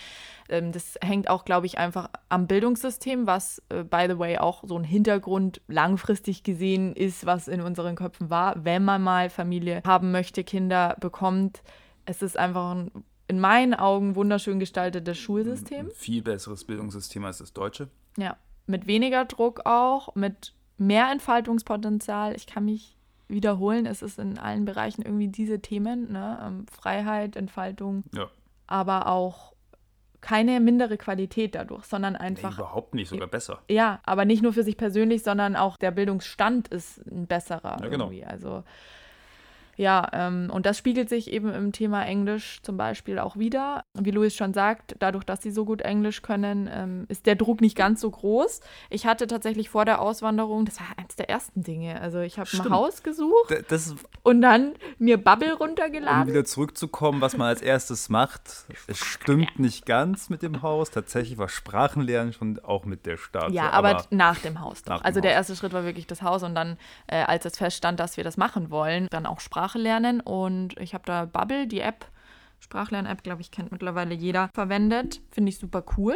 Ähm, 0.49 0.71
das 0.71 0.97
hängt 1.01 1.29
auch, 1.29 1.45
glaube 1.45 1.65
ich, 1.67 1.77
einfach 1.77 2.09
am 2.29 2.47
Bildungssystem, 2.47 3.27
was, 3.27 3.61
äh, 3.69 3.83
by 3.83 4.05
the 4.09 4.17
way, 4.17 4.37
auch 4.37 4.63
so 4.65 4.77
ein 4.77 4.83
Hintergrund 4.83 5.61
langfristig 5.67 6.43
gesehen 6.43 6.95
ist, 6.95 7.25
was 7.25 7.47
in 7.47 7.61
unseren 7.61 7.95
Köpfen 7.95 8.29
war, 8.29 8.63
wenn 8.63 8.83
man 8.83 9.03
mal 9.03 9.29
Familie 9.29 9.81
haben 9.85 10.11
möchte, 10.11 10.43
Kinder 10.43 10.95
bekommt. 10.99 11.61
Es 12.05 12.21
ist 12.21 12.37
einfach 12.37 12.71
ein 12.75 12.91
in 13.27 13.39
meinen 13.39 13.73
Augen 13.73 14.15
wunderschön 14.15 14.59
gestaltetes 14.59 15.17
Schulsystem. 15.17 15.85
Ein 15.87 15.91
viel 15.95 16.21
besseres 16.21 16.65
Bildungssystem 16.65 17.23
als 17.23 17.37
das 17.37 17.53
deutsche. 17.53 17.87
Ja, 18.17 18.35
mit 18.67 18.85
weniger 18.85 19.23
Druck 19.25 19.61
auch, 19.65 20.13
mit 20.13 20.53
mehr 20.77 21.09
Entfaltungspotenzial. 21.09 22.35
Ich 22.35 22.47
kann 22.47 22.65
mich 22.65 22.97
wiederholen, 23.29 23.85
es 23.85 24.01
ist 24.01 24.19
in 24.19 24.37
allen 24.37 24.65
Bereichen 24.65 25.01
irgendwie 25.03 25.29
diese 25.29 25.61
Themen, 25.61 26.11
ne? 26.11 26.37
ähm, 26.45 26.65
Freiheit, 26.71 27.35
Entfaltung, 27.37 28.03
Ja. 28.13 28.29
aber 28.67 29.07
auch 29.07 29.53
keine 30.19 30.59
mindere 30.59 30.97
Qualität 30.97 31.55
dadurch, 31.55 31.85
sondern 31.85 32.13
Nee, 32.13 32.19
einfach, 32.19 32.57
überhaupt 32.57 32.93
nicht, 32.93 33.09
sogar 33.09 33.27
besser. 33.27 33.61
ja, 33.69 33.99
aber 34.03 34.25
nicht 34.25 34.43
nur 34.43 34.53
für 34.53 34.63
sich 34.63 34.77
persönlich, 34.77 35.23
sondern 35.23 35.55
auch 35.55 35.77
der 35.77 35.91
Bildungsstand 35.91 36.67
ist 36.67 36.99
ein 37.07 37.25
besserer 37.27 37.77
Ja, 37.81 37.87
genau. 37.87 38.05
irgendwie. 38.05 38.25
Also 38.25 38.63
ja, 39.75 40.07
ähm, 40.13 40.49
und 40.51 40.65
das 40.65 40.77
spiegelt 40.77 41.09
sich 41.09 41.31
eben 41.31 41.51
im 41.53 41.71
Thema 41.71 42.03
Englisch 42.05 42.61
zum 42.61 42.77
Beispiel 42.77 43.19
auch 43.19 43.37
wieder. 43.37 43.83
Wie 43.93 44.11
Luis 44.11 44.35
schon 44.35 44.53
sagt, 44.53 44.95
dadurch, 44.99 45.23
dass 45.23 45.41
sie 45.41 45.51
so 45.51 45.65
gut 45.65 45.81
Englisch 45.81 46.21
können, 46.21 46.69
ähm, 46.71 47.05
ist 47.09 47.25
der 47.25 47.35
Druck 47.35 47.61
nicht 47.61 47.75
ganz 47.75 48.01
so 48.01 48.09
groß. 48.11 48.61
Ich 48.89 49.05
hatte 49.05 49.27
tatsächlich 49.27 49.69
vor 49.69 49.85
der 49.85 50.01
Auswanderung, 50.01 50.65
das 50.65 50.79
war 50.79 50.87
eines 50.97 51.15
der 51.15 51.29
ersten 51.29 51.63
Dinge. 51.63 51.99
Also 52.01 52.19
ich 52.19 52.39
habe 52.39 52.49
ein. 52.51 52.69
Haus 52.73 53.03
gesucht 53.03 53.49
D- 53.49 53.63
und 54.23 54.41
dann 54.41 54.73
mir 54.97 55.17
Bubble 55.21 55.55
um 55.55 55.67
runtergeladen. 55.67 56.27
wieder 56.27 56.45
zurückzukommen, 56.45 57.21
was 57.21 57.37
man 57.37 57.47
als 57.47 57.61
erstes 57.61 58.09
macht. 58.09 58.65
Es 58.87 58.99
stimmt 58.99 59.59
nicht 59.59 59.85
ganz 59.85 60.29
mit 60.29 60.41
dem 60.41 60.61
Haus. 60.61 60.91
Tatsächlich 60.91 61.37
war 61.37 61.49
Sprachenlernen 61.49 62.33
schon 62.33 62.59
auch 62.59 62.85
mit 62.85 63.05
der 63.05 63.17
Start. 63.17 63.51
Ja, 63.51 63.65
so, 63.65 63.69
aber, 63.71 64.05
nach 64.09 64.39
dem 64.39 64.59
Haus 64.59 64.83
Nach 64.85 64.99
dem 64.99 65.05
Also 65.05 65.21
der 65.21 65.31
Haus. 65.31 65.37
erste 65.49 65.55
Schritt 65.55 65.73
war 65.73 65.83
wirklich 65.83 66.07
das 66.07 66.21
Haus 66.21 66.43
und 66.43 66.55
dann, 66.55 66.77
äh, 67.07 67.23
als 67.23 67.45
es 67.45 67.57
feststand, 67.57 67.99
dass 67.99 68.17
wir 68.17 68.23
das 68.23 68.37
machen 68.37 68.69
wollen, 68.69 69.07
dann 69.09 69.25
auch 69.25 69.39
Sprache 69.63 69.77
lernen. 69.79 70.19
Und 70.19 70.77
ich 70.79 70.93
habe 70.93 71.03
da 71.05 71.25
Bubble, 71.25 71.67
die 71.67 71.79
App, 71.79 72.05
Sprachlern-App, 72.59 73.23
glaube 73.23 73.41
ich, 73.41 73.49
kennt 73.51 73.71
mittlerweile 73.71 74.13
jeder, 74.13 74.49
verwendet. 74.53 75.21
Finde 75.31 75.49
ich 75.49 75.57
super 75.57 75.83
cool. 75.97 76.15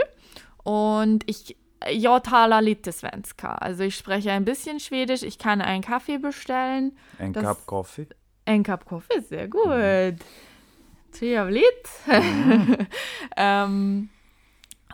Und 0.63 1.23
ich, 1.29 1.55
jag 1.89 2.23
talar 2.23 2.61
lite 2.61 2.91
svenska. 2.91 3.55
Also 3.55 3.83
ich 3.83 3.95
spreche 3.95 4.31
ein 4.31 4.43
bisschen 4.43 4.79
Schwedisch. 4.81 5.23
Ich 5.23 5.37
kann 5.37 5.61
einen 5.61 5.81
Kaffee 5.81 6.17
bestellen. 6.17 6.97
ein 7.19 7.31
das- 7.31 7.43
Cup 7.43 7.65
Coffee. 7.65 8.07
Ein 8.45 8.63
Cup 8.63 8.85
Kaffee, 8.85 9.21
sehr 9.21 9.47
gut. 9.47 9.63
Trevligt. 11.11 11.89
ähm, 13.37 14.09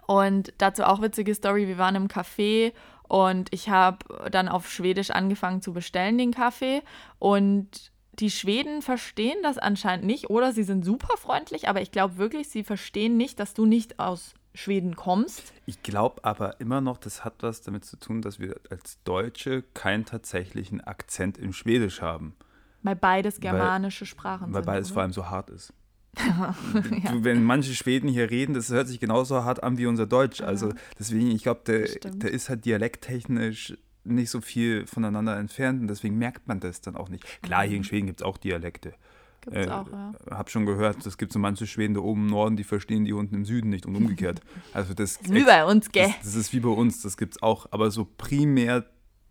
und 0.06 0.54
dazu 0.60 0.84
auch 0.84 1.02
witzige 1.02 1.34
Story. 1.34 1.68
Wir 1.68 1.78
waren 1.78 1.96
im 1.96 2.08
Café 2.08 2.74
und 3.08 3.52
ich 3.52 3.70
habe 3.70 4.30
dann 4.32 4.48
auf 4.48 4.70
Schwedisch 4.70 5.12
angefangen 5.12 5.62
zu 5.62 5.72
bestellen, 5.74 6.18
den 6.18 6.32
Kaffee. 6.32 6.82
Und 7.20 7.93
die 8.20 8.30
Schweden 8.30 8.82
verstehen 8.82 9.38
das 9.42 9.58
anscheinend 9.58 10.06
nicht 10.06 10.30
oder 10.30 10.54
sie 10.54 10.64
sind 10.64 10.86
super 10.86 11.18
freundlich, 11.18 11.68
aber 11.68 11.82
ich 11.82 11.92
glaube 11.92 12.18
wirklich, 12.18 12.50
sie 12.50 12.64
verstehen 12.64 13.18
nicht, 13.18 13.40
dass 13.40 13.54
du 13.54 13.66
nicht 13.66 14.00
aus 14.00 14.36
Schweden 14.56 14.96
kommst. 14.96 15.52
Ich 15.66 15.82
glaube 15.82 16.24
aber 16.24 16.60
immer 16.60 16.80
noch, 16.80 16.98
das 16.98 17.26
hat 17.26 17.36
was 17.42 17.62
damit 17.62 17.86
zu 17.86 17.98
tun, 17.98 18.22
dass 18.22 18.40
wir 18.40 18.60
als 18.70 19.00
Deutsche 19.04 19.64
keinen 19.74 20.06
tatsächlichen 20.06 20.82
Akzent 20.82 21.38
in 21.38 21.54
Schwedisch 21.54 22.02
haben. 22.02 22.36
Weil 22.84 22.96
beides 22.96 23.40
germanische 23.40 24.06
Sprachen 24.06 24.54
Weil 24.54 24.62
sind. 24.62 24.66
beides 24.66 24.88
oder? 24.90 24.94
vor 24.94 25.02
allem 25.04 25.14
so 25.14 25.30
hart 25.30 25.50
ist. 25.50 25.74
du, 26.16 27.24
wenn 27.24 27.44
manche 27.44 27.74
Schweden 27.74 28.08
hier 28.08 28.30
reden, 28.30 28.54
das 28.54 28.70
hört 28.70 28.88
sich 28.88 29.00
genauso 29.00 29.44
hart 29.44 29.64
an 29.64 29.80
wie 29.80 29.88
unser 29.88 30.06
Deutsch. 30.06 30.42
Also 30.42 30.72
deswegen, 31.00 31.32
ich 31.32 31.42
glaube, 31.42 31.62
der, 31.66 31.88
der 32.12 32.30
ist 32.30 32.50
halt 32.50 32.66
dialekttechnisch 32.66 33.76
nicht 34.04 34.30
so 34.30 34.42
viel 34.42 34.86
voneinander 34.88 35.38
entfernt 35.38 35.82
und 35.82 35.88
deswegen 35.88 36.18
merkt 36.18 36.48
man 36.48 36.60
das 36.60 36.82
dann 36.82 36.96
auch 36.96 37.10
nicht. 37.10 37.24
Klar, 37.42 37.64
hier 37.66 37.78
in 37.78 37.84
Schweden 37.84 38.08
gibt 38.08 38.22
es 38.22 38.26
auch 38.26 38.38
Dialekte. 38.38 38.94
Gibt's 39.42 39.68
Äh, 39.68 39.70
auch, 39.70 39.92
ja. 39.92 40.14
Hab 40.32 40.50
schon 40.50 40.66
gehört, 40.66 41.06
es 41.06 41.18
gibt 41.18 41.34
so 41.34 41.40
manche 41.40 41.68
Schweden 41.68 41.94
da 41.94 42.00
oben 42.02 42.22
im 42.22 42.28
Norden, 42.28 42.56
die 42.56 42.64
verstehen 42.64 43.06
die 43.06 43.14
unten 43.14 43.36
im 43.36 43.46
Süden 43.46 43.70
nicht 43.70 43.86
und 43.86 43.96
umgekehrt. 43.98 44.42
Also 44.74 44.94
das, 44.94 45.18
Das 45.20 45.28
ist 45.28 45.34
wie 45.34 45.44
bei 45.44 45.66
uns, 45.66 45.92
gell? 45.92 46.08
das, 46.08 46.18
das 46.24 46.36
ist 46.36 46.54
wie 46.54 46.60
bei 46.62 46.70
uns, 46.70 47.02
das 47.02 47.18
gibt's 47.18 47.42
auch. 47.42 47.68
Aber 47.72 47.92
so 47.92 48.06
primär, 48.18 48.86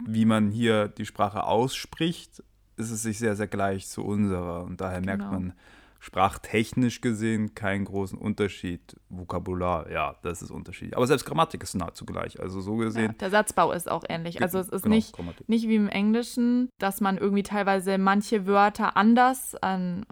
wie 0.04 0.24
man 0.24 0.50
hier 0.50 0.88
die 0.88 1.06
Sprache 1.06 1.44
ausspricht, 1.44 2.42
ist 2.76 2.90
es 2.90 3.02
sich 3.02 3.18
sehr, 3.18 3.36
sehr 3.36 3.46
gleich 3.46 3.88
zu 3.88 4.02
unserer. 4.04 4.64
Und 4.64 4.80
daher 4.80 5.00
merkt 5.00 5.20
Genau. 5.22 5.32
man 5.32 5.52
sprachtechnisch 6.02 7.00
gesehen 7.00 7.54
keinen 7.54 7.84
großen 7.84 8.18
Unterschied. 8.18 8.96
Vokabular, 9.08 9.88
ja, 9.88 10.16
das 10.22 10.42
ist 10.42 10.50
unterschiedlich. 10.50 10.96
Aber 10.96 11.06
selbst 11.06 11.24
Grammatik 11.24 11.62
ist 11.62 11.74
nahezu 11.76 12.04
gleich. 12.04 12.40
Also 12.40 12.60
so 12.60 12.76
Ja, 12.80 12.84
gesehen. 12.86 13.14
der 13.20 13.30
Satzbau 13.30 13.70
ist 13.70 13.88
auch 13.88 14.02
ähnlich. 14.08 14.42
Also 14.42 14.58
es 14.58 14.68
ist 14.68 14.82
genau, 14.82 14.96
nicht, 14.96 15.12
Grammatik. 15.14 15.48
nicht 15.48 15.68
wie 15.68 15.76
im 15.76 15.88
Englischen, 15.88 16.70
dass 16.80 17.00
man 17.00 17.18
irgendwie 17.18 17.44
teilweise 17.44 17.98
manche 17.98 18.46
Wörter 18.48 18.96
anders 18.96 19.54
an 19.54 20.04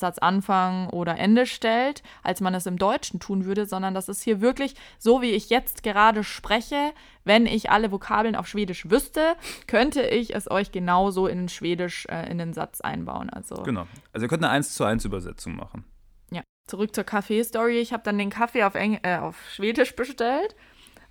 Satzanfang 0.00 0.88
oder 0.90 1.16
Ende 1.18 1.46
stellt, 1.46 2.02
als 2.22 2.40
man 2.40 2.54
es 2.54 2.66
im 2.66 2.78
Deutschen 2.78 3.20
tun 3.20 3.44
würde, 3.44 3.66
sondern 3.66 3.94
das 3.94 4.08
ist 4.08 4.22
hier 4.22 4.40
wirklich 4.40 4.74
so, 4.98 5.22
wie 5.22 5.30
ich 5.30 5.50
jetzt 5.50 5.82
gerade 5.82 6.24
spreche. 6.24 6.92
Wenn 7.24 7.46
ich 7.46 7.70
alle 7.70 7.92
Vokabeln 7.92 8.36
auf 8.36 8.46
Schwedisch 8.46 8.90
wüsste, 8.90 9.36
könnte 9.66 10.02
ich 10.02 10.34
es 10.34 10.50
euch 10.50 10.72
genauso 10.72 11.26
in 11.26 11.48
Schwedisch 11.48 12.06
äh, 12.06 12.30
in 12.30 12.38
den 12.38 12.54
Satz 12.54 12.80
einbauen. 12.80 13.28
Also 13.30 13.56
Genau. 13.62 13.86
Also 14.12 14.24
ihr 14.24 14.28
könnt 14.28 14.44
eine 14.44 14.52
1 14.52 14.74
zu 14.74 14.84
1 14.84 15.04
Übersetzung 15.04 15.56
machen. 15.56 15.84
ja. 16.30 16.42
Zurück 16.66 16.94
zur 16.94 17.04
Kaffee-Story. 17.04 17.78
Ich 17.78 17.92
habe 17.92 18.02
dann 18.02 18.18
den 18.18 18.30
Kaffee 18.30 18.64
auf, 18.64 18.74
Eng 18.74 18.98
äh, 19.02 19.18
auf 19.18 19.36
Schwedisch 19.50 19.94
bestellt. 19.96 20.54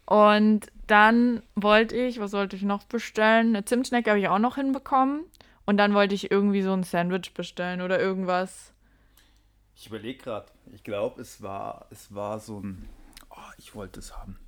Und 0.06 0.68
dann 0.88 1.44
wollte 1.56 1.96
ich, 1.96 2.20
was 2.20 2.32
sollte 2.32 2.56
ich 2.56 2.62
noch 2.62 2.86
bestellen? 2.86 3.50
Eine 3.50 3.66
Zimtschnecke 3.66 4.10
habe 4.10 4.20
ich 4.20 4.30
auch 4.30 4.40
noch 4.40 4.56
hinbekommen. 4.56 5.26
Und 5.66 5.76
dann 5.78 5.94
wollte 5.94 6.16
ich 6.16 6.32
irgendwie 6.32 6.62
so 6.62 6.72
ein 6.72 6.84
Sandwich 6.84 7.34
bestellen 7.34 7.82
oder 7.82 8.00
irgendwas. 8.00 8.74
Ich 9.80 9.88
überlege 9.88 10.24
gerade. 10.24 10.48
Ich 10.74 10.84
glaube, 10.84 11.22
es 11.22 11.42
war, 11.42 11.86
es 11.92 12.14
war 12.14 12.40
so 12.40 12.60
ein. 12.60 12.90
Oh, 13.30 13.36
ich 13.58 13.76
wollte 13.76 14.00
es 14.00 14.18
haben. 14.18 14.40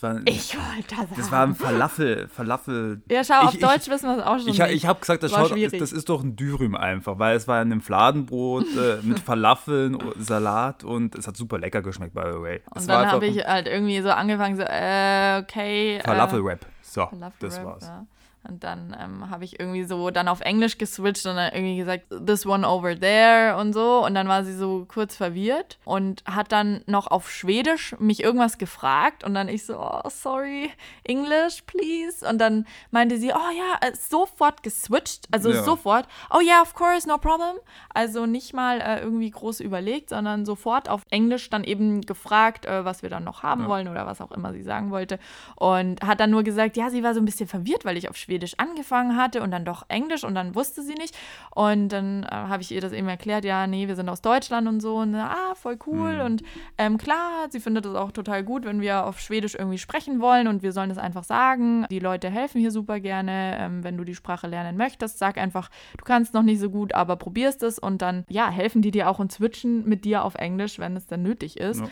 War, 0.00 0.20
Ich 0.26 0.54
wollte 0.54 0.94
das 0.94 1.06
das 1.16 1.18
haben. 1.26 1.30
war 1.32 1.42
ein 1.46 1.54
Falafel. 1.54 2.28
Falafel. 2.28 3.02
Ja, 3.10 3.24
schau, 3.24 3.46
auf 3.46 3.54
ich, 3.54 3.60
Deutsch 3.60 3.88
wissen 3.88 4.10
wir 4.10 4.18
es 4.18 4.22
auch 4.24 4.38
schon 4.38 4.48
Ich, 4.48 4.58
nicht. 4.58 4.60
ich, 4.68 4.74
ich 4.76 4.86
habe 4.86 5.00
gesagt, 5.00 5.22
das, 5.22 5.30
schaut, 5.32 5.50
das 5.52 5.92
ist 5.92 6.08
doch 6.10 6.22
ein 6.22 6.36
Dürüm 6.36 6.76
einfach, 6.76 7.18
weil 7.18 7.34
es 7.34 7.48
war 7.48 7.62
in 7.62 7.72
einem 7.72 7.80
Fladenbrot 7.80 8.66
äh, 8.76 8.98
mit 9.02 9.18
Falafeln, 9.20 9.94
o- 9.96 10.12
Salat 10.18 10.84
und 10.84 11.14
es 11.14 11.26
hat 11.26 11.36
super 11.38 11.58
lecker 11.58 11.80
geschmeckt, 11.80 12.12
by 12.14 12.24
the 12.30 12.40
way. 12.40 12.60
Und 12.74 12.86
dann 12.88 13.10
habe 13.10 13.26
ich 13.26 13.42
halt 13.44 13.66
irgendwie 13.68 14.00
so 14.02 14.10
angefangen, 14.10 14.56
so, 14.56 14.62
äh, 14.64 15.38
okay. 15.42 15.96
äh, 15.96 16.02
Falafel-Wrap. 16.04 16.66
So, 16.82 17.06
Falafel 17.06 17.48
das 17.48 17.64
war's. 17.64 17.84
Ja. 17.86 18.06
Und 18.48 18.64
dann 18.64 18.96
ähm, 19.00 19.30
habe 19.30 19.44
ich 19.44 19.58
irgendwie 19.58 19.84
so 19.84 20.10
dann 20.10 20.28
auf 20.28 20.40
Englisch 20.40 20.78
geswitcht 20.78 21.26
und 21.26 21.36
dann 21.36 21.52
irgendwie 21.52 21.76
gesagt, 21.76 22.04
this 22.24 22.46
one 22.46 22.68
over 22.68 22.98
there 22.98 23.56
und 23.56 23.72
so. 23.72 24.04
Und 24.04 24.14
dann 24.14 24.28
war 24.28 24.44
sie 24.44 24.54
so 24.54 24.84
kurz 24.88 25.16
verwirrt 25.16 25.78
und 25.84 26.22
hat 26.26 26.52
dann 26.52 26.82
noch 26.86 27.06
auf 27.08 27.30
Schwedisch 27.30 27.94
mich 27.98 28.22
irgendwas 28.22 28.58
gefragt. 28.58 29.24
Und 29.24 29.34
dann 29.34 29.48
ich 29.48 29.64
so, 29.66 29.78
oh, 29.78 30.08
sorry, 30.08 30.70
English, 31.04 31.62
please. 31.66 32.28
Und 32.28 32.38
dann 32.38 32.66
meinte 32.90 33.18
sie, 33.18 33.32
oh 33.32 33.50
ja, 33.56 33.86
äh, 33.88 33.92
sofort 33.96 34.62
geswitcht. 34.62 35.26
Also 35.30 35.50
Ja. 35.50 35.62
sofort, 35.62 36.06
oh 36.30 36.40
yeah, 36.40 36.62
of 36.62 36.74
course, 36.74 37.08
no 37.08 37.18
problem. 37.18 37.56
Also 37.92 38.26
nicht 38.26 38.52
mal 38.54 38.80
äh, 38.80 39.00
irgendwie 39.00 39.30
groß 39.30 39.60
überlegt, 39.60 40.10
sondern 40.10 40.44
sofort 40.44 40.88
auf 40.88 41.02
Englisch 41.10 41.50
dann 41.50 41.64
eben 41.64 42.02
gefragt, 42.02 42.66
äh, 42.66 42.84
was 42.84 43.02
wir 43.02 43.10
dann 43.10 43.24
noch 43.24 43.42
haben 43.42 43.62
Ja. 43.62 43.68
wollen 43.68 43.88
oder 43.88 44.06
was 44.06 44.20
auch 44.20 44.30
immer 44.32 44.52
sie 44.52 44.62
sagen 44.62 44.90
wollte. 44.90 45.18
Und 45.56 46.02
hat 46.02 46.20
dann 46.20 46.30
nur 46.30 46.42
gesagt, 46.42 46.76
ja, 46.76 46.90
sie 46.90 47.02
war 47.02 47.14
so 47.14 47.20
ein 47.20 47.24
bisschen 47.24 47.48
verwirrt, 47.48 47.84
weil 47.84 47.96
ich 47.96 48.08
auf 48.08 48.16
Schwedisch 48.16 48.35
angefangen 48.58 49.16
hatte 49.16 49.42
und 49.42 49.50
dann 49.50 49.64
doch 49.64 49.84
Englisch 49.88 50.24
und 50.24 50.34
dann 50.34 50.54
wusste 50.54 50.82
sie 50.82 50.94
nicht. 50.94 51.16
Und 51.54 51.88
dann 51.90 52.24
äh, 52.24 52.28
habe 52.30 52.62
ich 52.62 52.72
ihr 52.72 52.80
das 52.80 52.92
eben 52.92 53.08
erklärt, 53.08 53.44
ja, 53.44 53.66
nee, 53.66 53.88
wir 53.88 53.96
sind 53.96 54.08
aus 54.08 54.20
Deutschland 54.20 54.68
und 54.68 54.80
so. 54.80 54.96
Und 54.96 55.14
ah, 55.14 55.54
voll 55.54 55.78
cool. 55.86 56.20
Und 56.24 56.42
ähm, 56.78 56.98
klar, 56.98 57.48
sie 57.50 57.60
findet 57.60 57.86
es 57.86 57.94
auch 57.94 58.12
total 58.12 58.42
gut, 58.42 58.64
wenn 58.64 58.80
wir 58.80 59.04
auf 59.04 59.20
Schwedisch 59.20 59.54
irgendwie 59.54 59.78
sprechen 59.78 60.20
wollen 60.20 60.48
und 60.48 60.62
wir 60.62 60.72
sollen 60.72 60.90
es 60.90 60.98
einfach 60.98 61.24
sagen. 61.24 61.86
Die 61.90 61.98
Leute 61.98 62.30
helfen 62.30 62.60
hier 62.60 62.70
super 62.70 63.00
gerne. 63.00 63.56
Ähm, 63.58 63.84
wenn 63.84 63.96
du 63.96 64.04
die 64.04 64.14
Sprache 64.14 64.46
lernen 64.46 64.76
möchtest, 64.76 65.18
sag 65.18 65.38
einfach, 65.38 65.70
du 65.96 66.04
kannst 66.04 66.34
noch 66.34 66.42
nicht 66.42 66.60
so 66.60 66.70
gut, 66.70 66.94
aber 66.94 67.16
probierst 67.16 67.62
es 67.62 67.78
und 67.78 68.02
dann, 68.02 68.24
ja, 68.28 68.50
helfen 68.50 68.82
die 68.82 68.90
dir 68.90 69.08
auch 69.08 69.18
und 69.18 69.32
switchen 69.32 69.88
mit 69.88 70.04
dir 70.04 70.24
auf 70.24 70.34
Englisch, 70.34 70.78
wenn 70.78 70.96
es 70.96 71.06
dann 71.06 71.22
nötig 71.22 71.58
ist. 71.58 71.80
Ja. 71.80 71.88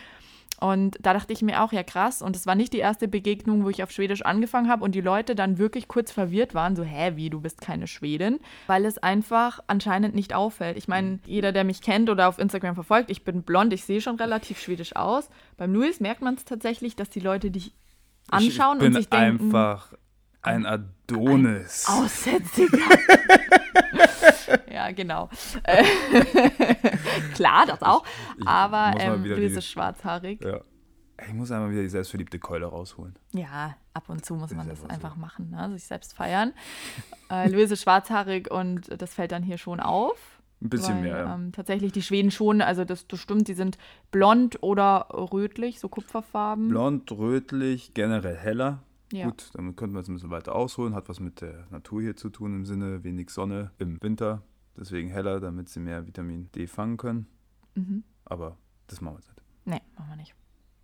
Und 0.60 0.98
da 1.00 1.12
dachte 1.12 1.32
ich 1.32 1.42
mir 1.42 1.62
auch, 1.62 1.72
ja 1.72 1.82
krass. 1.82 2.22
Und 2.22 2.36
es 2.36 2.46
war 2.46 2.54
nicht 2.54 2.72
die 2.72 2.78
erste 2.78 3.08
Begegnung, 3.08 3.64
wo 3.64 3.70
ich 3.70 3.82
auf 3.82 3.90
Schwedisch 3.90 4.22
angefangen 4.22 4.68
habe 4.68 4.84
und 4.84 4.94
die 4.94 5.00
Leute 5.00 5.34
dann 5.34 5.58
wirklich 5.58 5.88
kurz 5.88 6.12
verwirrt 6.12 6.54
waren, 6.54 6.76
so, 6.76 6.82
hä, 6.82 7.12
wie, 7.16 7.30
du 7.30 7.40
bist 7.40 7.60
keine 7.60 7.86
Schwedin? 7.86 8.40
Weil 8.66 8.84
es 8.84 8.98
einfach 8.98 9.60
anscheinend 9.66 10.14
nicht 10.14 10.34
auffällt. 10.34 10.76
Ich 10.76 10.88
meine, 10.88 11.18
jeder, 11.26 11.52
der 11.52 11.64
mich 11.64 11.80
kennt 11.80 12.10
oder 12.10 12.28
auf 12.28 12.38
Instagram 12.38 12.74
verfolgt, 12.74 13.10
ich 13.10 13.24
bin 13.24 13.42
blond, 13.42 13.72
ich 13.72 13.84
sehe 13.84 14.00
schon 14.00 14.16
relativ 14.16 14.60
schwedisch 14.60 14.96
aus. 14.96 15.28
Beim 15.56 15.72
Luis 15.72 16.00
merkt 16.00 16.22
man 16.22 16.34
es 16.34 16.44
tatsächlich, 16.44 16.96
dass 16.96 17.10
die 17.10 17.20
Leute 17.20 17.50
dich 17.50 17.72
anschauen 18.28 18.76
ich 18.76 18.80
bin 18.80 18.88
und 18.88 18.94
sich 18.94 19.08
denken, 19.08 19.44
einfach 19.46 19.92
ein 20.42 20.66
Adonis. 20.66 21.86
aussätziger. 21.88 22.78
ja, 24.72 24.90
genau. 24.92 25.28
Äh, 25.64 25.84
Klar, 27.34 27.66
das 27.66 27.82
auch. 27.82 28.04
Ich- 28.36 28.42
ich 28.42 28.46
aber 28.48 29.00
ähm, 29.00 29.24
wieder 29.24 29.36
Luis 29.36 29.52
die- 29.52 29.58
ist 29.58 29.66
schwarzhaarig. 29.70 30.42
Ja. 30.44 30.60
Ich 31.26 31.32
muss 31.32 31.50
einmal 31.52 31.70
wieder 31.70 31.82
die 31.82 31.88
selbstverliebte 31.88 32.40
Keule 32.40 32.66
rausholen. 32.66 33.14
Ja, 33.32 33.76
ab 33.92 34.08
und 34.08 34.24
zu 34.24 34.34
muss 34.34 34.50
man 34.52 34.68
das 34.68 34.84
einfach 34.86 35.14
so. 35.14 35.20
machen, 35.20 35.50
ne? 35.50 35.70
sich 35.72 35.84
selbst 35.84 36.12
feiern. 36.14 36.52
Äh, 37.30 37.48
Luis 37.50 37.70
ist 37.70 37.82
schwarzhaarig 37.82 38.50
und 38.50 38.90
das 39.00 39.14
fällt 39.14 39.30
dann 39.30 39.44
hier 39.44 39.56
schon 39.58 39.78
auf. 39.78 40.18
Ein 40.60 40.70
bisschen 40.70 40.96
weil, 40.96 41.02
mehr, 41.02 41.18
ja. 41.18 41.34
Ähm, 41.34 41.52
tatsächlich 41.52 41.92
die 41.92 42.02
Schweden 42.02 42.30
schon, 42.32 42.60
also 42.60 42.84
das, 42.84 43.06
das 43.06 43.20
stimmt, 43.20 43.46
die 43.48 43.54
sind 43.54 43.78
blond 44.10 44.58
oder 44.62 45.06
rötlich, 45.12 45.78
so 45.78 45.88
Kupferfarben. 45.88 46.68
Blond, 46.68 47.12
rötlich, 47.12 47.94
generell 47.94 48.36
heller. 48.36 48.80
Ja. 49.12 49.26
Gut, 49.26 49.50
damit 49.54 49.76
könnten 49.76 49.94
wir 49.94 50.00
jetzt 50.00 50.08
ein 50.08 50.14
bisschen 50.14 50.30
weiter 50.30 50.54
ausholen. 50.54 50.94
Hat 50.94 51.08
was 51.08 51.20
mit 51.20 51.40
der 51.40 51.66
Natur 51.70 52.02
hier 52.02 52.16
zu 52.16 52.30
tun 52.30 52.54
im 52.54 52.66
Sinne 52.66 53.04
wenig 53.04 53.30
Sonne 53.30 53.70
im 53.78 54.02
Winter. 54.02 54.42
Deswegen 54.76 55.08
heller, 55.08 55.40
damit 55.40 55.68
sie 55.68 55.80
mehr 55.80 56.06
Vitamin 56.06 56.50
D 56.52 56.66
fangen 56.66 56.96
können. 56.96 57.26
Mhm. 57.74 58.02
Aber 58.24 58.56
das 58.86 59.00
machen 59.00 59.14
wir 59.14 59.20
jetzt 59.20 59.28
nicht. 59.28 59.42
Nee, 59.66 59.80
machen 59.96 60.08
wir 60.10 60.16
nicht. 60.16 60.34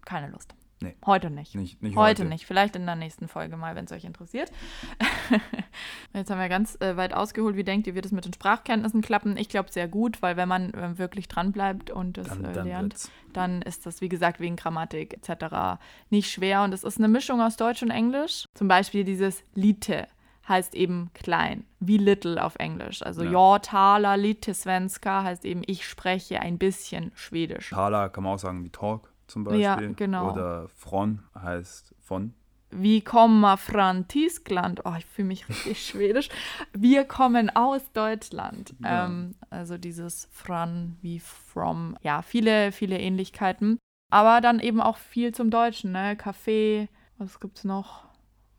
Keine 0.04 0.30
Lust. 0.30 0.54
Nee. 0.82 0.96
Heute 1.04 1.30
nicht. 1.30 1.54
Nicht, 1.54 1.82
nicht 1.82 1.94
Heute 1.96 2.24
nicht, 2.24 2.46
vielleicht 2.46 2.74
in 2.74 2.86
der 2.86 2.96
nächsten 2.96 3.28
Folge 3.28 3.56
mal, 3.58 3.74
wenn 3.74 3.84
es 3.84 3.92
euch 3.92 4.04
interessiert. 4.04 4.50
Jetzt 6.14 6.30
haben 6.30 6.40
wir 6.40 6.48
ganz 6.48 6.76
äh, 6.80 6.96
weit 6.96 7.12
ausgeholt. 7.14 7.56
Wie 7.56 7.64
denkt 7.64 7.86
ihr, 7.86 7.94
wird 7.94 8.06
es 8.06 8.12
mit 8.12 8.24
den 8.24 8.32
Sprachkenntnissen 8.32 9.02
klappen? 9.02 9.36
Ich 9.36 9.48
glaube 9.48 9.70
sehr 9.70 9.88
gut, 9.88 10.22
weil 10.22 10.36
wenn 10.36 10.48
man 10.48 10.72
äh, 10.74 10.98
wirklich 10.98 11.28
dranbleibt 11.28 11.90
und 11.90 12.18
es 12.18 12.28
Dann, 12.28 12.44
äh, 12.44 12.52
dann 12.52 12.66
lernt, 12.66 12.92
wird's. 12.94 13.10
dann 13.32 13.62
ist 13.62 13.86
das, 13.86 14.00
wie 14.00 14.08
gesagt, 14.08 14.40
wegen 14.40 14.56
Grammatik 14.56 15.14
etc. 15.14 15.78
nicht 16.08 16.30
schwer. 16.30 16.62
Und 16.64 16.72
es 16.72 16.82
ist 16.84 16.98
eine 16.98 17.08
Mischung 17.08 17.40
aus 17.40 17.56
Deutsch 17.56 17.82
und 17.82 17.90
Englisch. 17.90 18.48
Zum 18.54 18.68
Beispiel 18.68 19.04
dieses 19.04 19.44
Lite 19.54 20.06
heißt 20.48 20.74
eben 20.74 21.10
klein, 21.14 21.64
wie 21.78 21.98
little 21.98 22.42
auf 22.42 22.56
Englisch. 22.56 23.02
Also 23.02 23.22
Ja. 23.22 23.30
ja, 23.30 23.58
taler 23.60 24.16
lite 24.16 24.52
svenska 24.54 25.22
heißt 25.22 25.44
eben, 25.44 25.62
ich 25.66 25.86
spreche 25.86 26.40
ein 26.40 26.58
bisschen 26.58 27.12
Schwedisch. 27.14 27.70
Thala 27.70 28.08
kann 28.08 28.24
man 28.24 28.32
auch 28.34 28.38
sagen 28.38 28.64
wie 28.64 28.70
Talk 28.70 29.09
zum 29.30 29.44
Beispiel. 29.44 29.62
Ja, 29.62 29.76
genau. 29.76 30.32
Oder 30.32 30.68
Fron 30.68 31.22
heißt 31.34 31.94
von. 32.00 32.34
Vi 32.72 33.00
kommer 33.00 33.56
från 33.56 34.06
Tyskland. 34.06 34.82
Oh, 34.84 34.94
ich 34.96 35.06
fühle 35.06 35.28
mich 35.28 35.48
richtig 35.48 35.86
schwedisch. 35.86 36.28
Wir 36.72 37.04
kommen 37.04 37.50
aus 37.50 37.90
Deutschland. 37.92 38.74
Ja. 38.80 39.06
Ähm, 39.06 39.34
also 39.50 39.76
dieses 39.76 40.28
från 40.30 40.96
wie 41.02 41.18
from. 41.18 41.96
Ja, 42.02 42.22
viele, 42.22 42.70
viele 42.70 42.98
Ähnlichkeiten. 42.98 43.78
Aber 44.10 44.40
dann 44.40 44.60
eben 44.60 44.80
auch 44.80 44.96
viel 44.98 45.34
zum 45.34 45.50
Deutschen, 45.50 45.92
ne? 45.92 46.16
Kaffee, 46.16 46.88
was 47.18 47.38
gibt's 47.40 47.64
noch, 47.64 48.04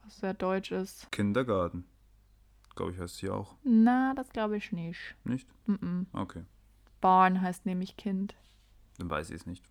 was 0.04 0.18
sehr 0.20 0.34
deutsch 0.34 0.72
ist? 0.72 1.12
Kindergarten. 1.12 1.86
Glaube 2.76 2.92
ich, 2.94 3.00
heißt 3.00 3.20
hier 3.20 3.36
auch. 3.36 3.56
Na, 3.64 4.14
das 4.14 4.30
glaube 4.30 4.58
ich 4.58 4.72
nicht. 4.72 5.16
Nicht? 5.26 5.48
Mm 5.68 5.74
-mm. 5.74 6.06
Okay. 6.14 6.44
Barn 7.02 7.42
heißt 7.42 7.66
nämlich 7.66 7.98
Kind. 7.98 8.36
Dann 8.98 9.10
weiß 9.10 9.30
ich 9.30 9.38
es 9.38 9.46
nicht. 9.46 9.66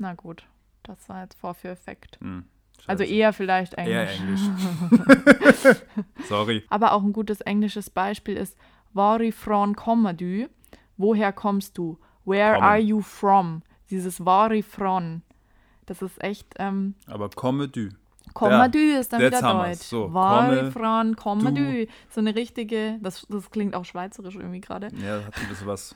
Na 0.00 0.14
gut, 0.14 0.44
das 0.82 1.10
war 1.10 1.22
jetzt 1.22 1.38
Vorführeffekt. 1.38 2.18
Hm. 2.22 2.44
Also 2.86 3.04
eher 3.04 3.34
vielleicht 3.34 3.74
Englisch. 3.74 3.94
Eher 3.94 4.10
Englisch. 4.14 4.40
Sorry. 6.28 6.64
Aber 6.70 6.92
auch 6.92 7.02
ein 7.02 7.12
gutes 7.12 7.42
englisches 7.42 7.90
Beispiel 7.90 8.38
ist 8.38 8.56
Varifrån 8.94 9.76
kommer 9.76 10.14
du? 10.14 10.48
Woher 10.96 11.34
kommst 11.34 11.76
du? 11.76 11.98
Where 12.24 12.54
Kommen. 12.54 12.64
are 12.64 12.78
you 12.78 13.02
from? 13.02 13.62
Dieses 13.90 14.24
Varifrån. 14.24 15.20
Das 15.84 16.00
ist 16.00 16.22
echt, 16.24 16.54
ähm, 16.58 16.94
Aber 17.06 17.28
du. 17.28 17.90
komme 18.32 18.70
Ja, 18.72 19.00
ist 19.00 19.12
dann 19.12 19.20
wieder. 19.20 19.40
Deutsch. 19.42 19.80
So, 19.80 20.14
Varifrån 20.14 21.14
komme 21.14 21.52
du. 21.52 21.84
du. 21.84 21.86
So 22.08 22.20
eine 22.20 22.34
richtige, 22.34 22.98
das, 23.02 23.26
das 23.28 23.50
klingt 23.50 23.74
auch 23.74 23.84
schweizerisch 23.84 24.36
irgendwie 24.36 24.62
gerade. 24.62 24.88
Ja, 24.96 25.24
hat 25.26 25.36
ein 25.36 25.48
bisschen 25.48 25.66
was. 25.66 25.94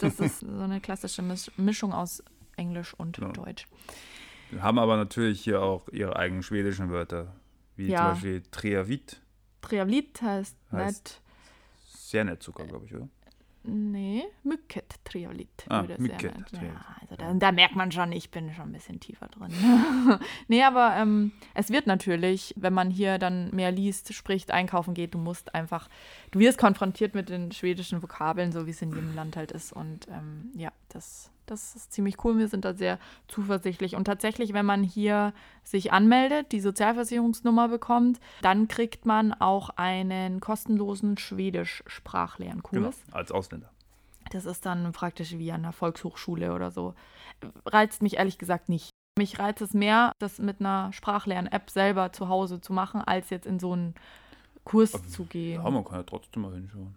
Das 0.00 0.20
ist 0.20 0.40
so 0.40 0.62
eine 0.62 0.80
klassische 0.80 1.22
Misch 1.22 1.50
Mischung 1.56 1.92
aus 1.92 2.22
Englisch 2.56 2.94
und 2.94 3.18
Ja. 3.18 3.28
Deutsch. 3.32 3.66
Haben 4.60 4.78
aber 4.78 4.96
natürlich 4.96 5.40
hier 5.42 5.60
auch 5.62 5.88
ihre 5.88 6.16
eigenen 6.16 6.42
schwedischen 6.42 6.90
Wörter. 6.90 7.34
Wie 7.76 7.88
Ja. 7.88 7.98
zum 7.98 8.06
Beispiel 8.12 8.42
Treavit. 8.50 9.20
Trevligt 9.60 10.22
heißt, 10.22 10.56
Heißt- 10.72 10.84
nett. 10.86 11.20
Sehr 11.86 12.24
nett 12.24 12.42
sogar, 12.42 12.66
glaube 12.66 12.86
ich, 12.86 12.94
oder? 12.94 13.08
Nee, 13.68 14.22
mycket 14.44 14.94
trevligt. 15.04 15.66
Ah, 15.68 15.82
mycket. 15.98 16.32
Ja, 16.52 16.84
also 17.00 17.16
da, 17.16 17.34
da 17.34 17.50
merkt 17.50 17.74
man 17.74 17.90
schon, 17.90 18.12
ich 18.12 18.30
bin 18.30 18.52
schon 18.54 18.66
ein 18.68 18.72
bisschen 18.72 19.00
tiefer 19.00 19.26
drin. 19.26 19.50
nee, 20.46 20.62
aber 20.62 20.94
ähm, 20.96 21.32
es 21.52 21.70
wird 21.70 21.88
natürlich, 21.88 22.54
wenn 22.56 22.72
man 22.72 22.90
hier 22.92 23.18
dann 23.18 23.50
mehr 23.52 23.72
liest, 23.72 24.14
spricht, 24.14 24.52
einkaufen 24.52 24.94
geht, 24.94 25.14
du 25.14 25.18
musst 25.18 25.52
einfach, 25.56 25.88
du 26.30 26.38
wirst 26.38 26.58
konfrontiert 26.58 27.16
mit 27.16 27.28
den 27.28 27.50
schwedischen 27.50 28.00
Vokabeln, 28.04 28.52
so 28.52 28.66
wie 28.66 28.70
es 28.70 28.80
in 28.82 28.90
jedem 28.94 29.16
Land 29.16 29.36
halt 29.36 29.50
ist. 29.50 29.72
Und 29.72 30.06
ähm, 30.12 30.52
ja, 30.54 30.70
das, 30.90 31.32
das 31.46 31.76
ist 31.76 31.92
ziemlich 31.92 32.22
cool. 32.24 32.38
Wir 32.38 32.48
sind 32.48 32.64
da 32.64 32.74
sehr 32.74 32.98
zuversichtlich. 33.28 33.96
Und 33.96 34.04
tatsächlich, 34.04 34.52
wenn 34.52 34.66
man 34.66 34.82
hier 34.82 35.32
sich 35.62 35.92
anmeldet, 35.92 36.52
die 36.52 36.60
Sozialversicherungsnummer 36.60 37.68
bekommt, 37.68 38.20
dann 38.42 38.68
kriegt 38.68 39.06
man 39.06 39.32
auch 39.32 39.70
einen 39.70 40.40
kostenlosen 40.40 41.18
Schwedisch-Sprachlernkurs. 41.18 43.04
Genau. 43.04 43.16
Als 43.16 43.32
Ausländer. 43.32 43.70
Das 44.30 44.44
ist 44.44 44.66
dann 44.66 44.92
praktisch 44.92 45.38
wie 45.38 45.52
an 45.52 45.64
einer 45.64 45.72
Volkshochschule 45.72 46.52
oder 46.52 46.70
so. 46.70 46.94
Reizt 47.64 48.02
mich 48.02 48.16
ehrlich 48.16 48.38
gesagt 48.38 48.68
nicht. 48.68 48.90
Mich 49.18 49.38
reizt 49.38 49.62
es 49.62 49.72
mehr, 49.72 50.12
das 50.18 50.38
mit 50.38 50.60
einer 50.60 50.92
Sprachlern-App 50.92 51.70
selber 51.70 52.12
zu 52.12 52.28
Hause 52.28 52.60
zu 52.60 52.72
machen, 52.72 53.00
als 53.00 53.30
jetzt 53.30 53.46
in 53.46 53.58
so 53.58 53.72
einen 53.72 53.94
Kurs 54.64 54.94
Aber 54.94 55.06
zu 55.06 55.24
gehen. 55.24 55.62
Ja, 55.62 55.70
man 55.70 55.84
kann 55.84 55.94
ja 55.94 56.02
trotzdem 56.02 56.42
mal 56.42 56.52
hinschauen. 56.52 56.94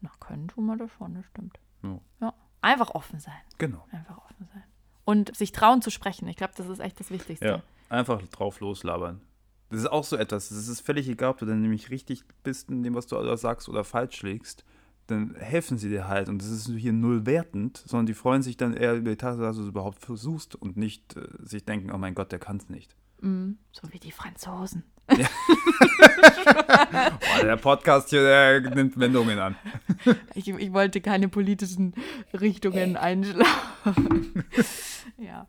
Na, 0.00 0.10
können 0.20 0.48
tun 0.48 0.66
wir 0.66 0.76
das 0.76 0.90
schon, 0.90 1.14
das 1.14 1.24
stimmt. 1.26 1.58
Ja. 1.82 2.00
Ja. 2.20 2.34
Einfach 2.64 2.94
offen 2.94 3.20
sein. 3.20 3.34
Genau. 3.58 3.84
Einfach 3.92 4.16
offen 4.16 4.48
sein. 4.52 4.62
Und 5.04 5.36
sich 5.36 5.52
trauen 5.52 5.82
zu 5.82 5.90
sprechen. 5.90 6.26
Ich 6.28 6.36
glaube, 6.36 6.54
das 6.56 6.66
ist 6.68 6.80
echt 6.80 6.98
das 6.98 7.10
Wichtigste. 7.10 7.46
Ja, 7.46 7.62
einfach 7.90 8.22
drauf 8.28 8.60
loslabern. 8.60 9.20
Das 9.68 9.80
ist 9.80 9.86
auch 9.86 10.04
so 10.04 10.16
etwas. 10.16 10.50
Es 10.50 10.68
ist 10.68 10.80
völlig 10.80 11.08
egal, 11.08 11.30
ob 11.30 11.38
du 11.38 11.46
dann 11.46 11.60
nämlich 11.60 11.90
richtig 11.90 12.24
bist 12.42 12.70
in 12.70 12.82
dem, 12.82 12.94
was 12.94 13.06
du 13.06 13.16
da 13.16 13.36
sagst 13.36 13.68
oder 13.68 13.84
falsch 13.84 14.16
schlägst. 14.16 14.64
Dann 15.08 15.34
helfen 15.34 15.76
sie 15.76 15.90
dir 15.90 16.08
halt. 16.08 16.30
Und 16.30 16.40
das 16.40 16.48
ist 16.48 16.68
hier 16.68 16.94
null 16.94 17.26
wertend, 17.26 17.82
sondern 17.86 18.06
die 18.06 18.14
freuen 18.14 18.42
sich 18.42 18.56
dann 18.56 18.72
eher 18.72 18.94
über 18.94 19.10
die 19.10 19.16
Tatsache, 19.16 19.44
dass 19.44 19.56
du 19.56 19.62
es 19.62 19.68
überhaupt 19.68 20.00
versuchst 20.00 20.54
und 20.54 20.78
nicht 20.78 21.16
äh, 21.16 21.26
sich 21.42 21.66
denken, 21.66 21.92
oh 21.92 21.98
mein 21.98 22.14
Gott, 22.14 22.32
der 22.32 22.38
kann 22.38 22.56
es 22.56 22.70
nicht. 22.70 22.96
Mm, 23.24 23.56
so 23.72 23.90
wie 23.92 23.98
die 23.98 24.12
Franzosen. 24.12 24.84
Boah, 25.06 25.18
der 27.42 27.56
Podcast 27.56 28.10
hier, 28.10 28.22
der 28.22 28.60
nimmt 28.74 28.98
Wendungen 28.98 29.38
an. 29.38 29.56
Ich, 30.34 30.48
ich 30.48 30.72
wollte 30.72 31.00
keine 31.00 31.28
politischen 31.28 31.94
Richtungen 32.38 32.96
einschlagen. 32.96 34.44
ja, 35.18 35.46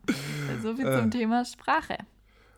so 0.61 0.75
viel 0.75 0.85
zum 0.85 1.07
Äh. 1.07 1.09
Thema 1.09 1.43
Sprache. 1.45 1.97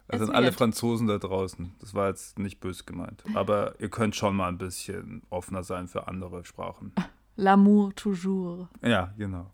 Das 0.08 0.22
Es 0.22 0.28
sind 0.28 0.36
alle. 0.36 0.52
Franzosen 0.52 1.08
da 1.08 1.18
draußen. 1.18 1.74
Das 1.80 1.94
war 1.94 2.08
jetzt 2.10 2.40
nicht 2.40 2.60
böse 2.60 2.84
gemeint. 2.86 3.24
Aber 3.34 3.74
ihr 3.80 3.90
könnt 3.90 4.16
schon 4.16 4.36
mal 4.36 4.48
ein 4.50 4.58
bisschen 4.58 5.24
offener 5.30 5.64
sein 5.64 5.88
für 5.88 6.08
andere 6.08 6.46
Sprachen. 6.46 6.94
L'amour 7.38 7.94
toujours. 7.96 8.68
Ja, 8.84 9.14
genau. 9.18 9.52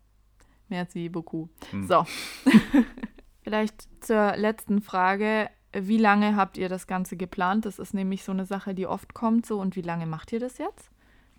Merci 0.68 1.08
beaucoup. 1.08 1.50
Hm. 1.70 1.86
So. 1.86 2.06
Vielleicht 3.44 3.88
zur 4.04 4.36
letzten 4.36 4.80
Frage. 4.82 5.48
Wie 5.72 5.98
lange 5.98 6.34
habt 6.36 6.56
ihr 6.56 6.68
das 6.68 6.86
Ganze 6.86 7.16
geplant? 7.16 7.66
Das 7.66 7.78
ist 7.78 7.94
nämlich 7.94 8.24
so 8.24 8.32
eine 8.32 8.46
Sache, 8.46 8.74
die 8.74 8.86
oft 8.86 9.12
kommt. 9.14 9.44
So, 9.46 9.60
und 9.60 9.76
wie 9.76 9.82
lange 9.82 10.06
macht 10.06 10.32
ihr 10.32 10.40
das 10.40 10.58
jetzt? 10.58 10.90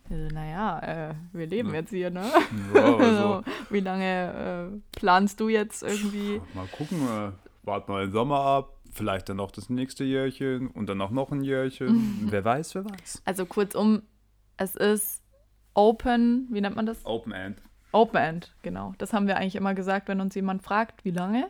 Also, 0.09 0.27
naja, 0.33 0.79
äh, 1.09 1.15
wir 1.33 1.47
leben 1.47 1.69
Ja. 1.69 1.75
jetzt 1.75 1.89
hier, 1.89 2.11
ne? 2.11 2.23
Ja, 2.75 2.83
also, 2.95 3.03
Also, 3.03 3.43
wie 3.71 3.79
lange 3.79 4.71
äh, 4.75 4.97
planst 4.99 5.39
du 5.39 5.49
jetzt 5.49 5.81
irgendwie? 5.83 6.41
mal 6.53 6.67
gucken, 6.67 7.01
äh, 7.01 7.31
warten 7.65 7.91
wir 7.91 8.01
den 8.01 8.11
Sommer 8.11 8.39
ab. 8.41 8.71
Vielleicht 8.91 9.27
dann 9.27 9.37
noch 9.37 9.51
das 9.51 9.69
nächste 9.69 10.03
Jährchen 10.05 10.67
und 10.67 10.87
dann 10.87 11.01
auch 11.01 11.09
noch 11.11 11.31
ein 11.31 11.41
Jährchen. 11.41 12.19
wer 12.29 12.45
weiß, 12.45 12.75
wer 12.75 12.85
weiß. 12.85 13.23
Also 13.25 13.45
kurzum, 13.45 14.03
es 14.57 14.75
ist 14.75 15.21
Open, 15.73 16.47
wie 16.51 16.61
nennt 16.61 16.75
man 16.75 16.85
das? 16.85 17.03
Open 17.05 17.31
End. 17.33 17.61
Open 17.91 18.17
End, 18.21 18.53
genau. 18.61 18.93
Das 18.97 19.11
haben 19.11 19.27
wir 19.27 19.37
eigentlich 19.37 19.55
immer 19.55 19.73
gesagt, 19.73 20.07
wenn 20.07 20.21
uns 20.21 20.35
jemand 20.35 20.61
fragt, 20.61 21.03
wie 21.03 21.11
lange. 21.11 21.49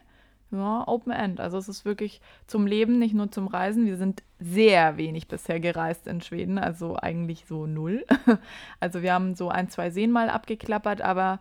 Ja, 0.56 0.88
Open 0.88 1.12
End. 1.12 1.40
Also 1.40 1.58
es 1.58 1.68
ist 1.68 1.86
wirklich 1.86 2.22
zum 2.48 2.68
Leben, 2.68 3.00
nicht 3.00 3.14
nur 3.14 3.32
zum 3.32 3.48
Reisen. 3.48 3.86
Wir 3.86 3.98
sind 3.98 4.24
sehr 4.40 4.98
wenig 4.98 5.28
bisher 5.28 5.60
gereist 5.60 6.08
in 6.08 6.22
Schweden, 6.22 6.58
also 6.58 6.96
eigentlich 6.96 7.46
so 7.48 7.66
null. 7.68 8.06
Also 8.80 9.02
wir 9.02 9.14
haben 9.14 9.36
so 9.36 9.50
ein, 9.50 9.70
zwei 9.70 9.90
Seen 9.90 10.12
mal 10.12 10.30
abgeklappert, 10.30 11.02
aber 11.02 11.40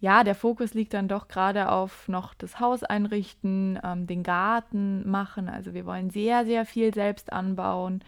ja, 0.00 0.24
der 0.24 0.34
Fokus 0.34 0.74
liegt 0.74 0.94
dann 0.94 1.08
doch 1.08 1.28
gerade 1.28 1.70
auf 1.70 2.08
noch 2.08 2.34
das 2.34 2.58
Haus 2.58 2.82
einrichten, 2.82 3.78
ähm, 3.84 4.06
den 4.06 4.22
Garten 4.22 5.08
machen. 5.08 5.48
Also 5.48 5.74
wir 5.74 5.84
wollen 5.84 6.10
sehr, 6.10 6.44
sehr 6.46 6.64
viel 6.64 6.94
selbst 6.94 7.32
anbauen. 7.32 8.02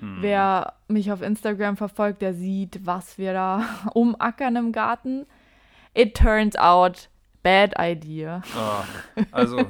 Wer 0.00 0.74
mich 0.86 1.10
auf 1.10 1.22
Instagram 1.22 1.76
verfolgt, 1.76 2.22
der 2.22 2.32
sieht, 2.32 2.86
was 2.86 3.18
wir 3.18 3.32
da 3.32 3.64
umackern 3.94 4.54
im 4.54 4.72
Garten. 4.72 5.26
It 5.92 6.16
turns 6.16 6.54
out, 6.56 7.08
bad 7.42 7.74
idea. 7.78 8.42
Ah, 8.56 8.84
also, 9.32 9.66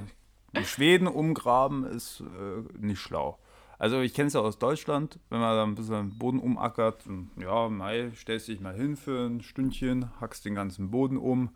Schweden 0.65 1.07
umgraben 1.07 1.85
ist 1.85 2.21
äh, 2.21 2.63
nicht 2.79 3.01
schlau. 3.01 3.39
Also 3.79 4.01
ich 4.01 4.13
kenne 4.13 4.27
es 4.27 4.35
ja 4.35 4.41
aus 4.41 4.59
Deutschland, 4.59 5.21
wenn 5.29 5.41
man 5.41 5.55
da 5.55 5.63
ein 5.63 5.77
bisschen 5.77 6.11
den 6.11 6.19
Boden 6.19 6.41
umackert, 6.41 7.07
und, 7.07 7.31
ja, 7.37 7.69
Mai, 7.69 8.11
stellst 8.17 8.49
dich 8.49 8.61
mal 8.61 8.75
hin 8.75 8.97
für 8.97 9.27
ein 9.27 9.41
Stündchen, 9.41 10.11
hackst 10.21 10.45
den 10.45 10.57
ganzen 10.57 10.91
Boden 10.91 11.17
um, 11.17 11.51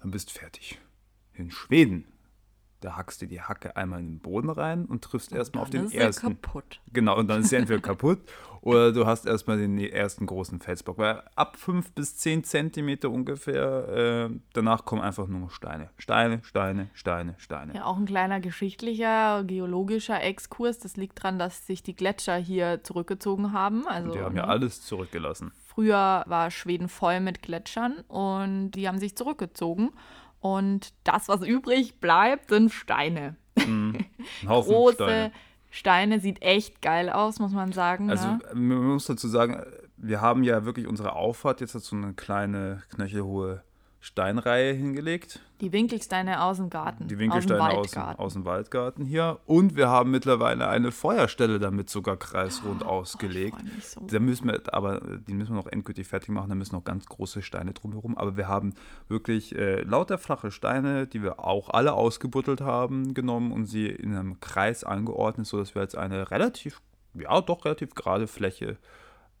dann 0.00 0.10
bist 0.10 0.32
fertig. 0.32 0.80
In 1.32 1.50
Schweden 1.50 2.06
da 2.80 2.96
hackst 2.96 3.22
du 3.22 3.26
die 3.26 3.40
Hacke 3.40 3.76
einmal 3.76 4.00
in 4.00 4.06
den 4.06 4.18
Boden 4.20 4.50
rein 4.50 4.86
und 4.86 5.02
triffst 5.02 5.32
erstmal 5.32 5.62
auf 5.62 5.70
den 5.70 5.86
ist 5.86 5.94
ersten. 5.94 6.26
Er 6.26 6.34
kaputt. 6.34 6.80
Genau, 6.92 7.16
und 7.16 7.28
dann 7.28 7.40
ist 7.40 7.50
sie 7.50 7.56
entweder 7.56 7.80
kaputt 7.82 8.20
oder 8.62 8.92
du 8.92 9.06
hast 9.06 9.26
erstmal 9.26 9.58
den 9.58 9.78
ersten 9.78 10.26
großen 10.26 10.60
Felsblock. 10.60 10.98
Weil 10.98 11.22
ab 11.34 11.56
5 11.56 11.92
bis 11.92 12.16
10 12.18 12.44
Zentimeter 12.44 13.10
ungefähr, 13.10 14.28
äh, 14.28 14.36
danach 14.52 14.84
kommen 14.84 15.02
einfach 15.02 15.26
nur 15.26 15.40
noch 15.40 15.50
Steine. 15.50 15.90
Steine, 15.96 16.40
Steine, 16.42 16.90
Steine, 16.92 17.34
Steine. 17.38 17.74
Ja, 17.74 17.84
auch 17.84 17.96
ein 17.96 18.04
kleiner 18.04 18.40
geschichtlicher, 18.40 19.44
geologischer 19.44 20.22
Exkurs. 20.22 20.78
Das 20.78 20.96
liegt 20.96 21.18
daran, 21.18 21.38
dass 21.38 21.66
sich 21.66 21.82
die 21.82 21.96
Gletscher 21.96 22.36
hier 22.36 22.82
zurückgezogen 22.84 23.52
haben. 23.52 23.86
Also, 23.86 24.12
die 24.12 24.20
haben 24.20 24.36
ja 24.36 24.46
ne? 24.46 24.48
alles 24.48 24.82
zurückgelassen. 24.82 25.52
Früher 25.66 26.24
war 26.26 26.50
Schweden 26.50 26.88
voll 26.88 27.20
mit 27.20 27.42
Gletschern 27.42 28.00
und 28.08 28.72
die 28.72 28.88
haben 28.88 28.98
sich 28.98 29.16
zurückgezogen. 29.16 29.90
Und 30.40 30.94
das, 31.04 31.28
was 31.28 31.42
übrig 31.42 32.00
bleibt, 32.00 32.48
sind 32.48 32.72
Steine. 32.72 33.36
Ein 33.56 34.06
Haufen 34.46 34.72
Große 34.72 34.94
Steine. 34.94 35.32
Steine. 35.70 36.20
Sieht 36.20 36.42
echt 36.42 36.82
geil 36.82 37.10
aus, 37.10 37.38
muss 37.38 37.52
man 37.52 37.72
sagen. 37.72 38.10
Also 38.10 38.26
ne? 38.26 38.40
man 38.54 38.84
muss 38.84 39.06
dazu 39.06 39.28
sagen, 39.28 39.62
wir 39.96 40.20
haben 40.20 40.42
ja 40.42 40.64
wirklich 40.64 40.86
unsere 40.86 41.14
Auffahrt 41.14 41.60
jetzt 41.60 41.72
so 41.72 41.96
eine 41.96 42.14
kleine 42.14 42.82
knöchelhohe 42.90 43.62
Steinreihe 44.02 44.72
hingelegt. 44.72 45.40
Die 45.60 45.72
Winkelsteine 45.72 46.42
aus 46.42 46.56
dem 46.56 46.70
Garten. 46.70 47.06
Die 47.06 47.18
Winkelsteine 47.18 47.60
aus 47.76 47.90
dem 47.90 48.02
aus, 48.02 48.18
aus 48.18 48.32
dem 48.32 48.44
Waldgarten 48.46 49.04
hier. 49.04 49.38
Und 49.44 49.76
wir 49.76 49.90
haben 49.90 50.10
mittlerweile 50.10 50.68
eine 50.68 50.90
Feuerstelle 50.90 51.58
damit 51.58 51.90
sogar 51.90 52.16
kreisrund 52.16 52.82
Oh, 52.82 52.88
ausgelegt. 52.88 53.62
mich 53.62 53.88
so. 53.88 54.00
Da 54.06 54.18
müssen 54.18 54.48
wir, 54.48 54.62
aber 54.72 55.00
die 55.00 55.34
müssen 55.34 55.52
wir 55.52 55.56
noch 55.62 55.66
endgültig 55.66 56.06
fertig 56.08 56.30
machen. 56.30 56.48
Da 56.48 56.54
müssen 56.54 56.74
noch 56.74 56.84
ganz 56.84 57.04
große 57.04 57.42
Steine 57.42 57.74
drumherum. 57.74 58.16
Aber 58.16 58.38
wir 58.38 58.48
haben 58.48 58.72
wirklich 59.08 59.54
äh, 59.54 59.82
lauter 59.82 60.16
flache 60.16 60.50
Steine, 60.50 61.06
die 61.06 61.22
wir 61.22 61.38
auch 61.40 61.68
alle 61.68 61.92
ausgebuddelt 61.92 62.62
haben, 62.62 63.12
genommen 63.12 63.52
und 63.52 63.66
sie 63.66 63.86
in 63.86 64.16
einem 64.16 64.40
Kreis 64.40 64.82
angeordnet, 64.82 65.46
sodass 65.46 65.74
wir 65.74 65.82
jetzt 65.82 65.96
eine 65.98 66.30
relativ, 66.30 66.80
ja 67.12 67.38
doch 67.42 67.66
relativ 67.66 67.94
gerade 67.94 68.26
Fläche 68.26 68.78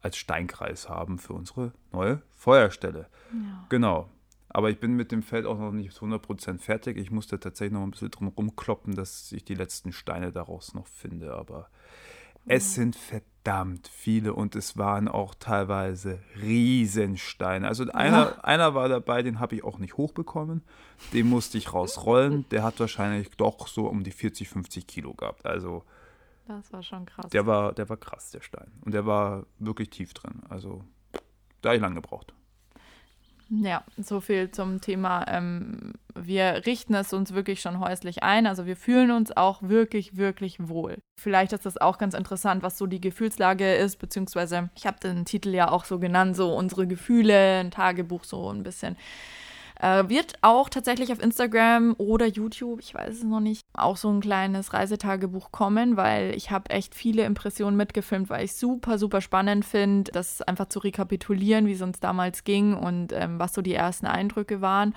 als 0.02 0.18
Steinkreis 0.18 0.90
haben 0.90 1.18
für 1.18 1.32
unsere 1.32 1.72
neue 1.92 2.20
Feuerstelle. 2.36 3.06
Ja. 3.32 3.64
Genau. 3.70 4.10
Aber 4.52 4.68
ich 4.70 4.80
bin 4.80 4.94
mit 4.94 5.12
dem 5.12 5.22
Feld 5.22 5.46
auch 5.46 5.58
noch 5.58 5.70
nicht 5.72 5.96
100% 5.96 6.58
fertig. 6.58 6.96
Ich 6.98 7.10
musste 7.10 7.38
tatsächlich 7.38 7.72
noch 7.72 7.84
ein 7.84 7.92
bisschen 7.92 8.10
drum 8.10 8.28
rumkloppen, 8.28 8.94
dass 8.96 9.30
ich 9.32 9.44
die 9.44 9.54
letzten 9.54 9.92
Steine 9.92 10.32
daraus 10.32 10.74
noch 10.74 10.88
finde. 10.88 11.34
Aber 11.34 11.68
es 12.46 12.74
sind 12.74 12.96
verdammt 12.96 13.86
viele 13.86 14.34
und 14.34 14.56
es 14.56 14.76
waren 14.76 15.06
auch 15.06 15.34
teilweise 15.36 16.18
Riesensteine. 16.42 17.68
Also 17.68 17.84
einer, 17.92 18.44
einer 18.44 18.74
war 18.74 18.88
dabei, 18.88 19.22
den 19.22 19.38
habe 19.38 19.54
ich 19.54 19.62
auch 19.62 19.78
nicht 19.78 19.96
hochbekommen. 19.96 20.62
Den 21.12 21.28
musste 21.28 21.56
ich 21.56 21.72
rausrollen. 21.72 22.44
Der 22.50 22.64
hat 22.64 22.80
wahrscheinlich 22.80 23.30
doch 23.36 23.68
so 23.68 23.86
um 23.86 24.02
die 24.02 24.10
40, 24.10 24.48
50 24.48 24.86
Kilo 24.86 25.14
gehabt. 25.14 25.46
Also 25.46 25.84
Das 26.48 26.72
war 26.72 26.82
schon 26.82 27.06
krass. 27.06 27.30
der 27.30 27.46
war, 27.46 27.72
der 27.72 27.88
war 27.88 27.96
krass, 27.98 28.30
der 28.32 28.40
Stein. 28.40 28.72
Und 28.84 28.94
der 28.94 29.06
war 29.06 29.46
wirklich 29.60 29.90
tief 29.90 30.12
drin. 30.12 30.42
Also 30.48 30.82
da 31.62 31.68
habe 31.68 31.76
ich 31.76 31.82
lange 31.82 31.94
gebraucht. 31.96 32.34
Ja, 33.52 33.82
so 33.96 34.20
viel 34.20 34.52
zum 34.52 34.80
Thema. 34.80 35.24
Ähm, 35.26 35.94
wir 36.14 36.62
richten 36.66 36.94
es 36.94 37.12
uns 37.12 37.34
wirklich 37.34 37.60
schon 37.60 37.80
häuslich 37.80 38.22
ein. 38.22 38.46
Also 38.46 38.64
wir 38.64 38.76
fühlen 38.76 39.10
uns 39.10 39.36
auch 39.36 39.60
wirklich, 39.62 40.16
wirklich 40.16 40.68
wohl. 40.68 40.98
Vielleicht 41.16 41.52
ist 41.52 41.66
das 41.66 41.76
auch 41.76 41.98
ganz 41.98 42.14
interessant, 42.14 42.62
was 42.62 42.78
so 42.78 42.86
die 42.86 43.00
Gefühlslage 43.00 43.74
ist, 43.74 43.96
beziehungsweise 43.96 44.70
ich 44.76 44.86
habe 44.86 45.00
den 45.00 45.24
Titel 45.24 45.48
ja 45.52 45.68
auch 45.68 45.84
so 45.84 45.98
genannt, 45.98 46.36
so 46.36 46.54
unsere 46.54 46.86
Gefühle, 46.86 47.58
ein 47.58 47.72
Tagebuch 47.72 48.22
so 48.22 48.52
ein 48.52 48.62
bisschen. 48.62 48.96
Äh, 49.80 50.08
wird 50.08 50.34
auch 50.42 50.68
tatsächlich 50.68 51.10
auf 51.10 51.22
Instagram 51.22 51.94
oder 51.96 52.26
YouTube, 52.26 52.80
ich 52.80 52.94
weiß 52.94 53.14
es 53.14 53.24
noch 53.24 53.40
nicht, 53.40 53.64
auch 53.72 53.96
so 53.96 54.10
ein 54.10 54.20
kleines 54.20 54.74
Reisetagebuch 54.74 55.52
kommen, 55.52 55.96
weil 55.96 56.34
ich 56.36 56.50
habe 56.50 56.68
echt 56.70 56.94
viele 56.94 57.24
Impressionen 57.24 57.76
mitgefilmt, 57.76 58.28
weil 58.28 58.44
ich 58.44 58.54
super, 58.54 58.98
super 58.98 59.22
spannend 59.22 59.64
finde, 59.64 60.12
das 60.12 60.42
einfach 60.42 60.66
zu 60.66 60.80
rekapitulieren, 60.80 61.66
wie 61.66 61.72
es 61.72 61.80
uns 61.80 61.98
damals 61.98 62.44
ging 62.44 62.74
und 62.74 63.12
ähm, 63.12 63.38
was 63.38 63.54
so 63.54 63.62
die 63.62 63.74
ersten 63.74 64.06
Eindrücke 64.06 64.60
waren. 64.60 64.94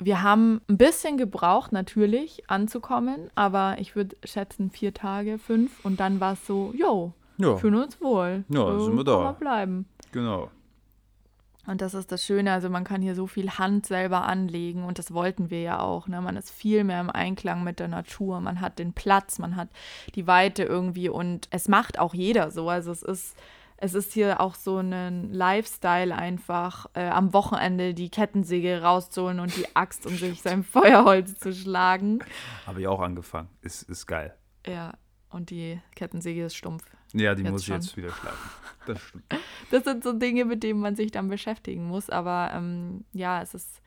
Wir 0.00 0.22
haben 0.22 0.60
ein 0.68 0.78
bisschen 0.78 1.16
gebraucht, 1.16 1.70
natürlich, 1.70 2.50
anzukommen, 2.50 3.30
aber 3.36 3.76
ich 3.78 3.94
würde 3.94 4.16
schätzen 4.24 4.70
vier 4.70 4.92
Tage, 4.92 5.38
fünf 5.38 5.84
und 5.84 6.00
dann 6.00 6.18
war 6.18 6.32
es 6.32 6.44
so, 6.44 6.72
yo, 6.76 7.12
Ja, 7.36 7.56
fühlen 7.56 7.76
uns 7.76 8.00
wohl. 8.00 8.44
Ja, 8.48 8.72
so 8.72 8.86
sind 8.86 8.96
wir 8.96 9.04
da. 9.04 9.32
bleiben. 9.32 9.86
genau. 10.10 10.50
Und 11.66 11.80
das 11.80 11.94
ist 11.94 12.12
das 12.12 12.24
Schöne, 12.24 12.52
also 12.52 12.68
man 12.68 12.84
kann 12.84 13.00
hier 13.00 13.14
so 13.14 13.26
viel 13.26 13.50
Hand 13.52 13.86
selber 13.86 14.24
anlegen 14.24 14.84
und 14.84 14.98
das 14.98 15.14
wollten 15.14 15.50
wir 15.50 15.62
ja 15.62 15.80
auch. 15.80 16.08
Ne? 16.08 16.20
Man 16.20 16.36
ist 16.36 16.50
viel 16.50 16.84
mehr 16.84 17.00
im 17.00 17.10
Einklang 17.10 17.64
mit 17.64 17.80
der 17.80 17.88
Natur, 17.88 18.40
man 18.40 18.60
hat 18.60 18.78
den 18.78 18.92
Platz, 18.92 19.38
man 19.38 19.56
hat 19.56 19.68
die 20.14 20.26
Weite 20.26 20.64
irgendwie 20.64 21.08
und 21.08 21.48
es 21.50 21.68
macht 21.68 21.98
auch 21.98 22.12
jeder 22.12 22.50
so. 22.50 22.68
Also 22.68 22.92
es 22.92 23.02
ist, 23.02 23.36
es 23.78 23.94
ist 23.94 24.12
hier 24.12 24.40
auch 24.40 24.54
so 24.54 24.78
ein 24.78 25.32
Lifestyle 25.32 26.14
einfach, 26.14 26.86
äh, 26.94 27.08
am 27.08 27.32
Wochenende 27.32 27.94
die 27.94 28.10
Kettensäge 28.10 28.82
rauszuholen 28.82 29.40
und 29.40 29.56
die 29.56 29.74
Axt 29.74 30.06
und 30.06 30.18
sich 30.18 30.42
sein 30.42 30.64
Feuerholz 30.64 31.38
zu 31.38 31.52
schlagen. 31.52 32.18
Habe 32.66 32.82
ich 32.82 32.88
auch 32.88 33.00
angefangen. 33.00 33.48
Ist, 33.62 33.82
ist 33.84 34.06
geil. 34.06 34.36
Ja, 34.66 34.92
und 35.30 35.50
die 35.50 35.80
Kettensäge 35.94 36.44
ist 36.44 36.56
stumpf. 36.56 36.84
Ja, 37.14 37.34
die 37.34 37.42
Jetzt 37.42 37.52
muss 37.52 37.60
ich 37.62 37.66
schon. 37.68 37.76
jetzt 37.76 37.96
wieder 37.96 38.10
schleifen. 38.12 38.50
Das 38.86 39.00
stimmt. 39.00 39.24
Das 39.70 39.84
sind 39.84 40.04
so 40.04 40.12
Dinge, 40.12 40.44
mit 40.44 40.62
denen 40.62 40.78
man 40.80 40.94
sich 40.94 41.10
dann 41.10 41.28
beschäftigen 41.28 41.86
muss. 41.86 42.10
Aber 42.10 42.50
ähm, 42.54 43.04
ja, 43.12 43.40
es 43.42 43.54
ist 43.54 43.80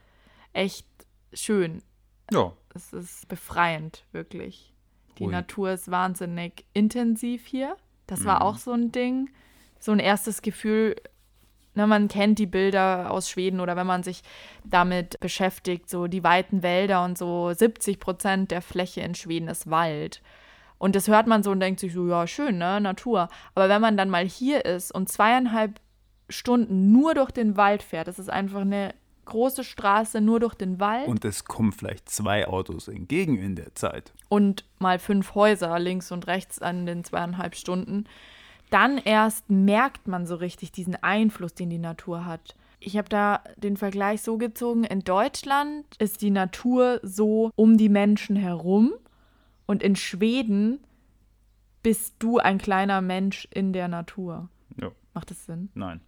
echt 0.54 0.88
schön. 1.34 1.82
Ja, 2.32 2.52
Es 2.74 2.92
ist 2.94 3.28
befreiend, 3.28 4.04
wirklich. 4.12 4.74
Die 5.18 5.24
Ui. 5.26 5.32
Natur 5.32 5.72
ist 5.72 5.90
wahnsinnig 5.92 6.66
intensiv 6.74 7.46
hier. 7.46 7.78
Das 8.08 8.26
war 8.26 8.38
Mhm. 8.38 8.42
auch 8.42 8.58
so 8.58 8.72
ein 8.72 8.92
Ding. 8.92 9.30
So 9.80 9.92
ein 9.92 10.00
erstes 10.00 10.42
Gefühl, 10.42 10.96
ne, 11.76 11.86
man 11.88 12.08
kennt 12.08 12.40
die 12.40 12.48
Bilder 12.48 13.12
aus 13.12 13.30
Schweden 13.30 13.60
oder 13.60 13.76
wenn 13.76 13.88
man 13.88 14.04
sich 14.04 14.22
damit 14.66 15.20
beschäftigt, 15.20 15.90
so 15.90 16.08
die 16.08 16.24
weiten 16.24 16.64
Wälder 16.64 17.06
und 17.06 17.18
so 17.18 17.54
70 17.54 18.00
Prozent 18.00 18.52
der 18.52 18.62
Fläche 18.62 19.02
in 19.02 19.16
Schweden 19.16 19.48
ist 19.48 19.70
Wald. 19.70 20.22
Und 20.78 20.96
das 20.96 21.08
hört 21.08 21.28
man 21.28 21.44
so 21.44 21.52
und 21.52 21.60
denkt 21.60 21.80
sich 21.80 21.94
so, 21.94 22.08
ja, 22.08 22.28
schön, 22.28 22.58
ne, 22.58 22.80
Natur. 22.80 23.30
Aber 23.56 23.70
wenn 23.70 23.82
man 23.82 23.98
dann 23.98 24.10
mal 24.10 24.26
hier 24.26 24.66
ist 24.66 24.94
und 24.94 25.10
zweieinhalb 25.10 25.80
Stunden 26.30 26.92
nur 26.92 27.16
durch 27.16 27.32
den 27.32 27.58
Wald 27.58 27.84
fährt, 27.84 28.08
das 28.08 28.20
ist 28.20 28.30
einfach 28.30 28.62
eine 28.62 28.94
große 29.26 29.64
Straße 29.64 30.22
nur 30.22 30.40
durch 30.40 30.56
den 30.56 30.80
Wald 30.80 31.08
und 31.08 31.26
es 31.26 31.46
kommen 31.46 31.74
vielleicht 31.74 32.10
zwei 32.10 32.48
Autos 32.48 32.88
entgegen 32.88 33.38
in 33.38 33.56
der 33.56 33.76
Zeit. 33.76 34.14
und 34.30 34.66
mal 34.80 35.00
fünf 35.00 35.36
Häuser 35.36 35.78
links 35.80 36.12
und 36.12 36.28
rechts 36.28 36.62
an 36.62 36.86
den 36.86 37.04
zweieinhalb 37.04 37.56
Stunden, 37.56 38.06
dann 38.70 38.98
erst 38.98 39.50
merkt 39.50 40.08
man 40.08 40.26
so 40.26 40.36
richtig 40.36 40.72
diesen 40.72 40.96
Einfluss, 40.96 41.54
den 41.54 41.70
die 41.70 41.78
Natur 41.78 42.26
hat. 42.26 42.56
Ich 42.80 42.98
habe 42.98 43.10
da 43.10 43.42
den 43.58 43.76
Vergleich 43.76 44.22
so 44.22 44.38
gezogen, 44.38 44.84
in 44.84 45.02
Deutschland 45.02 45.86
ist 46.00 46.22
die 46.22 46.32
Natur 46.32 47.00
so 47.04 47.52
um 47.56 47.78
die 47.78 47.90
Menschen 47.90 48.36
herum 48.36 48.94
und 49.68 49.84
in 49.84 49.96
Schweden 49.96 50.80
bist 51.84 52.16
du 52.20 52.40
ein 52.40 52.58
kleiner 52.58 53.02
Mensch 53.02 53.48
in 53.52 53.72
der 53.74 53.88
Natur. 53.88 54.50
Ja, 54.82 54.92
Macht 55.14 55.30
das 55.30 55.46
Sinn? 55.46 55.70
nein. 55.76 56.02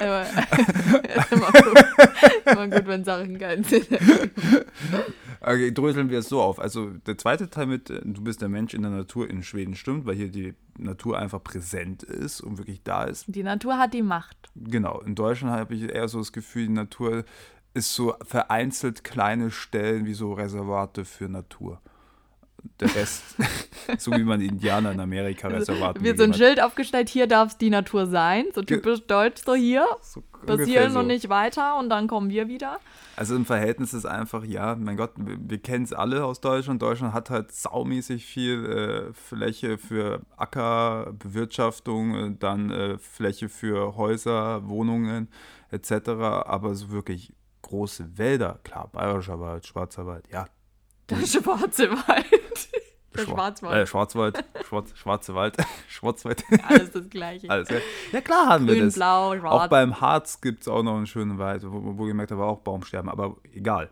Aber 0.00 0.22
ist 0.22 1.32
immer 1.32 1.52
gut, 1.52 1.84
immer 2.46 2.68
gut, 2.68 2.86
wenn 2.86 3.04
Sachen 3.04 3.38
keinen 3.38 3.62
Sinn 3.64 3.84
haben. 3.90 4.30
Okay, 5.40 5.72
dröseln 5.72 6.08
wir 6.10 6.20
es 6.20 6.28
so 6.28 6.40
auf. 6.40 6.58
Also 6.58 6.90
der 6.90 7.18
zweite 7.18 7.50
Teil 7.50 7.66
mit, 7.66 7.90
äh, 7.90 8.00
du 8.02 8.22
bist 8.22 8.40
der 8.40 8.48
Mensch 8.48 8.74
in 8.74 8.82
der 8.82 8.90
Natur 8.90 9.28
in 9.28 9.42
Schweden 9.42 9.74
stimmt, 9.76 10.06
weil 10.06 10.14
hier 10.16 10.28
die 10.30 10.54
Natur 10.78 11.18
einfach 11.18 11.42
präsent 11.42 12.02
ist 12.02 12.40
und 12.40 12.58
wirklich 12.58 12.82
da 12.82 13.04
ist. 13.04 13.24
Die 13.28 13.42
Natur 13.42 13.78
hat 13.78 13.92
die 13.92 14.02
Macht. 14.02 14.36
Genau, 14.54 15.00
in 15.00 15.14
Deutschland 15.14 15.54
habe 15.54 15.74
ich 15.74 15.82
eher 15.82 16.08
so 16.08 16.18
das 16.18 16.32
Gefühl, 16.32 16.66
die 16.66 16.72
Natur 16.72 17.24
ist 17.76 17.94
so 17.94 18.14
vereinzelt 18.22 19.04
kleine 19.04 19.50
Stellen 19.50 20.06
wie 20.06 20.14
so 20.14 20.32
Reservate 20.32 21.04
für 21.04 21.28
Natur. 21.28 21.80
Der 22.80 22.92
Rest, 22.96 23.22
so 23.98 24.10
wie 24.10 24.24
man 24.24 24.40
Indianer 24.40 24.90
in 24.90 24.98
Amerika 24.98 25.46
Reservaten 25.46 26.02
Wird 26.02 26.18
so 26.18 26.24
ein. 26.24 26.34
Schild 26.34 26.60
aufgestellt, 26.60 27.08
hier 27.08 27.28
darf 27.28 27.50
es 27.52 27.58
die 27.58 27.70
Natur 27.70 28.06
sein. 28.06 28.46
So 28.54 28.62
Ge- 28.62 28.78
typisch 28.78 29.06
deutsch, 29.06 29.42
so 29.44 29.54
hier. 29.54 29.86
So 30.00 30.22
hierhin 30.58 30.92
so. 30.92 30.98
und 31.00 31.06
nicht 31.06 31.28
weiter 31.28 31.78
und 31.78 31.90
dann 31.90 32.08
kommen 32.08 32.28
wir 32.28 32.48
wieder. 32.48 32.78
Also 33.14 33.36
im 33.36 33.44
Verhältnis 33.46 33.94
ist 33.94 34.04
einfach, 34.04 34.44
ja, 34.44 34.74
mein 34.74 34.96
Gott, 34.96 35.12
wir, 35.16 35.36
wir 35.38 35.58
kennen 35.58 35.84
es 35.84 35.92
alle 35.92 36.24
aus 36.24 36.40
Deutschland. 36.40 36.82
Deutschland 36.82 37.14
hat 37.14 37.30
halt 37.30 37.52
saumäßig 37.52 38.26
viel 38.26 38.66
äh, 38.66 39.12
Fläche 39.12 39.78
für 39.78 40.22
Ackerbewirtschaftung, 40.36 42.14
äh, 42.14 42.36
dann 42.38 42.70
äh, 42.70 42.98
Fläche 42.98 43.48
für 43.48 43.96
Häuser, 43.96 44.66
Wohnungen 44.68 45.28
etc. 45.70 46.08
Aber 46.10 46.74
so 46.74 46.90
wirklich 46.90 47.32
große 47.66 48.16
Wälder, 48.18 48.58
klar, 48.64 48.88
Bayerischer 48.92 49.38
Wald, 49.40 49.66
Schwarzer 49.66 50.06
Wald, 50.06 50.26
ja, 50.32 50.46
Der 51.10 51.16
schwarze 51.26 51.90
Wald. 51.90 52.26
Der 53.16 53.24
Schwa- 53.24 53.30
Schwarzwald. 53.34 53.76
Äh, 53.82 53.86
Schwarzwald. 53.86 54.44
Schwarz, 54.68 54.92
Schwarze 54.94 55.34
Wald. 55.34 55.56
Schwarzwald. 55.88 56.44
Alles 56.68 56.90
das 56.90 57.08
Gleiche. 57.08 57.48
Alles, 57.48 57.70
ja. 57.70 57.76
ja, 58.12 58.20
klar 58.20 58.46
haben 58.48 58.66
wir 58.66 58.74
Grün, 58.74 58.84
das. 58.86 58.94
blau, 58.96 59.32
Auch 59.32 59.36
schwarz. 59.38 59.70
beim 59.70 60.00
Harz 60.02 60.40
gibt 60.42 60.62
es 60.62 60.68
auch 60.68 60.82
noch 60.82 60.96
einen 60.96 61.06
schönen 61.06 61.38
Wald, 61.38 61.62
wo, 61.64 61.96
wo 61.96 62.04
gemerkt 62.04 62.30
habe, 62.32 62.44
auch 62.44 62.58
Baumsterben, 62.60 63.08
aber 63.10 63.36
egal. 63.54 63.88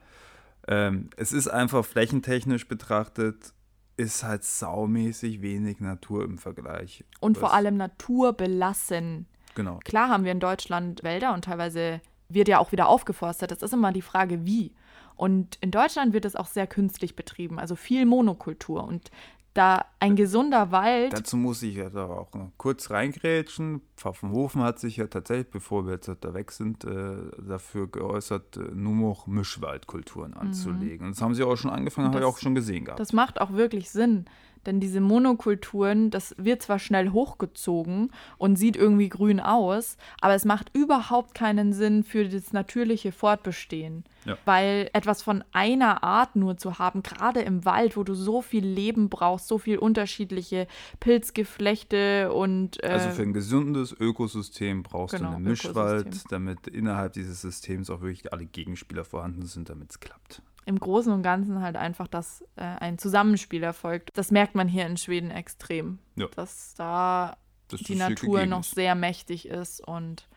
Ähm, 0.69 1.09
es 1.17 1.33
ist 1.33 1.49
einfach 1.49 1.85
flächentechnisch 1.87 2.69
betrachtet, 2.69 3.55
ist 3.97 4.25
halt 4.25 4.45
saumäßig 4.45 5.41
wenig 5.41 5.81
Natur 5.81 6.25
im 6.25 6.37
Vergleich. 6.37 7.05
Und 7.21 7.39
vor 7.39 7.55
allem 7.55 7.77
naturbelassen. 7.79 9.27
Genau. 9.55 9.79
Klar 9.85 10.09
haben 10.09 10.25
wir 10.25 10.33
in 10.33 10.41
Deutschland 10.41 11.03
Wälder 11.05 11.33
und 11.33 11.45
teilweise 11.47 12.01
wird 12.29 12.49
ja 12.49 12.59
auch 12.59 12.73
wieder 12.73 12.89
aufgeforstet. 12.89 13.51
Das 13.51 13.63
ist 13.63 13.73
immer 13.73 13.93
die 13.93 14.03
Frage, 14.03 14.45
wie. 14.45 14.73
Und 15.17 15.57
in 15.61 15.71
Deutschland 15.71 16.13
wird 16.13 16.25
es 16.25 16.35
auch 16.37 16.47
sehr 16.47 16.67
künstlich 16.67 17.15
betrieben, 17.15 17.59
also 17.59 17.77
viel 17.77 18.05
Monokultur. 18.05 18.85
Und 18.85 19.11
da 19.53 19.85
ein 20.01 20.17
gesunder 20.17 20.73
Wald, 20.73 21.13
Dazu 21.13 21.37
muss 21.37 21.63
ich 21.63 21.77
ja 21.77 21.89
da 21.89 22.07
auch 22.07 22.29
kurz 22.57 22.91
reingrätschen. 22.91 23.83
Pfaffenhofen 23.97 24.63
hat 24.63 24.81
sich 24.81 24.97
ja 24.97 25.07
tatsächlich, 25.07 25.49
bevor 25.51 25.87
wir 25.87 25.93
jetzt 25.93 26.11
da 26.21 26.35
weg 26.35 26.51
sind, 26.51 26.83
äh, 26.85 27.15
dafür 27.39 27.87
geäußert, 27.89 28.57
äh, 28.57 28.61
nur 28.75 28.95
noch 28.97 29.29
Mischwaldkulturen 29.29 30.35
anzulegen. 30.35 31.07
Und 31.07 31.15
das 31.15 31.23
haben 31.23 31.37
sie 31.37 31.45
auch 31.45 31.55
schon 31.55 31.71
angefangen, 31.71 32.09
habe 32.09 32.19
ich 32.19 32.25
Mhm. 32.25 32.29
Auch 32.29 32.39
schon 32.39 32.57
gesehen 32.57 32.87
gehabt. 32.87 32.99
das 32.99 33.13
macht 33.13 33.41
auch 33.41 33.53
wirklich 33.53 33.91
Sinn. 33.91 34.25
Denn 34.67 34.81
diese 34.81 35.01
Monokulturen, 35.01 36.11
das 36.11 36.35
wird 36.39 36.63
zwar 36.63 36.79
schnell 36.79 37.11
hochgezogen 37.11 38.11
und 38.39 38.57
sieht 38.57 38.77
irgendwie 38.77 39.09
grün 39.09 39.41
aus, 39.41 39.97
aber 40.21 40.35
es 40.35 40.45
macht 40.45 40.71
überhaupt 40.75 41.35
keinen 41.35 41.73
Sinn 41.73 42.03
für 42.03 42.29
das 42.29 42.53
natürliche 42.53 43.13
Fortbestehen. 43.13 44.05
Ja. 44.25 44.39
Weil 44.47 44.89
etwas 44.95 45.23
von 45.23 45.45
einer 45.53 46.03
Art 46.03 46.35
nur 46.35 46.57
zu 46.57 46.79
haben, 46.79 47.03
gerade 47.03 47.41
im 47.41 47.65
Wald, 47.65 47.97
wo 47.97 48.05
du 48.05 48.15
so 48.15 48.41
viel 48.41 48.65
Leben 48.65 49.11
brauchst, 49.11 49.49
so 49.49 49.59
viel 49.59 49.79
unterschiedliche 49.79 50.67
Pilzgeflechte 51.01 52.33
und 52.33 52.83
äh, 52.83 52.89
Also 52.89 53.11
für 53.11 53.23
ein 53.23 53.35
gesundes 53.35 53.95
Ökosystem 53.99 54.83
brauchst 54.83 55.17
Genau, 55.17 55.31
du 55.31 55.37
einen 55.37 55.45
Mischwald, 55.45 56.25
damit 56.31 56.67
innerhalb 56.69 57.13
dieses 57.13 57.43
Systems 57.43 57.91
auch 57.91 58.01
wirklich 58.01 58.33
alle 58.33 58.47
Gegenspieler 58.47 59.05
vorhanden 59.05 59.47
sind, 59.47 59.69
damit 59.69 59.91
es 59.91 60.01
klappt. 60.01 60.43
Im 60.67 60.79
Großen 60.79 61.13
und 61.13 61.23
Ganzen 61.23 61.61
halt 61.63 61.77
einfach, 61.77 62.09
dass 62.09 62.43
äh, 62.57 62.63
ein 62.63 62.99
Zusammenspiel 62.99 63.63
erfolgt. 63.63 64.11
Das 64.15 64.31
merkt 64.31 64.55
man 64.55 64.69
hier 64.69 64.87
in 64.87 64.97
Schweden 64.97 65.31
extrem, 65.31 65.99
Ja. 66.17 66.27
dass 66.35 66.75
da 66.75 67.37
Dass 67.69 67.81
die 67.81 67.97
das 67.99 68.09
Natur 68.11 68.47
noch 68.47 68.65
sehr 68.65 68.95
mächtig 68.95 69.47
ist 69.49 69.81
und 69.87 70.29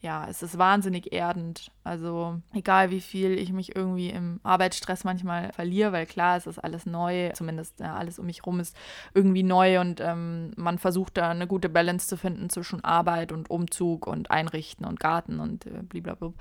ja, 0.00 0.26
es 0.28 0.42
ist 0.42 0.58
wahnsinnig 0.58 1.14
erdend. 1.14 1.70
Also 1.82 2.38
egal 2.52 2.90
wie 2.90 3.00
viel 3.00 3.38
ich 3.38 3.52
mich 3.54 3.74
irgendwie 3.74 4.10
im 4.10 4.38
Arbeitsstress 4.42 5.02
manchmal 5.02 5.50
verliere, 5.54 5.92
weil 5.92 6.04
klar, 6.04 6.36
es 6.36 6.46
ist 6.46 6.58
alles 6.58 6.84
neu, 6.84 7.30
zumindest 7.30 7.80
ja, 7.80 7.96
alles 7.96 8.18
um 8.18 8.26
mich 8.26 8.44
rum 8.44 8.60
ist 8.60 8.76
irgendwie 9.14 9.42
neu 9.42 9.80
und 9.80 10.02
ähm, 10.02 10.50
man 10.56 10.78
versucht 10.78 11.16
da 11.16 11.30
eine 11.30 11.46
gute 11.46 11.70
Balance 11.70 12.06
zu 12.06 12.18
finden 12.18 12.50
zwischen 12.50 12.84
Arbeit 12.84 13.32
und 13.32 13.48
Umzug 13.48 14.06
und 14.06 14.30
Einrichten 14.30 14.84
und 14.84 15.00
Garten 15.00 15.40
und 15.40 15.64
äh, 15.64 15.82
blablabla. 15.82 16.34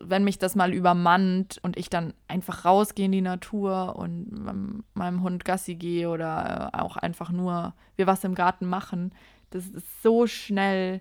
Wenn 0.00 0.24
mich 0.24 0.38
das 0.38 0.54
mal 0.54 0.72
übermannt 0.72 1.58
und 1.62 1.76
ich 1.76 1.90
dann 1.90 2.14
einfach 2.28 2.64
rausgehe 2.64 3.06
in 3.06 3.12
die 3.12 3.20
Natur 3.20 3.96
und 3.96 4.84
meinem 4.94 5.22
Hund 5.22 5.44
Gassi 5.44 5.74
gehe 5.74 6.08
oder 6.08 6.70
äh, 6.72 6.78
auch 6.78 6.96
einfach 6.96 7.30
nur 7.30 7.74
wir 7.96 8.06
was 8.06 8.24
im 8.24 8.34
Garten 8.34 8.66
machen, 8.66 9.12
das 9.50 9.66
ist 9.66 10.02
so 10.02 10.26
schnell 10.26 11.00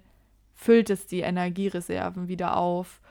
füllt 0.56 0.90
es 0.90 1.06
die 1.06 1.20
Energiereserven 1.20 2.28
wieder 2.28 2.58
auf. 2.58 3.02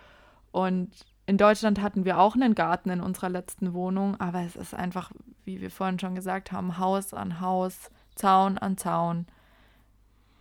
Und 0.51 0.91
in 1.27 1.39
Deutschland 1.39 1.81
hatten 1.81 2.05
wir 2.05 2.19
auch 2.19 2.35
einen 2.35 2.55
Garten 2.55 2.91
in 2.91 3.01
unserer 3.01 3.29
letzten 3.29 3.73
Wohnung, 3.75 4.19
aber 4.21 4.41
es 4.41 4.57
ist 4.57 4.75
einfach, 4.75 5.13
wie 5.45 5.61
wir 5.61 5.71
vorhin 5.71 5.99
schon 5.99 6.15
gesagt 6.15 6.53
haben, 6.53 6.79
Haus 6.79 7.15
an 7.15 7.41
Haus, 7.41 7.91
Zaun 8.15 8.59
an 8.59 8.77
Zaun. 8.77 9.27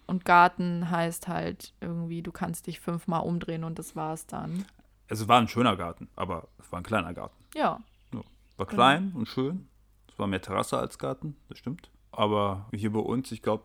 Und 0.08 0.26
Garten 0.26 0.90
heißt 0.90 1.28
halt 1.28 1.74
irgendwie, 1.80 2.22
du 2.22 2.32
kannst 2.32 2.68
dich 2.68 2.80
fünfmal 2.80 3.22
umdrehen 3.24 3.64
und 3.64 3.80
das 3.80 3.96
war's 3.96 4.28
dann. 4.28 4.66
Es 5.08 5.28
war 5.28 5.40
ein 5.40 5.48
schöner 5.48 5.76
Garten, 5.76 6.08
aber 6.16 6.48
es 6.60 6.72
war 6.72 6.80
ein 6.80 6.84
kleiner 6.84 7.14
Garten. 7.14 7.44
Ja, 7.56 7.80
Ja. 8.14 8.22
War 8.58 8.66
Genau. 8.68 8.76
klein 8.76 9.12
und 9.16 9.28
schön. 9.28 9.68
Es 10.08 10.18
war 10.20 10.28
mehr 10.28 10.42
Terrasse 10.42 10.78
als 10.78 10.98
Garten, 11.00 11.36
das 11.50 11.58
stimmt. 11.58 11.90
Aber 12.12 12.68
hier 12.74 12.92
bei 12.94 13.00
uns, 13.00 13.32
ich 13.32 13.42
glaube, 13.42 13.64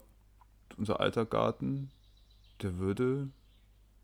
unser 0.78 1.00
alter 1.00 1.26
Garten, 1.26 1.90
der 2.62 2.78
würde 2.78 3.28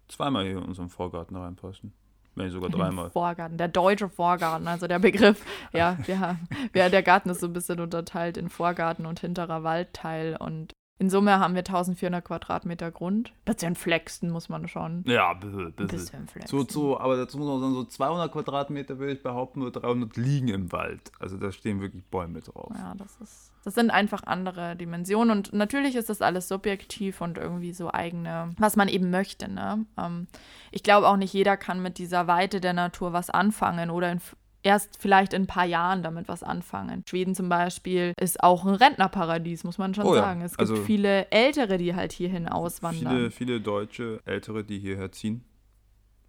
zweimal 0.09 0.45
hier 0.45 0.59
in 0.59 0.65
unseren 0.65 0.91
Vorgarten 0.91 1.37
reinpassen. 1.37 1.93
Wenn 2.35 2.47
nicht 2.47 2.53
sogar 2.55 2.69
dreimal. 2.69 3.11
Vorgarten, 3.11 3.57
der 3.59 3.69
deutsche 3.69 4.09
Vorgarten, 4.09 4.67
also 4.67 4.87
der 4.89 4.99
Begriff. 4.99 5.45
Ja, 5.73 5.97
haben, 6.09 6.49
ja, 6.75 6.89
der 6.89 7.03
Garten 7.03 7.31
ist 7.31 7.41
so 7.41 7.47
ein 7.47 7.53
bisschen 7.53 7.79
unterteilt 7.81 8.37
in 8.37 8.51
Vorgarten 8.51 9.07
und 9.07 9.21
hinterer 9.21 9.63
Waldteil 9.63 10.37
und 10.37 10.73
in 10.99 11.11
Summe 11.11 11.41
haben 11.41 11.55
wir 11.55 11.61
1400 11.61 12.25
Quadratmeter 12.25 12.93
Grund. 12.93 13.33
Bisschen 13.45 13.75
flexen 13.75 14.31
muss 14.31 14.49
man 14.49 14.69
schon. 14.69 15.03
Ja, 15.07 15.33
ein 15.33 15.41
bisschen. 15.41 15.67
Ein 15.67 15.73
bisschen. 15.73 15.89
bisschen 15.99 16.29
flexen. 16.29 16.59
So, 16.59 16.67
so, 16.69 17.01
aber 17.01 17.17
dazu 17.17 17.37
muss 17.37 17.49
man 17.49 17.61
sagen, 17.61 17.75
so 17.75 17.85
200 17.85 18.31
Quadratmeter 18.33 18.99
würde 18.99 19.15
ich 19.15 19.23
behaupten, 19.23 19.61
nur 19.61 19.73
300 19.73 20.17
liegen 20.17 20.49
im 20.49 20.71
Wald. 20.71 21.11
Also 21.19 21.37
da 21.37 21.51
stehen 21.51 21.81
wirklich 21.81 22.05
Bäume 22.05 22.41
drauf. 22.41 22.73
Ja, 22.77 22.95
das 22.97 23.17
ist. 23.17 23.51
Das 23.65 23.75
sind 23.75 23.91
einfach 23.91 24.25
andere 24.25 24.77
Dimensionen 24.77 25.31
und 25.31 25.53
natürlich 25.55 25.97
ist 25.97 26.11
das 26.11 26.21
alles 26.21 26.49
subjektiv 26.49 27.23
und 27.23 27.39
irgendwie 27.39 27.73
so 27.73 27.91
eigene, 27.91 28.51
was 28.59 28.77
man 28.77 28.89
eben 28.89 29.09
möchte. 29.09 29.51
Ne? 29.51 29.87
Ähm, 29.99 30.27
ich 30.71 30.83
glaube 30.83 31.09
auch 31.09 31.17
nicht 31.17 31.33
jeder 31.33 31.57
kann 31.57 31.83
mit 31.83 31.97
dieser 31.97 32.27
Weite 32.27 32.61
der 32.61 32.75
Natur 32.75 33.15
was 33.15 33.31
anfangen 33.31 33.89
oder 33.89 34.13
in, 34.13 34.21
erst 34.65 34.97
vielleicht 35.01 35.33
in 35.33 35.43
ein 35.43 35.47
paar 35.47 35.67
Jahren 35.67 36.03
damit 36.03 36.27
was 36.27 36.43
anfangen. 36.43 37.05
Schweden 37.09 37.35
zum 37.35 37.49
Beispiel 37.49 38.15
ist 38.21 38.43
auch 38.43 38.65
ein 38.65 38.75
Rentnerparadies, 38.75 39.63
muss 39.63 39.79
man 39.79 39.95
schon 39.95 40.07
Oh 40.07 40.15
ja, 40.17 40.23
sagen. 40.23 40.41
Es 40.43 40.53
gibt 40.57 40.61
also- 40.71 40.77
viele 40.83 41.31
Ältere, 41.31 41.79
die 41.79 41.95
halt 41.95 42.13
hierhin 42.13 42.49
auswandern. 42.49 43.17
Viele, 43.17 43.31
viele 43.31 43.61
Deutsche, 43.61 44.21
Ältere, 44.25 44.65
die 44.65 44.79
hierher 44.79 45.13
ziehen 45.13 45.45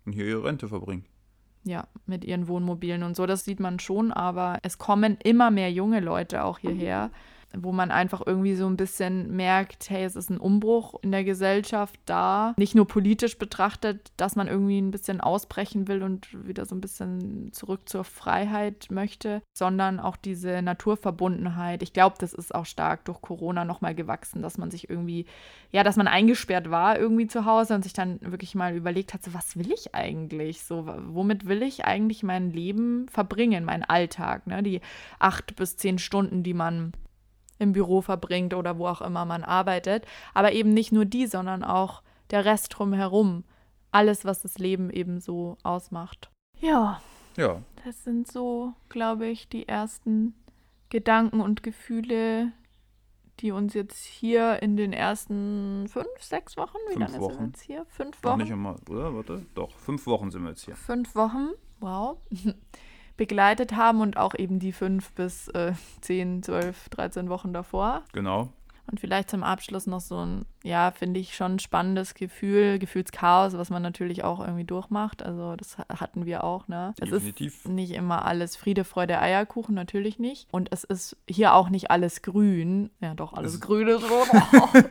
und 0.05 0.13
hier 0.13 0.25
ihre 0.25 0.43
Rente 0.43 0.67
verbringen. 0.67 1.05
Ja, 1.63 1.87
mit 2.05 2.23
ihren 2.23 2.47
Wohnmobilen 2.47 3.01
und 3.01 3.15
so, 3.15 3.25
das 3.25 3.43
sieht 3.43 3.59
man 3.59 3.79
schon, 3.79 4.11
aber 4.11 4.59
es 4.61 4.77
kommen 4.77 5.17
immer 5.23 5.49
mehr 5.49 5.71
junge 5.71 5.99
Leute 5.99 6.43
auch 6.43 6.59
hierher, 6.59 7.09
wo 7.59 7.71
man 7.71 7.91
einfach 7.91 8.21
irgendwie 8.25 8.55
so 8.55 8.67
ein 8.67 8.77
bisschen 8.77 9.35
merkt, 9.35 9.89
hey, 9.89 10.03
es 10.03 10.15
ist 10.15 10.29
ein 10.29 10.39
Umbruch 10.39 10.95
in 11.01 11.11
der 11.11 11.23
Gesellschaft 11.23 11.99
da, 12.05 12.53
nicht 12.57 12.75
nur 12.75 12.87
politisch 12.87 13.37
betrachtet, 13.37 14.11
dass 14.17 14.35
man 14.35 14.47
irgendwie 14.47 14.79
ein 14.79 14.91
bisschen 14.91 15.21
ausbrechen 15.21 15.87
will 15.87 16.03
und 16.03 16.47
wieder 16.47 16.65
so 16.65 16.75
ein 16.75 16.81
bisschen 16.81 17.51
zurück 17.53 17.87
zur 17.87 18.03
Freiheit 18.03 18.87
möchte, 18.89 19.41
sondern 19.53 19.99
auch 19.99 20.17
diese 20.17 20.61
Naturverbundenheit. 20.61 21.83
Ich 21.83 21.93
glaube, 21.93 22.15
das 22.19 22.33
ist 22.33 22.53
auch 22.53 22.65
stark 22.65 23.05
durch 23.05 23.21
Corona 23.21 23.65
nochmal 23.65 23.95
gewachsen, 23.95 24.41
dass 24.41 24.57
man 24.57 24.71
sich 24.71 24.89
irgendwie, 24.89 25.25
ja, 25.71 25.83
dass 25.83 25.95
man 25.95 26.07
eingesperrt 26.07 26.69
war 26.69 26.97
irgendwie 26.99 27.27
zu 27.27 27.45
Hause 27.45 27.75
und 27.75 27.83
sich 27.83 27.93
dann 27.93 28.19
wirklich 28.21 28.55
mal 28.55 28.75
überlegt 28.75 29.13
hat, 29.13 29.23
so 29.23 29.33
was 29.33 29.57
will 29.57 29.71
ich 29.71 29.93
eigentlich? 29.95 30.63
So, 30.63 30.87
womit 31.07 31.47
will 31.47 31.63
ich 31.63 31.85
eigentlich 31.85 32.23
mein 32.23 32.51
Leben 32.51 33.07
verbringen, 33.09 33.65
meinen 33.65 33.83
Alltag, 33.83 34.47
ne? 34.47 34.63
Die 34.63 34.81
acht 35.19 35.55
bis 35.55 35.77
zehn 35.77 35.97
Stunden, 35.97 36.43
die 36.43 36.53
man 36.53 36.93
im 37.59 37.71
Büro 37.71 38.01
verbringt 38.01 38.53
oder 38.53 38.77
wo 38.77 38.87
auch 38.87 39.01
immer 39.01 39.25
man 39.25 39.43
arbeitet. 39.43 40.05
Aber 40.33 40.51
eben 40.53 40.73
nicht 40.73 40.91
nur 40.91 41.05
die, 41.05 41.27
sondern 41.27 41.63
auch 41.63 42.01
der 42.31 42.45
Rest 42.45 42.69
drumherum. 42.77 43.43
Alles, 43.91 44.25
was 44.25 44.41
das 44.41 44.57
Leben 44.57 44.89
eben 44.89 45.19
so 45.21 45.57
ausmacht. 45.63 46.29
Ja, 46.59 47.01
Ja, 47.37 47.61
das 47.85 48.03
sind 48.03 48.31
so, 48.31 48.73
glaube 48.89 49.25
ich, 49.27 49.47
die 49.49 49.67
ersten 49.67 50.33
Gedanken 50.89 51.41
und 51.41 51.63
Gefühle, 51.63 52.51
die 53.41 53.51
uns 53.51 53.73
jetzt 53.73 54.03
hier 54.05 54.61
in 54.61 54.77
den 54.77 54.93
ersten 54.93 55.87
fünf, 55.89 56.07
sechs 56.21 56.55
Wochen, 56.55 56.77
wie 56.87 56.93
Fünf 56.93 56.99
lange 56.99 57.11
sind 57.11 57.21
Wochen. 57.21 57.39
wir 57.39 57.45
jetzt 57.47 57.61
hier? 57.61 57.85
Fünf 57.89 58.23
noch 58.23 58.31
Wochen? 58.31 58.41
nicht 58.41 58.51
einmal, 58.53 58.75
oder? 58.89 59.13
Warte, 59.13 59.45
doch, 59.55 59.71
fünf 59.77 60.05
Wochen 60.07 60.31
sind 60.31 60.43
wir 60.43 60.49
jetzt 60.51 60.63
hier. 60.65 60.75
fünf 60.75 61.13
Wochen, 61.15 61.49
wow, 61.81 62.17
begleitet 63.17 63.75
haben 63.75 64.01
und 64.01 64.17
auch 64.17 64.35
eben 64.35 64.59
die 64.59 64.71
fünf 64.71 65.11
bis 65.13 65.47
äh, 65.49 65.73
10, 66.01 66.43
12, 66.43 66.89
13 66.89 67.29
Wochen 67.29 67.53
davor. 67.53 68.01
Genau. 68.13 68.49
Und 68.87 68.99
vielleicht 68.99 69.31
zum 69.31 69.41
Abschluss 69.43 69.87
noch 69.87 69.99
so 69.99 70.23
ein, 70.23 70.45
ja, 70.63 70.91
finde 70.91 71.19
ich 71.19 71.35
schon 71.35 71.57
spannendes 71.57 72.13
Gefühl, 72.13 72.77
Gefühlschaos, 72.77 73.57
was 73.57 73.71
man 73.71 73.81
natürlich 73.81 74.23
auch 74.23 74.39
irgendwie 74.41 74.63
durchmacht. 74.63 75.23
Also 75.23 75.55
das 75.55 75.79
ha- 75.79 75.85
hatten 75.99 76.27
wir 76.27 76.43
auch, 76.43 76.67
ne? 76.67 76.93
Es 77.01 77.09
Definitiv. 77.09 77.55
ist 77.65 77.67
nicht 77.67 77.93
immer 77.93 78.25
alles 78.25 78.55
Friede, 78.55 78.83
Freude, 78.83 79.19
Eierkuchen, 79.19 79.73
natürlich 79.73 80.19
nicht. 80.19 80.47
Und 80.51 80.71
es 80.71 80.83
ist 80.83 81.17
hier 81.27 81.55
auch 81.55 81.69
nicht 81.69 81.89
alles 81.89 82.21
grün. 82.21 82.91
Ja, 83.01 83.15
doch, 83.15 83.33
alles 83.33 83.55
Es- 83.55 83.61
grün 83.61 83.87
ist 83.87 84.03
rot. 84.07 84.27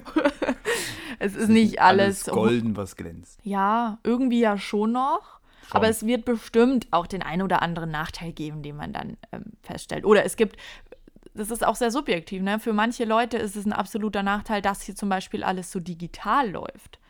es 1.20 1.37
ist 1.37 1.49
nicht 1.49 1.81
alles, 1.81 2.25
golden, 2.25 2.77
was 2.77 2.97
glänzt. 2.97 3.39
ja, 3.45 3.99
irgendwie 4.03 4.41
ja 4.41 4.59
schon 4.59 4.93
noch. 4.93 5.39
Schon. 5.75 5.77
Aber 5.77 5.89
es 5.89 6.07
wird 6.07 6.25
bestimmt 6.25 6.87
auch 6.93 7.07
den 7.07 7.22
ein 7.22 7.43
oder 7.43 7.62
anderen 7.62 7.91
Nachteil 7.91 8.33
geben, 8.33 8.62
den 8.62 8.77
man 8.77 8.93
dann 8.93 9.16
ähm, 9.33 9.45
feststellt. 9.62 10.05
Oder 10.05 10.25
es 10.25 10.37
gibt, 10.37 10.57
das 11.35 11.51
ist 11.51 11.66
auch 11.66 11.75
sehr 11.77 11.91
subjektiv, 11.91 12.43
ne? 12.43 12.61
Für 12.61 12.72
manche 12.72 13.05
Leute 13.05 13.37
ist 13.39 13.57
es 13.57 13.66
ein 13.66 13.72
absoluter 13.72 14.22
Nachteil, 14.22 14.62
dass 14.62 14.83
hier 14.83 14.95
zum 14.95 15.09
Beispiel 15.09 15.43
alles 15.43 15.72
so 15.72 15.81
digital 15.81 16.49
läuft. 16.51 17.01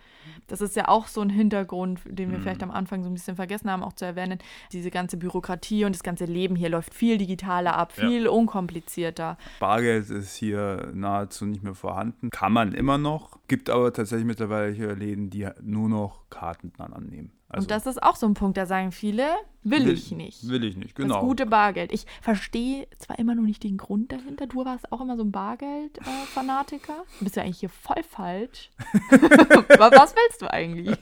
Das 0.47 0.63
ist 0.63 0.75
ja 0.77 0.89
auch 0.89 1.07
so 1.07 1.21
ein 1.21 1.29
Hintergrund, 1.31 2.01
den 2.07 2.31
wir 2.31 2.39
Mhm. 2.39 2.43
vielleicht 2.43 2.63
am 2.63 2.71
Anfang 2.71 3.03
so 3.03 3.11
ein 3.11 3.15
bisschen 3.15 3.37
vergessen 3.37 3.71
haben, 3.71 3.83
auch 3.83 3.93
zu 3.93 4.07
erwähnen. 4.07 4.39
Diese 4.73 4.91
ganze 4.91 5.17
Bürokratie 5.19 5.85
und 5.85 5.95
das 5.95 6.03
ganze 6.03 6.25
Leben 6.25 6.57
hier 6.57 6.71
läuft 6.71 6.95
viel 6.95 7.19
digitaler 7.19 7.77
ab, 7.77 7.93
Ja. 7.97 8.09
viel 8.09 8.27
unkomplizierter. 8.29 9.37
Bargeld 9.61 10.09
ist 10.11 10.35
hier 10.37 10.91
nahezu 10.95 11.45
nicht 11.47 11.63
mehr 11.63 11.75
vorhanden. 11.75 12.31
Kann 12.31 12.53
man 12.53 12.73
immer 12.73 12.97
noch. 12.99 13.39
Gibt 13.49 13.69
aber 13.71 13.93
tatsächlich 13.93 14.27
mittlerweile 14.27 14.73
hier 14.73 14.95
Läden, 14.97 15.29
die 15.31 15.47
nur 15.63 15.89
noch 15.91 16.29
Karten 16.31 16.73
dann 16.79 16.93
annehmen. 16.95 17.31
Also 17.55 17.65
und 17.65 17.71
das 17.71 17.87
ist 17.87 18.03
auch 18.03 18.17
so 18.17 18.27
ein 18.27 18.35
Punkt, 18.35 18.57
da 18.57 18.67
sagen 18.67 18.93
viele, 18.93 19.27
will, 19.63 19.89
ich 19.89 20.11
nicht. 20.13 20.49
Will 20.49 20.65
ich 20.65 20.77
nicht, 20.77 20.99
Das 20.99 21.05
genau. 21.05 21.21
gute 21.21 21.47
Bargeld. 21.47 21.93
Ich 21.93 22.05
verstehe 22.21 22.87
zwar 22.99 23.19
immer 23.19 23.35
noch 23.35 23.43
nicht 23.45 23.63
den 23.63 23.77
Grund 23.77 24.13
dahinter. 24.13 24.47
Du 24.47 24.65
warst 24.65 24.91
auch 24.93 25.01
immer 25.01 25.17
so 25.17 25.23
ein 25.25 25.31
Bargeld-Fanatiker. 25.33 27.05
du 27.19 27.25
bist 27.25 27.37
ja 27.37 27.43
eigentlich 27.43 27.61
hier 27.61 27.69
voll 27.71 28.03
falsch. 28.03 28.71
Aber 29.11 29.91
Was 29.97 30.15
willst 30.15 30.43
du 30.43 30.53
eigentlich? 30.53 30.99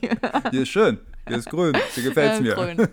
Hier 0.50 0.62
ist 0.62 0.68
schön. 0.68 0.98
Hier 1.26 1.36
ist 1.38 1.48
grün. 1.50 1.76
Hier 1.94 2.02
gefällt 2.08 2.32
es 2.34 2.38
Äh, 2.38 2.42
mir. 2.42 2.54
grün. 2.54 2.88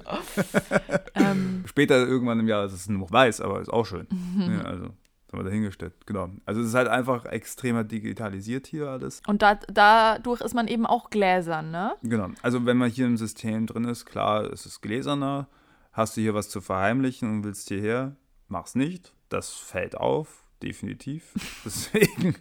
ähm, 1.15 1.63
Später 1.67 1.95
irgendwann 2.07 2.39
im 2.39 2.47
Jahr 2.47 2.65
ist 2.65 2.73
es 2.73 2.87
nur 2.89 2.99
noch 2.99 3.11
weiß, 3.11 3.41
aber 3.41 3.59
ist 3.61 3.69
auch 3.73 3.85
schön. 3.85 4.07
Mhm. 4.09 4.53
Ja, 4.59 4.61
also, 4.65 4.89
das 5.29 5.33
haben 5.33 5.45
wir 5.45 5.49
dahingestellt. 5.49 5.93
Genau. 6.07 6.29
Also, 6.45 6.61
es 6.61 6.67
ist 6.69 6.73
halt 6.73 6.87
einfach 6.87 7.25
extremer 7.25 7.83
digitalisiert 7.83 8.65
hier 8.65 8.87
alles. 8.89 9.21
und 9.27 9.41
da, 9.43 9.55
dadurch 9.71 10.41
ist 10.41 10.55
man 10.55 10.67
eben 10.67 10.85
auch 10.87 11.11
gläsern, 11.11 11.69
ne? 11.69 11.93
Genau. 12.01 12.29
Also, 12.41 12.65
wenn 12.65 12.77
man 12.77 12.89
hier 12.89 13.05
im 13.05 13.17
System 13.17 13.67
drin 13.67 13.83
ist, 13.83 14.05
klar, 14.05 14.43
es 14.51 14.65
ist 14.65 14.81
gläserner. 14.81 15.47
Hast 15.91 16.17
du 16.17 16.21
hier 16.21 16.33
was 16.33 16.49
zu 16.49 16.61
verheimlichen 16.61 17.29
und 17.29 17.43
willst 17.43 17.67
hierher, 17.67 18.15
mach's 18.47 18.73
nicht. 18.75 19.13
Das 19.29 19.51
fällt 19.51 19.95
auf, 19.97 20.43
definitiv. 20.63 21.33
Deswegen 21.65 22.35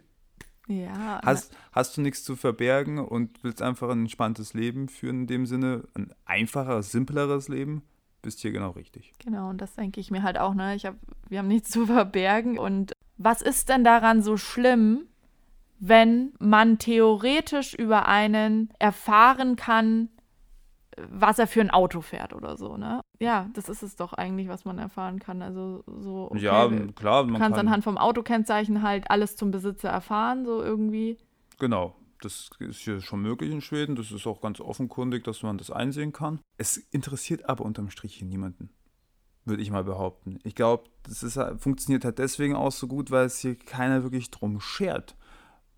Ja. 0.66 1.20
hast, 1.24 1.55
hast 1.72 1.97
du 1.97 2.01
nichts 2.03 2.24
zu 2.24 2.36
verbergen 2.36 2.99
und 2.99 3.43
willst 3.43 3.61
einfach 3.62 3.89
ein 3.91 4.01
entspanntes 4.01 4.55
Leben 4.55 4.89
führen 4.89 5.22
in 5.22 5.26
dem 5.26 5.47
Sinne, 5.47 5.84
ein 5.95 6.12
einfacheres, 6.24 6.93
simpleres 6.93 7.49
Leben, 7.49 7.82
bist 8.29 8.41
hier 8.41 8.53
genau 8.53 8.72
richtig. 8.72 9.14
Genau, 9.24 9.49
und 9.49 9.59
das 9.59 9.74
denke 9.74 10.01
ich 10.01 10.11
mir 10.11 10.22
halt 10.22 10.39
auch, 10.39 10.53
ne? 10.53 10.74
Ich 10.74 10.85
hab, 10.85 10.97
wir 11.31 11.39
haben 11.39 11.49
nichts 11.49 11.70
zu 11.76 11.87
verbergen. 11.87 12.59
Und 12.59 12.93
was 13.16 13.41
ist 13.41 13.70
denn 13.70 13.85
daran 13.85 14.20
so 14.20 14.37
schlimm, 14.37 15.07
wenn 15.81 16.35
man 16.39 16.76
theoretisch 16.76 17.72
über 17.72 18.07
einen 18.07 18.68
erfahren 18.79 19.57
kann, 19.57 20.11
was 21.11 21.39
er 21.39 21.47
für 21.47 21.62
ein 21.62 21.70
Auto 21.70 22.03
fährt 22.03 22.35
oder 22.35 22.59
so, 22.59 22.76
ne? 22.76 23.01
Ja, 23.18 23.49
das 23.55 23.70
ist 23.70 23.83
es 23.83 23.97
doch 23.97 24.12
eigentlich, 24.12 24.49
was 24.49 24.66
man 24.66 24.79
erfahren 24.79 25.20
kann. 25.20 25.41
Also 25.41 25.83
so, 25.87 26.29
okay, 26.31 26.41
ja, 26.41 26.68
klar, 26.97 27.24
man 27.24 27.41
kannst 27.41 27.57
kann, 27.57 27.66
anhand 27.66 27.83
vom 27.83 27.97
Autokennzeichen 27.97 28.83
halt 28.83 29.11
alles 29.11 29.37
zum 29.37 29.51
Besitzer 29.51 29.89
erfahren, 29.89 30.45
so 30.45 30.62
irgendwie. 30.62 31.16
Genau. 31.59 31.95
Das 32.20 32.50
ist 32.58 32.80
hier 32.80 33.00
schon 33.00 33.22
möglich 33.22 33.50
in 33.50 33.60
Schweden. 33.60 33.96
Das 33.96 34.10
ist 34.10 34.26
auch 34.26 34.40
ganz 34.40 34.60
offenkundig, 34.60 35.24
dass 35.24 35.42
man 35.42 35.58
das 35.58 35.70
einsehen 35.70 36.12
kann. 36.12 36.40
Es 36.56 36.76
interessiert 36.76 37.48
aber 37.48 37.64
unterm 37.64 37.90
Strich 37.90 38.16
hier 38.16 38.26
niemanden. 38.26 38.70
Würde 39.44 39.62
ich 39.62 39.70
mal 39.70 39.84
behaupten. 39.84 40.38
Ich 40.44 40.54
glaube, 40.54 40.84
das 41.04 41.22
ist, 41.22 41.40
funktioniert 41.58 42.04
halt 42.04 42.18
deswegen 42.18 42.54
auch 42.54 42.72
so 42.72 42.86
gut, 42.86 43.10
weil 43.10 43.26
es 43.26 43.38
hier 43.38 43.56
keiner 43.56 44.02
wirklich 44.02 44.30
drum 44.30 44.60
schert. 44.60 45.16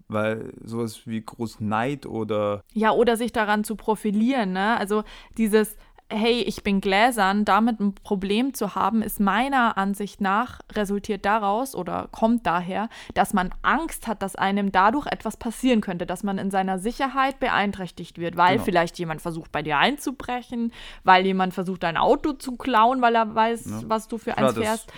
Weil 0.09 0.53
sowas 0.65 1.07
wie 1.07 1.21
groß 1.21 1.61
Neid 1.61 2.05
oder 2.05 2.65
Ja, 2.73 2.91
oder 2.91 3.17
sich 3.17 3.31
daran 3.31 3.63
zu 3.63 3.77
profilieren, 3.77 4.53
ne? 4.53 4.77
Also 4.77 5.05
dieses, 5.39 5.77
hey, 6.11 6.43
ich 6.43 6.63
bin 6.63 6.81
gläsern, 6.81 7.45
damit 7.45 7.81
ein 7.81 7.95
Problem 7.95 8.53
zu 8.53 8.75
haben, 8.75 9.01
ist 9.03 9.21
meiner 9.21 9.79
Ansicht 9.79 10.21
nach 10.21 10.61
resultiert 10.73 11.25
daraus 11.25 11.75
oder 11.75 12.09
kommt 12.11 12.47
daher, 12.47 12.89
dass 13.15 13.33
man 13.33 13.51
Angst 13.63 14.07
hat, 14.07 14.23
dass 14.23 14.37
einem 14.37 14.73
dadurch 14.73 15.07
etwas 15.07 15.37
passieren 15.37 15.81
könnte, 15.81 16.07
dass 16.07 16.23
man 16.23 16.39
in 16.39 16.51
seiner 16.51 16.79
Sicherheit 16.79 17.39
beeinträchtigt 17.41 18.19
wird, 18.19 18.37
weil 18.37 18.55
Genau. 18.55 18.65
vielleicht 18.65 18.99
jemand 18.99 19.23
versucht, 19.23 19.53
bei 19.53 19.63
dir 19.63 19.79
einzubrechen, 19.79 20.73
weil 21.05 21.25
jemand 21.25 21.55
versucht, 21.55 21.83
dein 21.83 21.97
Auto 21.97 22.33
zu 22.33 22.57
klauen, 22.57 23.01
weil 23.03 23.15
er 23.15 23.35
weiß, 23.35 23.65
Ja. 23.67 23.81
was 23.87 24.09
du 24.09 24.19
für 24.19 24.37
eins 24.37 24.55
fährst. 24.59 24.93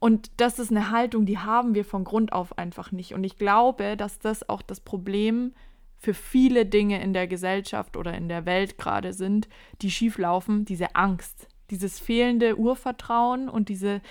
Und 0.00 0.30
das 0.38 0.58
ist 0.58 0.70
eine 0.70 0.90
Haltung, 0.90 1.24
die 1.24 1.38
haben 1.38 1.74
wir 1.74 1.84
von 1.84 2.04
Grund 2.04 2.32
auf 2.32 2.58
einfach 2.58 2.92
nicht. 2.92 3.14
Und 3.14 3.24
ich 3.24 3.36
glaube, 3.38 3.96
dass 3.96 4.18
das 4.18 4.48
auch 4.48 4.60
das 4.62 4.80
Problem 4.80 5.54
für 6.04 6.14
viele 6.14 6.66
Dinge 6.66 7.02
in 7.02 7.14
der 7.14 7.26
Gesellschaft 7.26 7.96
oder 7.96 8.14
in 8.14 8.28
der 8.28 8.44
Welt 8.44 8.76
gerade 8.76 9.14
sind, 9.14 9.48
die 9.80 9.90
schieflaufen, 9.90 10.66
diese 10.66 10.94
Angst, 10.94 11.48
dieses 11.70 11.98
fehlende 11.98 12.58
Urvertrauen 12.58 13.48
und 13.48 13.70
diese, 13.70 14.02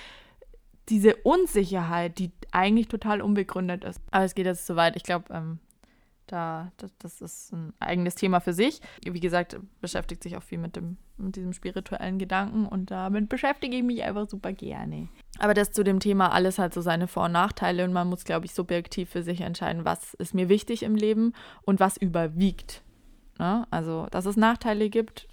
diese 0.90 1.16
Unsicherheit, 1.18 2.18
die 2.18 2.32
eigentlich 2.52 2.88
total 2.88 3.22
unbegründet 3.22 3.84
ist. 3.84 4.02
Aber 4.10 4.26
es 4.26 4.34
geht 4.34 4.48
jetzt 4.48 4.66
zu 4.66 4.76
weit. 4.76 4.96
Ich 4.96 5.04
glaube, 5.04 5.32
ähm, 5.32 5.60
da, 6.28 6.72
das, 6.78 6.92
das 7.00 7.22
ist 7.22 7.54
ein 7.54 7.74
eigenes 7.80 8.16
Thema 8.16 8.40
für 8.40 8.54
sich. 8.54 8.80
Wie 9.06 9.20
gesagt, 9.20 9.58
beschäftigt 9.82 10.24
sich 10.24 10.38
auch 10.38 10.44
viel 10.44 10.58
mit, 10.58 10.76
dem, 10.76 10.98
mit 11.18 11.36
diesem 11.36 11.54
spirituellen 11.54 12.18
Gedanken 12.18 12.66
und 12.66 12.92
damit 12.92 13.30
beschäftige 13.30 13.78
ich 13.78 13.84
mich 13.84 14.04
einfach 14.04 14.30
super 14.30 14.54
gerne. 14.54 15.10
Aber 15.40 15.54
das 15.54 15.72
zu 15.72 15.84
dem 15.84 16.00
Thema 16.00 16.32
alles 16.32 16.60
hat 16.60 16.74
so 16.74 16.82
seine 16.82 17.08
Vor- 17.08 17.26
und 17.26 17.34
Nachteile 17.34 17.84
und 17.84 17.94
man 17.94 18.08
muss, 18.08 18.24
glaube 18.24 18.46
ich, 18.46 18.54
subjektiv 18.54 19.10
für 19.10 19.24
sich 19.24 19.42
entscheiden, 19.42 19.86
was 19.86 20.14
ist 20.16 20.34
mir 20.34 20.50
wichtig 20.50 20.84
im 20.84 20.96
Leben 20.96 21.34
und 21.64 21.80
was 21.80 21.98
überwiegt. 21.98 22.84
Ne? 23.40 23.66
Also, 23.72 24.08
dass 24.12 24.26
es 24.26 24.38
Nachteile 24.38 24.90
gibt, 24.90 25.28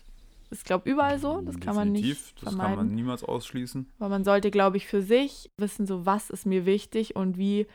ist, 0.50 0.64
glaube 0.64 0.88
ich, 0.88 0.92
überall 0.92 1.18
so. 1.18 1.40
Das 1.42 1.60
kann 1.60 1.76
man 1.76 1.92
nicht 1.92 2.04
Definitiv, 2.04 2.32
Das 2.34 2.42
vermeiden. 2.54 2.76
kann 2.76 2.86
man 2.86 2.94
niemals 2.94 3.22
ausschließen. 3.22 3.88
Aber 4.00 4.08
man 4.08 4.24
sollte, 4.24 4.50
glaube 4.50 4.78
ich, 4.78 4.86
für 4.88 5.02
sich 5.02 5.50
wissen, 5.56 5.86
so 5.86 6.06
was 6.06 6.28
ist 6.30 6.44
mir 6.46 6.66
wichtig 6.66 7.14
und 7.14 7.38
wie 7.38 7.66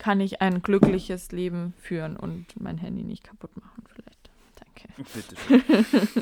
kann 0.00 0.18
ich 0.20 0.40
ein 0.40 0.62
glückliches 0.62 1.30
Leben 1.30 1.74
führen 1.78 2.16
und 2.16 2.46
mein 2.58 2.78
Handy 2.78 3.04
nicht 3.04 3.22
kaputt 3.22 3.54
machen 3.56 3.84
vielleicht. 3.86 4.30
Danke. 4.56 4.88
Bitte. 5.14 6.14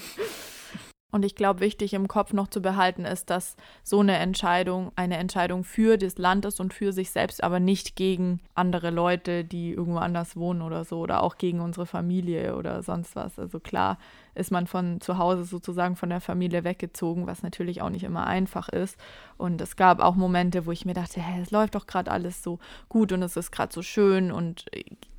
Und 1.10 1.24
ich 1.24 1.34
glaube, 1.34 1.60
wichtig 1.60 1.94
im 1.94 2.06
Kopf 2.06 2.34
noch 2.34 2.48
zu 2.48 2.60
behalten 2.60 3.06
ist, 3.06 3.30
dass 3.30 3.56
so 3.82 4.00
eine 4.00 4.18
Entscheidung 4.18 4.92
eine 4.94 5.16
Entscheidung 5.16 5.64
für 5.64 5.96
das 5.96 6.18
Land 6.18 6.44
ist 6.44 6.60
und 6.60 6.74
für 6.74 6.92
sich 6.92 7.10
selbst, 7.10 7.42
aber 7.42 7.60
nicht 7.60 7.96
gegen 7.96 8.40
andere 8.54 8.90
Leute, 8.90 9.42
die 9.42 9.70
irgendwo 9.70 10.00
anders 10.00 10.36
wohnen 10.36 10.60
oder 10.60 10.84
so 10.84 10.98
oder 10.98 11.22
auch 11.22 11.38
gegen 11.38 11.60
unsere 11.60 11.86
Familie 11.86 12.56
oder 12.56 12.82
sonst 12.82 13.16
was. 13.16 13.38
Also 13.38 13.58
klar 13.58 13.98
ist 14.38 14.50
man 14.50 14.66
von 14.66 15.00
zu 15.00 15.18
Hause 15.18 15.44
sozusagen 15.44 15.96
von 15.96 16.08
der 16.08 16.20
Familie 16.20 16.64
weggezogen, 16.64 17.26
was 17.26 17.42
natürlich 17.42 17.82
auch 17.82 17.90
nicht 17.90 18.04
immer 18.04 18.26
einfach 18.26 18.68
ist. 18.68 18.96
Und 19.36 19.60
es 19.60 19.76
gab 19.76 20.00
auch 20.00 20.14
Momente, 20.14 20.66
wo 20.66 20.72
ich 20.72 20.84
mir 20.84 20.94
dachte, 20.94 21.20
hä, 21.20 21.40
es 21.42 21.50
läuft 21.50 21.74
doch 21.74 21.86
gerade 21.86 22.10
alles 22.10 22.42
so 22.42 22.58
gut 22.88 23.12
und 23.12 23.22
es 23.22 23.36
ist 23.36 23.50
gerade 23.50 23.72
so 23.72 23.82
schön 23.82 24.32
und 24.32 24.66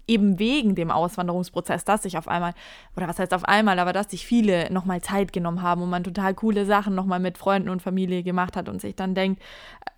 eben 0.09 0.39
wegen 0.39 0.73
dem 0.73 0.89
Auswanderungsprozess, 0.89 1.85
dass 1.85 2.01
sich 2.01 2.17
auf 2.17 2.27
einmal, 2.27 2.53
oder 2.97 3.07
was 3.07 3.19
heißt 3.19 3.33
auf 3.33 3.45
einmal, 3.45 3.77
aber 3.77 3.93
dass 3.93 4.09
sich 4.09 4.25
viele 4.25 4.73
nochmal 4.73 5.01
Zeit 5.01 5.31
genommen 5.31 5.61
haben 5.61 5.83
und 5.83 5.89
man 5.89 6.03
total 6.03 6.33
coole 6.33 6.65
Sachen 6.65 6.95
nochmal 6.95 7.19
mit 7.19 7.37
Freunden 7.37 7.69
und 7.69 7.81
Familie 7.81 8.23
gemacht 8.23 8.57
hat 8.57 8.69
und 8.69 8.81
sich 8.81 8.95
dann 8.95 9.13
denkt, 9.13 9.41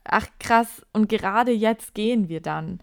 ach 0.03 0.27
krass, 0.39 0.85
und 0.91 1.07
gerade 1.07 1.51
jetzt 1.51 1.95
gehen 1.95 2.27
wir 2.27 2.41
dann. 2.41 2.81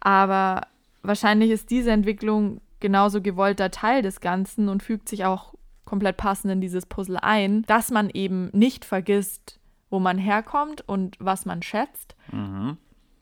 Aber 0.00 0.68
wahrscheinlich 1.02 1.50
ist 1.50 1.70
diese 1.70 1.90
Entwicklung 1.90 2.60
genauso 2.78 3.20
gewollter 3.20 3.72
Teil 3.72 4.02
des 4.02 4.20
Ganzen 4.20 4.68
und 4.68 4.84
fügt 4.84 5.08
sich 5.08 5.24
auch 5.24 5.54
komplett 5.88 6.18
passend 6.18 6.52
in 6.52 6.60
dieses 6.60 6.84
Puzzle 6.86 7.16
ein, 7.22 7.62
dass 7.62 7.90
man 7.90 8.10
eben 8.10 8.50
nicht 8.52 8.84
vergisst, 8.84 9.58
wo 9.90 9.98
man 9.98 10.18
herkommt 10.18 10.86
und 10.86 11.16
was 11.18 11.46
man 11.46 11.62
schätzt, 11.62 12.14
Mhm. 12.30 12.76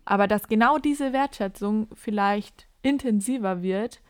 aber 0.05 0.27
dass 0.27 0.49
genau 0.49 0.79
diese 0.79 1.13
Wertschätzung 1.13 1.87
vielleicht 1.95 2.67
intensiver 2.83 3.63
wird, 3.63 4.01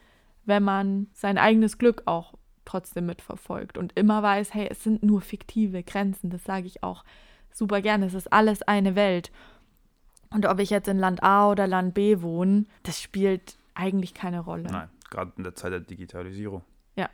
wenn 0.47 0.63
man 0.63 1.09
sein 1.13 1.37
eigenes 1.37 1.77
Glück 1.77 2.03
auch 2.07 2.33
trotzdem 2.65 3.07
mitverfolgt 3.07 3.77
und 3.77 3.93
immer 3.95 4.23
weiß, 4.23 4.55
hey, 4.55 4.69
es 4.71 4.83
sind 4.83 5.03
nur 5.03 5.21
fiktive 5.21 5.83
Grenzen, 5.83 6.31
das 6.31 6.45
sage 6.45 6.67
ich 6.67 6.83
auch 6.83 7.05
super 7.53 7.83
gerne, 7.83 8.07
es 8.07 8.15
ist 8.15 8.33
alles 8.33 8.63
eine 8.63 8.95
Welt. 8.97 9.31
Und 10.31 10.47
ob 10.47 10.59
ich 10.61 10.71
jetzt 10.71 10.89
in 10.89 10.99
Land 10.99 11.23
A 11.23 11.51
oder 11.51 11.67
Land 11.67 11.95
B 11.95 12.23
wohne, 12.23 12.65
das 12.83 13.01
spielt 13.03 13.57
eigentlich 13.75 14.15
keine 14.15 14.41
Rolle. 14.41 14.65
Nein, 14.71 14.89
gerade 15.11 15.33
in 15.37 15.45
der 15.45 15.55
Zeit 15.55 15.73
der 15.73 15.81
Digitalisierung. 15.81 16.63
Ja, 16.97 17.09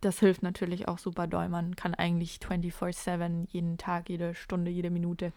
das 0.00 0.18
hilft 0.20 0.42
natürlich 0.42 0.88
auch 0.88 0.98
super 0.98 1.26
doll. 1.26 1.48
Man 1.48 1.76
kann 1.76 1.94
eigentlich 1.94 2.38
24-7 2.42 3.46
jeden 3.50 3.76
Tag, 3.78 4.08
jede 4.08 4.34
Stunde, 4.34 4.70
jede 4.70 4.90
Minute 4.90 5.32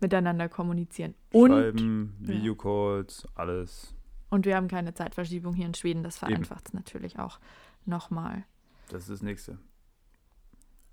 miteinander 0.00 0.48
kommunizieren. 0.48 1.14
Und 1.32 1.50
Schreiben, 1.52 2.16
ja. 2.22 2.28
Videocalls, 2.28 3.26
alles. 3.34 3.94
Und 4.30 4.44
wir 4.44 4.56
haben 4.56 4.68
keine 4.68 4.92
Zeitverschiebung 4.94 5.54
hier 5.54 5.66
in 5.66 5.74
Schweden. 5.74 6.02
Das 6.02 6.18
vereinfacht 6.18 6.66
es 6.68 6.74
natürlich 6.74 7.18
auch 7.18 7.38
nochmal. 7.86 8.44
Das 8.90 9.02
ist 9.02 9.10
das 9.10 9.22
Nächste. 9.22 9.58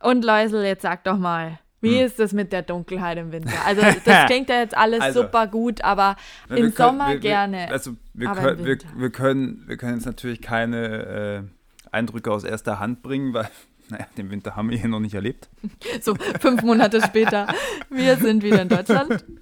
Und 0.02 0.24
Läusel, 0.24 0.64
jetzt 0.64 0.84
sag 0.84 1.04
doch 1.04 1.18
mal, 1.18 1.60
wie 1.82 2.00
Hm. 2.00 2.06
ist 2.06 2.20
es 2.20 2.34
mit 2.34 2.52
der 2.52 2.62
Dunkelheit 2.62 3.18
im 3.18 3.32
Winter? 3.32 3.54
Also 3.66 3.82
das 3.82 4.26
klingt 4.28 4.50
ja 4.50 4.60
jetzt 4.60 4.76
alles 4.76 5.02
Also, 5.02 5.24
super 5.24 5.48
gut, 5.48 5.82
aber 5.84 6.16
im 6.50 6.56
können- 6.56 6.72
Sommer 6.74 7.10
wir, 7.10 7.20
gerne. 7.20 7.70
Also 7.70 7.96
können, 8.18 8.66
wir, 8.98 9.10
können, 9.12 9.64
wir 9.68 9.78
können 9.78 9.96
jetzt 9.96 10.06
natürlich 10.06 10.42
keine 10.42 11.48
äh, 11.48 11.65
Eindrücke 11.96 12.32
aus 12.32 12.44
erster 12.44 12.80
Hand 12.80 13.02
bringen, 13.02 13.34
weil 13.34 13.50
naja, 13.90 14.06
den 14.18 14.30
Winter 14.30 14.56
haben 14.56 14.70
wir 14.70 14.78
hier 14.78 14.90
noch 14.90 15.00
nicht 15.00 15.16
erlebt. 15.16 15.50
so 16.02 16.16
fünf 16.40 16.62
Monate 16.64 17.02
später, 17.02 17.48
wir 17.90 18.18
sind 18.18 18.44
wieder 18.44 18.62
in 18.62 18.70
Deutschland. 18.70 19.26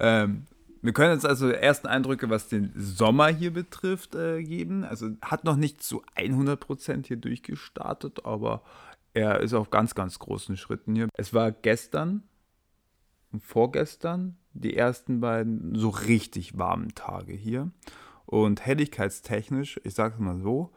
Ähm, 0.00 0.46
Wir 0.80 0.92
können 0.92 1.12
jetzt 1.12 1.26
also 1.26 1.48
ersten 1.48 1.88
Eindrücke, 1.88 2.30
was 2.30 2.46
den 2.46 2.70
Sommer 2.76 3.26
hier 3.28 3.52
betrifft, 3.52 4.14
äh, 4.14 4.44
geben. 4.44 4.84
Also 4.84 5.10
hat 5.22 5.42
noch 5.42 5.56
nicht 5.56 5.82
zu 5.82 6.04
100% 6.14 7.04
hier 7.04 7.16
durchgestartet, 7.16 8.24
aber 8.24 8.62
er 9.12 9.40
ist 9.40 9.54
auf 9.54 9.70
ganz, 9.70 9.96
ganz 9.96 10.20
großen 10.20 10.56
Schritten 10.56 10.94
hier. 10.94 11.08
Es 11.14 11.34
war 11.34 11.50
gestern 11.50 12.22
und 13.32 13.42
vorgestern 13.42 14.36
die 14.52 14.76
ersten 14.76 15.20
beiden 15.20 15.74
so 15.74 15.88
richtig 15.88 16.58
warmen 16.58 16.94
Tage 16.94 17.32
hier. 17.32 17.72
Und 18.26 18.64
helligkeitstechnisch, 18.64 19.80
ich 19.84 19.94
sage 19.94 20.14
es 20.14 20.20
mal 20.20 20.38
so, 20.38 20.70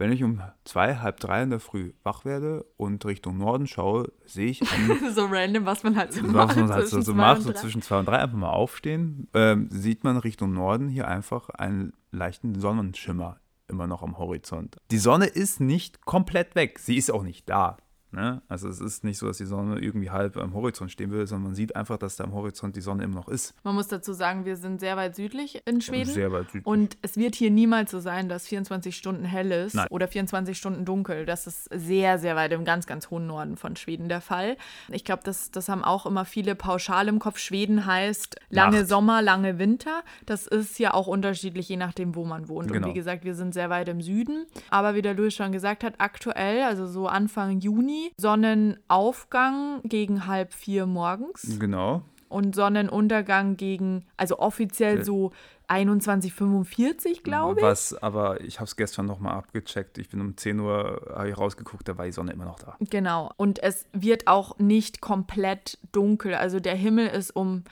wenn 0.00 0.12
ich 0.12 0.24
um 0.24 0.40
zwei, 0.64 0.96
halb 0.96 1.20
drei 1.20 1.42
in 1.42 1.50
der 1.50 1.60
Früh 1.60 1.92
wach 2.04 2.24
werde 2.24 2.64
und 2.78 3.04
Richtung 3.04 3.36
Norden 3.36 3.66
schaue, 3.66 4.10
sehe 4.24 4.46
ich 4.46 4.62
so 5.14 5.26
random, 5.26 5.66
was 5.66 5.82
man 5.82 5.94
halt 5.94 6.14
so 6.14 6.22
was 6.22 6.32
macht. 6.32 6.56
Man 6.56 6.70
halt 6.70 6.88
so, 6.88 7.02
so 7.02 7.12
macht, 7.12 7.42
so 7.42 7.52
zwischen 7.52 7.82
zwei 7.82 7.98
und 7.98 8.08
drei 8.08 8.16
einfach 8.16 8.38
mal 8.38 8.48
aufstehen, 8.48 9.28
ähm, 9.34 9.68
sieht 9.70 10.02
man 10.02 10.16
Richtung 10.16 10.54
Norden 10.54 10.88
hier 10.88 11.06
einfach 11.06 11.50
einen 11.50 11.92
leichten 12.12 12.58
Sonnenschimmer 12.58 13.40
immer 13.68 13.86
noch 13.86 14.02
am 14.02 14.16
Horizont. 14.16 14.78
Die 14.90 14.98
Sonne 14.98 15.26
ist 15.26 15.60
nicht 15.60 16.06
komplett 16.06 16.54
weg, 16.54 16.78
sie 16.78 16.96
ist 16.96 17.10
auch 17.10 17.22
nicht 17.22 17.50
da. 17.50 17.76
Ne? 18.12 18.42
Also 18.48 18.68
es 18.68 18.80
ist 18.80 19.04
nicht 19.04 19.18
so, 19.18 19.26
dass 19.26 19.38
die 19.38 19.44
Sonne 19.44 19.78
irgendwie 19.78 20.10
halb 20.10 20.36
am 20.36 20.54
Horizont 20.54 20.90
stehen 20.90 21.12
will, 21.12 21.26
sondern 21.28 21.50
man 21.50 21.54
sieht 21.54 21.76
einfach, 21.76 21.96
dass 21.96 22.16
da 22.16 22.24
am 22.24 22.32
Horizont 22.32 22.74
die 22.74 22.80
Sonne 22.80 23.04
immer 23.04 23.14
noch 23.14 23.28
ist. 23.28 23.54
Man 23.62 23.76
muss 23.76 23.86
dazu 23.86 24.12
sagen, 24.12 24.44
wir 24.44 24.56
sind 24.56 24.80
sehr 24.80 24.96
weit 24.96 25.14
südlich 25.14 25.62
in 25.64 25.80
Schweden. 25.80 26.10
Sehr 26.10 26.32
weit 26.32 26.46
südlich. 26.46 26.66
Und 26.66 26.96
es 27.02 27.16
wird 27.16 27.36
hier 27.36 27.50
niemals 27.50 27.92
so 27.92 28.00
sein, 28.00 28.28
dass 28.28 28.48
24 28.48 28.96
Stunden 28.96 29.24
hell 29.24 29.52
ist 29.52 29.74
Nein. 29.74 29.86
oder 29.90 30.08
24 30.08 30.58
Stunden 30.58 30.84
dunkel. 30.84 31.24
Das 31.24 31.46
ist 31.46 31.68
sehr, 31.72 32.18
sehr 32.18 32.34
weit 32.34 32.52
im 32.52 32.64
ganz, 32.64 32.86
ganz 32.86 33.10
hohen 33.10 33.28
Norden 33.28 33.56
von 33.56 33.76
Schweden 33.76 34.08
der 34.08 34.20
Fall. 34.20 34.56
Ich 34.88 35.04
glaube, 35.04 35.22
das, 35.24 35.52
das 35.52 35.68
haben 35.68 35.84
auch 35.84 36.04
immer 36.04 36.24
viele 36.24 36.56
pauschal 36.56 37.06
im 37.06 37.20
Kopf. 37.20 37.38
Schweden 37.38 37.86
heißt 37.86 38.36
lange 38.48 38.78
Nacht. 38.78 38.88
Sommer, 38.88 39.22
lange 39.22 39.60
Winter. 39.60 40.02
Das 40.26 40.48
ist 40.48 40.80
ja 40.80 40.94
auch 40.94 41.06
unterschiedlich, 41.06 41.68
je 41.68 41.76
nachdem, 41.76 42.16
wo 42.16 42.24
man 42.24 42.48
wohnt. 42.48 42.72
Genau. 42.72 42.88
Und 42.88 42.92
wie 42.92 42.98
gesagt, 42.98 43.24
wir 43.24 43.36
sind 43.36 43.54
sehr 43.54 43.70
weit 43.70 43.88
im 43.88 44.00
Süden. 44.00 44.46
Aber 44.70 44.96
wie 44.96 45.02
der 45.02 45.14
Louis 45.14 45.34
schon 45.34 45.52
gesagt 45.52 45.84
hat, 45.84 45.94
aktuell, 45.98 46.62
also 46.62 46.86
so 46.86 47.06
Anfang 47.06 47.60
Juni, 47.60 47.99
Sonnenaufgang 48.16 49.80
gegen 49.84 50.26
halb 50.26 50.52
vier 50.52 50.86
morgens. 50.86 51.58
Genau. 51.58 52.02
Und 52.28 52.54
Sonnenuntergang 52.54 53.56
gegen, 53.56 54.04
also 54.16 54.38
offiziell 54.38 55.04
so 55.04 55.32
21.45, 55.70 57.22
glaube 57.22 57.60
ich. 57.60 57.66
Was, 57.66 57.94
aber 58.02 58.40
ich 58.40 58.58
habe 58.58 58.66
es 58.66 58.76
gestern 58.76 59.06
nochmal 59.06 59.34
abgecheckt. 59.34 59.98
Ich 59.98 60.08
bin 60.08 60.20
um 60.20 60.36
10 60.36 60.58
Uhr 60.60 61.24
ich 61.26 61.38
rausgeguckt, 61.38 61.88
da 61.88 61.96
war 61.96 62.06
die 62.06 62.12
Sonne 62.12 62.32
immer 62.32 62.44
noch 62.44 62.58
da. 62.58 62.76
Genau. 62.80 63.32
Und 63.36 63.62
es 63.62 63.86
wird 63.92 64.26
auch 64.26 64.58
nicht 64.58 65.00
komplett 65.00 65.78
dunkel. 65.92 66.34
Also 66.34 66.60
der 66.60 66.74
Himmel 66.74 67.06
ist 67.08 67.30
um 67.30 67.64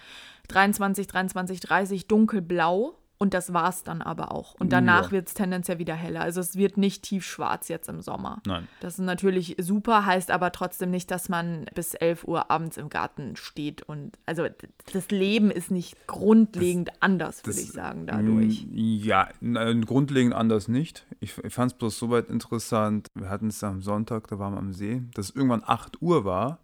23, 0.48 1.06
23, 1.06 1.60
30 1.60 2.06
dunkelblau. 2.06 2.94
Und 3.20 3.34
das 3.34 3.52
war 3.52 3.68
es 3.68 3.82
dann 3.82 4.00
aber 4.00 4.30
auch. 4.30 4.54
Und 4.60 4.72
danach 4.72 5.06
ja. 5.06 5.10
wird 5.10 5.28
es 5.28 5.34
tendenziell 5.34 5.78
wieder 5.80 5.94
heller. 5.94 6.20
Also 6.20 6.40
es 6.40 6.54
wird 6.54 6.76
nicht 6.76 7.02
tiefschwarz 7.02 7.66
jetzt 7.66 7.88
im 7.88 8.00
Sommer. 8.00 8.40
Nein. 8.46 8.68
Das 8.78 8.94
ist 8.94 9.04
natürlich 9.04 9.56
super, 9.58 10.06
heißt 10.06 10.30
aber 10.30 10.52
trotzdem 10.52 10.90
nicht, 10.90 11.10
dass 11.10 11.28
man 11.28 11.66
bis 11.74 11.94
11 11.94 12.24
Uhr 12.24 12.48
abends 12.48 12.76
im 12.76 12.88
Garten 12.88 13.34
steht. 13.34 13.82
Und 13.82 14.16
also 14.24 14.46
das 14.92 15.10
Leben 15.10 15.50
ist 15.50 15.72
nicht 15.72 16.06
grundlegend 16.06 16.88
das, 16.88 16.96
anders, 17.02 17.44
würde 17.44 17.60
ich 17.60 17.72
sagen, 17.72 18.06
dadurch. 18.06 18.66
Ja, 18.70 19.28
grundlegend 19.40 20.34
anders 20.34 20.68
nicht. 20.68 21.04
Ich, 21.18 21.36
ich 21.38 21.52
fand 21.52 21.72
es 21.72 21.78
bloß 21.78 21.98
soweit 21.98 22.28
interessant. 22.28 23.08
Wir 23.14 23.28
hatten 23.28 23.48
es 23.48 23.64
am 23.64 23.82
Sonntag, 23.82 24.28
da 24.28 24.38
waren 24.38 24.54
wir 24.54 24.58
am 24.58 24.72
See, 24.72 25.02
dass 25.14 25.30
es 25.30 25.36
irgendwann 25.36 25.64
8 25.66 26.00
Uhr 26.00 26.24
war. 26.24 26.60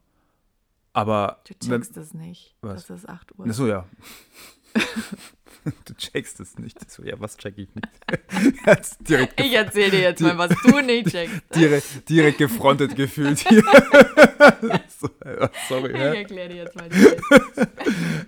Aber. 0.92 1.40
Du 1.48 1.54
checkst 1.54 1.96
es 1.96 2.14
nicht, 2.14 2.54
was? 2.60 2.86
dass 2.86 3.00
es 3.00 3.08
8 3.08 3.36
Uhr 3.36 3.46
ist. 3.46 3.50
Achso, 3.50 3.66
ja. 3.66 3.86
du 5.84 5.94
checkst 5.94 6.40
es 6.40 6.58
nicht. 6.58 6.90
So, 6.90 7.02
ja, 7.02 7.18
was 7.18 7.36
check 7.36 7.56
ich 7.56 7.68
nicht? 7.74 7.88
ich 9.36 9.52
erzähle 9.52 9.90
dir 9.90 10.00
jetzt 10.00 10.20
mal, 10.20 10.36
was 10.36 10.50
du 10.62 10.80
nicht 10.82 11.10
checkst. 11.10 11.42
direkt, 11.54 12.08
direkt 12.08 12.38
gefrontet 12.38 12.94
gefühlt 12.96 13.38
hier. 13.48 13.62
so, 14.88 15.08
sorry. 15.68 15.92
Ich 15.92 15.98
ja. 15.98 16.14
erkläre 16.14 16.48
dir 16.48 16.56
jetzt 16.56 16.76
mal 16.76 16.88
die 16.88 17.06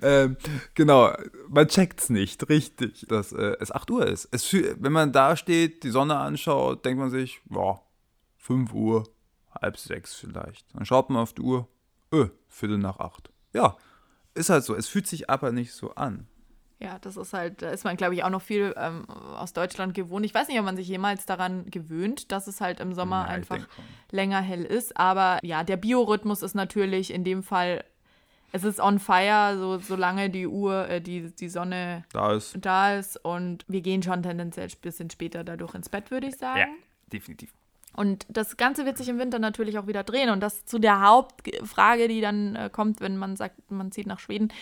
ähm, 0.02 0.36
Genau, 0.74 1.12
man 1.48 1.68
checkt 1.68 2.00
es 2.00 2.10
nicht, 2.10 2.48
richtig, 2.48 3.06
dass 3.08 3.32
äh, 3.32 3.56
es 3.60 3.70
8 3.70 3.90
Uhr 3.90 4.06
ist. 4.06 4.28
Es, 4.30 4.52
wenn 4.52 4.92
man 4.92 5.12
da 5.12 5.36
steht, 5.36 5.82
die 5.82 5.90
Sonne 5.90 6.16
anschaut, 6.16 6.84
denkt 6.84 6.98
man 6.98 7.10
sich, 7.10 7.40
ja, 7.50 7.80
5 8.38 8.72
Uhr, 8.72 9.04
halb 9.60 9.78
sechs 9.78 10.14
vielleicht. 10.14 10.66
Dann 10.74 10.86
schaut 10.86 11.10
man 11.10 11.22
auf 11.22 11.32
die 11.32 11.42
Uhr, 11.42 11.68
öh, 12.12 12.28
Viertel 12.48 12.78
nach 12.78 12.98
acht. 12.98 13.30
Ja, 13.52 13.76
ist 14.34 14.50
halt 14.50 14.64
so. 14.64 14.74
Es 14.74 14.88
fühlt 14.88 15.06
sich 15.06 15.30
aber 15.30 15.52
nicht 15.52 15.72
so 15.72 15.94
an. 15.94 16.26
Ja, 16.78 16.98
das 17.00 17.16
ist 17.16 17.32
halt, 17.32 17.62
da 17.62 17.70
ist 17.70 17.84
man, 17.84 17.96
glaube 17.96 18.14
ich, 18.14 18.22
auch 18.22 18.30
noch 18.30 18.42
viel 18.42 18.74
ähm, 18.76 19.08
aus 19.08 19.54
Deutschland 19.54 19.94
gewohnt. 19.94 20.26
Ich 20.26 20.34
weiß 20.34 20.48
nicht, 20.48 20.58
ob 20.58 20.66
man 20.66 20.76
sich 20.76 20.86
jemals 20.86 21.24
daran 21.24 21.70
gewöhnt, 21.70 22.30
dass 22.32 22.46
es 22.48 22.60
halt 22.60 22.80
im 22.80 22.92
Sommer 22.92 23.24
ja, 23.26 23.32
einfach 23.32 23.66
länger 24.10 24.40
hell 24.40 24.64
ist. 24.64 24.96
Aber 24.96 25.38
ja, 25.42 25.64
der 25.64 25.78
Biorhythmus 25.78 26.42
ist 26.42 26.54
natürlich 26.54 27.14
in 27.14 27.24
dem 27.24 27.42
Fall, 27.42 27.82
es 28.52 28.62
ist 28.62 28.78
on 28.78 28.98
fire, 28.98 29.56
so, 29.58 29.78
solange 29.78 30.28
die 30.28 30.46
Uhr, 30.46 30.86
äh, 30.88 31.00
die, 31.00 31.34
die 31.34 31.48
Sonne 31.48 32.04
da 32.12 32.34
ist. 32.34 32.56
da 32.60 32.94
ist. 32.94 33.16
Und 33.24 33.64
wir 33.68 33.80
gehen 33.80 34.02
schon 34.02 34.22
tendenziell 34.22 34.68
ein 34.68 34.80
bisschen 34.82 35.08
später 35.08 35.44
dadurch 35.44 35.74
ins 35.74 35.88
Bett, 35.88 36.10
würde 36.10 36.26
ich 36.26 36.36
sagen. 36.36 36.60
Ja, 36.60 36.66
definitiv. 37.10 37.54
Und 37.94 38.26
das 38.28 38.58
Ganze 38.58 38.84
wird 38.84 38.98
sich 38.98 39.08
im 39.08 39.18
Winter 39.18 39.38
natürlich 39.38 39.78
auch 39.78 39.86
wieder 39.86 40.04
drehen. 40.04 40.28
Und 40.28 40.40
das 40.40 40.66
zu 40.66 40.78
der 40.78 41.00
Hauptfrage, 41.00 42.08
die 42.08 42.20
dann 42.20 42.54
äh, 42.54 42.68
kommt, 42.70 43.00
wenn 43.00 43.16
man 43.16 43.36
sagt, 43.36 43.70
man 43.70 43.90
zieht 43.90 44.06
nach 44.06 44.20
Schweden. 44.20 44.52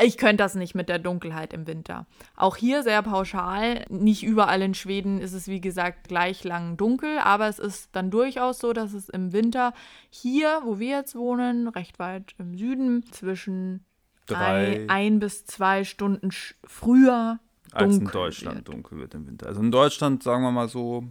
Ich 0.00 0.16
könnte 0.16 0.38
das 0.38 0.54
nicht 0.54 0.74
mit 0.74 0.88
der 0.88 0.98
Dunkelheit 0.98 1.52
im 1.52 1.66
Winter. 1.66 2.06
Auch 2.36 2.56
hier 2.56 2.82
sehr 2.82 3.02
pauschal. 3.02 3.84
Nicht 3.88 4.22
überall 4.22 4.62
in 4.62 4.74
Schweden 4.74 5.20
ist 5.20 5.32
es, 5.32 5.48
wie 5.48 5.60
gesagt, 5.60 6.08
gleich 6.08 6.44
lang 6.44 6.76
dunkel, 6.76 7.18
aber 7.18 7.48
es 7.48 7.58
ist 7.58 7.90
dann 7.92 8.10
durchaus 8.10 8.58
so, 8.58 8.72
dass 8.72 8.92
es 8.92 9.08
im 9.08 9.32
Winter 9.32 9.72
hier, 10.10 10.62
wo 10.64 10.78
wir 10.78 10.96
jetzt 10.98 11.14
wohnen, 11.14 11.68
recht 11.68 11.98
weit 11.98 12.34
im 12.38 12.56
Süden, 12.56 13.04
zwischen 13.12 13.84
drei, 14.26 14.86
ein 14.88 15.18
bis 15.18 15.44
zwei 15.44 15.84
Stunden 15.84 16.30
früher 16.64 17.38
als 17.72 17.96
in 17.96 18.06
Deutschland 18.06 18.56
wird. 18.56 18.68
dunkel 18.68 18.98
wird 18.98 19.14
im 19.14 19.26
Winter. 19.26 19.46
Also 19.46 19.60
in 19.60 19.70
Deutschland 19.70 20.22
sagen 20.22 20.42
wir 20.42 20.50
mal 20.50 20.68
so 20.68 21.04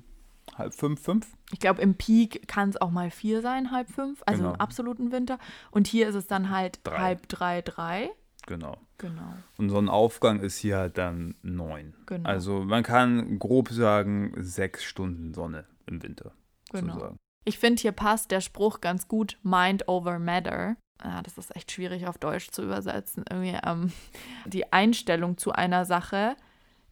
halb 0.58 0.74
fünf, 0.74 1.02
fünf. 1.02 1.28
Ich 1.52 1.60
glaube, 1.60 1.82
im 1.82 1.96
Peak 1.96 2.48
kann 2.48 2.70
es 2.70 2.80
auch 2.80 2.92
mal 2.92 3.10
vier 3.10 3.42
sein, 3.42 3.72
halb 3.72 3.90
fünf, 3.90 4.22
also 4.26 4.44
genau. 4.44 4.54
im 4.54 4.62
absoluten 4.62 5.12
Winter. 5.12 5.40
Und 5.72 5.88
hier 5.88 6.08
ist 6.08 6.16
es 6.16 6.28
dann 6.28 6.50
halt 6.50 6.80
drei. 6.84 6.98
halb 6.98 7.28
drei, 7.28 7.62
drei. 7.62 8.12
Genau. 8.48 8.78
Genau. 8.98 9.34
Und 9.58 9.70
so 9.70 9.78
ein 9.78 9.90
Aufgang 9.90 10.42
ist 10.42 10.58
hier 10.58 10.78
halt 10.78 10.98
dann 10.98 11.36
neun. 11.42 11.94
Genau. 12.06 12.28
Also 12.28 12.64
man 12.64 12.84
kann 12.84 13.40
grob 13.40 13.70
sagen, 13.70 14.34
sechs 14.38 14.84
Stunden 14.84 15.34
Sonne 15.34 15.66
im 15.86 16.04
Winter. 16.04 16.34
Genau. 16.72 16.94
Sozusagen. 16.94 17.18
Ich 17.44 17.58
finde, 17.58 17.82
hier 17.82 17.92
passt 17.92 18.32
der 18.32 18.42
Spruch 18.42 18.82
ganz 18.82 19.08
gut, 19.08 19.38
Mind 19.44 19.88
over 19.88 20.20
Matter. 20.20 20.76
Ah, 21.00 21.24
das 21.24 21.38
ist 21.38 21.56
echt 21.56 21.72
schwierig 21.72 22.06
auf 22.08 22.20
Deutsch 22.20 22.52
zu 22.52 22.64
übersetzen. 22.64 23.26
Irgendwie 23.30 23.58
ähm, 23.66 23.92
die 24.46 24.72
Einstellung 24.72 25.38
zu 25.38 25.52
einer 25.52 25.86
Sache 25.86 26.36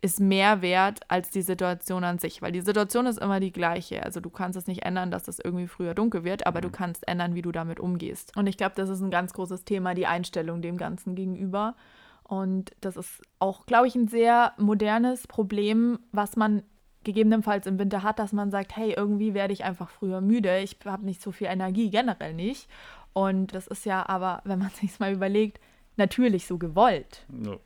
ist 0.01 0.19
mehr 0.19 0.61
wert 0.61 1.01
als 1.09 1.29
die 1.29 1.41
Situation 1.41 2.03
an 2.03 2.19
sich, 2.19 2.41
weil 2.41 2.51
die 2.51 2.61
Situation 2.61 3.05
ist 3.05 3.19
immer 3.19 3.39
die 3.39 3.51
gleiche. 3.51 4.03
Also 4.03 4.21
du 4.21 4.29
kannst 4.29 4.57
es 4.57 4.67
nicht 4.67 4.85
ändern, 4.85 5.11
dass 5.11 5.27
es 5.27 5.39
irgendwie 5.39 5.67
früher 5.67 5.93
dunkel 5.93 6.23
wird, 6.23 6.47
aber 6.47 6.59
mhm. 6.59 6.63
du 6.63 6.69
kannst 6.71 7.07
ändern, 7.07 7.35
wie 7.35 7.41
du 7.41 7.51
damit 7.51 7.79
umgehst. 7.79 8.35
Und 8.37 8.47
ich 8.47 8.57
glaube, 8.57 8.75
das 8.75 8.89
ist 8.89 9.01
ein 9.01 9.11
ganz 9.11 9.33
großes 9.33 9.65
Thema, 9.65 9.93
die 9.95 10.07
Einstellung 10.07 10.61
dem 10.61 10.77
Ganzen 10.77 11.15
gegenüber. 11.15 11.75
Und 12.23 12.71
das 12.79 12.95
ist 12.95 13.21
auch, 13.39 13.65
glaube 13.65 13.87
ich, 13.87 13.95
ein 13.95 14.07
sehr 14.07 14.53
modernes 14.57 15.27
Problem, 15.27 15.99
was 16.11 16.35
man 16.35 16.63
gegebenenfalls 17.03 17.65
im 17.65 17.79
Winter 17.79 18.03
hat, 18.03 18.19
dass 18.19 18.33
man 18.33 18.51
sagt, 18.51 18.75
hey, 18.75 18.93
irgendwie 18.95 19.33
werde 19.33 19.53
ich 19.53 19.63
einfach 19.63 19.89
früher 19.89 20.21
müde, 20.21 20.59
ich 20.59 20.77
habe 20.85 21.05
nicht 21.05 21.21
so 21.21 21.31
viel 21.31 21.47
Energie, 21.47 21.89
generell 21.89 22.33
nicht. 22.33 22.69
Und 23.13 23.55
das 23.55 23.67
ist 23.67 23.85
ja 23.85 24.07
aber, 24.07 24.41
wenn 24.45 24.59
man 24.59 24.69
sich 24.79 24.99
mal 24.99 25.11
überlegt, 25.11 25.59
natürlich 25.97 26.45
so 26.45 26.57
gewollt. 26.57 27.25
No. 27.27 27.59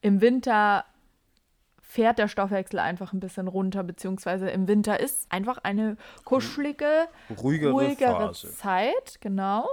Im 0.00 0.20
Winter 0.20 0.84
fährt 1.92 2.18
der 2.18 2.28
Stoffwechsel 2.28 2.78
einfach 2.78 3.12
ein 3.12 3.20
bisschen 3.20 3.48
runter, 3.48 3.82
beziehungsweise 3.82 4.48
im 4.48 4.66
Winter 4.66 4.98
ist 4.98 5.30
einfach 5.30 5.58
eine 5.62 5.98
kuschelige, 6.24 7.06
ruhigere, 7.42 7.72
ruhigere 7.72 8.32
Zeit, 8.32 9.20
genau. 9.20 9.68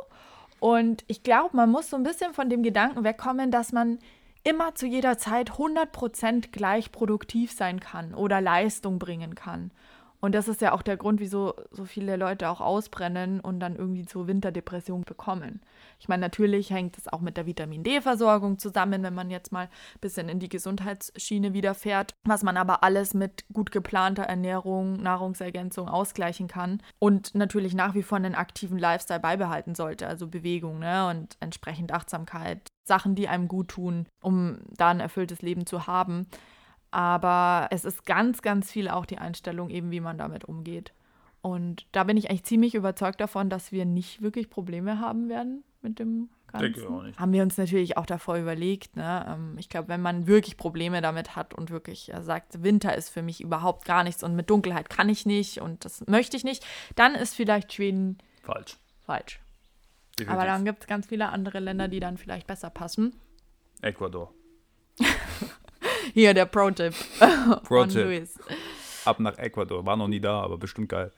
Und 0.60 1.06
ich 1.08 1.24
glaube, 1.24 1.56
man 1.56 1.72
muss 1.72 1.90
so 1.90 1.96
ein 1.96 2.04
bisschen 2.04 2.34
von 2.34 2.50
dem 2.50 2.62
Gedanken 2.62 3.06
wegkommen, 3.06 3.52
dass 3.52 3.72
man 3.72 4.00
immer 4.44 4.76
zu 4.76 4.86
jeder 4.86 5.18
Zeit 5.18 5.52
100% 5.52 6.52
gleich 6.52 6.92
produktiv 6.92 7.54
sein 7.54 7.80
kann 7.80 8.14
oder 8.14 8.42
Leistung 8.42 9.00
bringen 9.00 9.36
kann. 9.36 9.72
Und 10.22 10.36
das 10.36 10.48
ist 10.50 10.62
ja 10.62 10.74
auch 10.74 10.82
der 10.82 10.98
Grund, 10.98 11.22
wieso 11.22 11.54
so 11.72 11.86
viele 11.86 12.18
Leute 12.18 12.50
auch 12.50 12.60
ausbrennen 12.60 13.40
und 13.40 13.60
dann 13.60 13.76
irgendwie 13.78 14.06
zur 14.06 14.28
Winterdepression 14.28 15.04
bekommen. 15.04 15.62
Ich 16.00 16.10
meine, 16.10 16.22
natürlich 16.22 16.72
hängt 16.72 16.98
es 16.98 17.08
auch 17.08 17.22
mit 17.22 17.38
der 17.38 17.46
Vitamin 17.46 17.84
D-Versorgung 17.84 18.60
zusammen, 18.60 19.02
wenn 19.04 19.14
man 19.14 19.32
jetzt 19.32 19.52
mal 19.52 19.66
ein 19.66 20.00
bisschen 20.02 20.28
in 20.28 20.40
die 20.40 20.50
Gesundheitsschiene 20.50 21.54
wieder 21.54 21.74
fährt, 21.74 22.16
was 22.24 22.44
man 22.44 22.58
aber 22.58 22.84
alles 22.84 23.14
mit 23.14 23.46
gut 23.54 23.72
geplanter 23.72 24.24
Ernährung, 24.24 25.02
Nahrungsergänzung 25.02 25.88
ausgleichen 25.88 26.48
kann 26.48 26.82
und 27.00 27.34
natürlich 27.34 27.74
nach 27.74 27.96
wie 27.96 28.04
vor 28.04 28.18
einen 28.18 28.36
aktiven 28.36 28.78
Lifestyle 28.78 29.22
beibehalten 29.22 29.74
sollte, 29.74 30.08
also 30.08 30.28
Bewegung 30.28 30.80
ne? 30.80 31.08
und 31.10 31.38
entsprechend 31.40 31.94
Achtsamkeit, 31.94 32.70
Sachen, 32.84 33.16
die 33.16 33.30
einem 33.30 33.48
gut 33.48 33.70
tun, 33.70 34.08
um 34.22 34.60
da 34.76 34.90
ein 34.90 35.00
erfülltes 35.00 35.42
Leben 35.42 35.66
zu 35.66 35.88
haben. 35.88 36.28
Aber 36.92 37.68
es 37.72 37.86
ist 37.86 38.06
ganz, 38.06 38.42
ganz 38.42 38.72
viel 38.72 38.90
auch 38.90 39.06
die 39.06 39.18
Einstellung, 39.18 39.70
eben 39.70 39.92
wie 39.92 40.00
man 40.00 40.18
damit 40.18 40.46
umgeht. 40.46 40.94
Und 41.42 41.86
da 41.92 42.04
bin 42.04 42.18
ich 42.18 42.30
eigentlich 42.30 42.44
ziemlich 42.44 42.76
überzeugt 42.76 43.22
davon, 43.22 43.50
dass 43.50 43.72
wir 43.72 43.86
nicht 43.86 44.22
wirklich 44.22 44.50
Probleme 44.50 45.00
haben 45.00 45.30
werden 45.30 45.64
mit 45.82 46.00
dem 46.00 46.30
Ganzen. 46.52 46.74
Denke 46.74 46.90
auch 46.90 47.04
nicht. 47.04 47.20
Haben 47.20 47.32
wir 47.32 47.44
uns 47.44 47.58
natürlich 47.58 47.98
auch 47.98 48.06
davor 48.06 48.38
überlegt. 48.38 48.96
Ne? 48.96 49.26
Ähm, 49.30 49.56
ich 49.58 49.70
glaube, 49.70 49.88
wenn 49.88 50.02
man 50.02 50.28
wirklich 50.28 50.58
Probleme 50.58 51.02
damit 51.02 51.36
hat 51.36 51.54
und 51.54 51.70
wirklich 51.70 52.12
sagt, 52.22 52.64
Winter 52.64 52.96
ist 52.96 53.10
für 53.10 53.22
mich 53.22 53.42
überhaupt 53.42 53.86
gar 53.86 54.04
nichts 54.04 54.24
und 54.24 54.36
mit 54.36 54.50
Dunkelheit 54.50 54.90
kann 54.90 55.10
ich 55.10 55.26
nicht 55.26 55.62
und 55.62 55.86
das 55.86 56.06
möchte 56.08 56.36
ich 56.36 56.44
nicht, 56.44 56.66
dann 56.96 57.16
ist 57.16 57.36
vielleicht 57.36 57.74
Schweden 57.74 58.18
falsch. 58.44 58.78
Falsch. 59.06 59.40
Definitiv. 60.18 60.34
Aber 60.34 60.46
dann 60.46 60.66
gibt 60.66 60.82
es 60.82 60.88
ganz 60.88 61.08
viele 61.08 61.30
andere 61.30 61.60
Länder, 61.60 61.88
die 61.88 62.00
dann 62.00 62.18
vielleicht 62.18 62.48
besser 62.48 62.70
passen. 62.70 63.16
Ecuador. 63.82 64.34
Hier 66.14 66.34
der 66.34 66.46
Pro-Tipp 66.46 66.94
Pro-Tipp. 67.64 68.30
Ab 69.06 69.20
nach 69.20 69.38
Ecuador. 69.38 69.86
War 69.86 69.96
noch 69.96 70.08
nie 70.08 70.20
da, 70.20 70.42
aber 70.42 70.58
bestimmt 70.58 70.90
geil. 70.90 71.12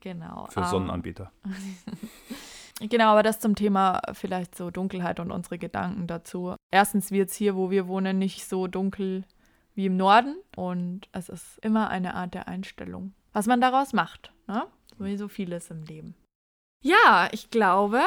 Genau. 0.00 0.46
Für 0.50 0.60
um, 0.60 0.66
Sonnenanbieter. 0.66 1.32
genau, 2.80 3.06
aber 3.06 3.22
das 3.22 3.40
zum 3.40 3.54
Thema 3.54 4.00
vielleicht 4.12 4.54
so 4.54 4.70
Dunkelheit 4.70 5.20
und 5.20 5.30
unsere 5.30 5.58
Gedanken 5.58 6.06
dazu. 6.06 6.54
Erstens 6.70 7.10
wird 7.10 7.30
es 7.30 7.36
hier, 7.36 7.56
wo 7.56 7.70
wir 7.70 7.88
wohnen, 7.88 8.18
nicht 8.18 8.46
so 8.46 8.66
dunkel 8.66 9.24
wie 9.74 9.86
im 9.86 9.96
Norden. 9.96 10.36
Und 10.56 11.08
es 11.12 11.28
ist 11.28 11.58
immer 11.62 11.88
eine 11.88 12.14
Art 12.14 12.34
der 12.34 12.48
Einstellung. 12.48 13.14
Was 13.32 13.46
man 13.46 13.60
daraus 13.60 13.92
macht. 13.92 14.32
Ne? 14.46 14.66
So 14.98 15.04
wie 15.04 15.16
so 15.16 15.28
vieles 15.28 15.70
im 15.70 15.82
Leben. 15.84 16.14
Ja, 16.82 17.28
ich 17.32 17.50
glaube, 17.50 18.02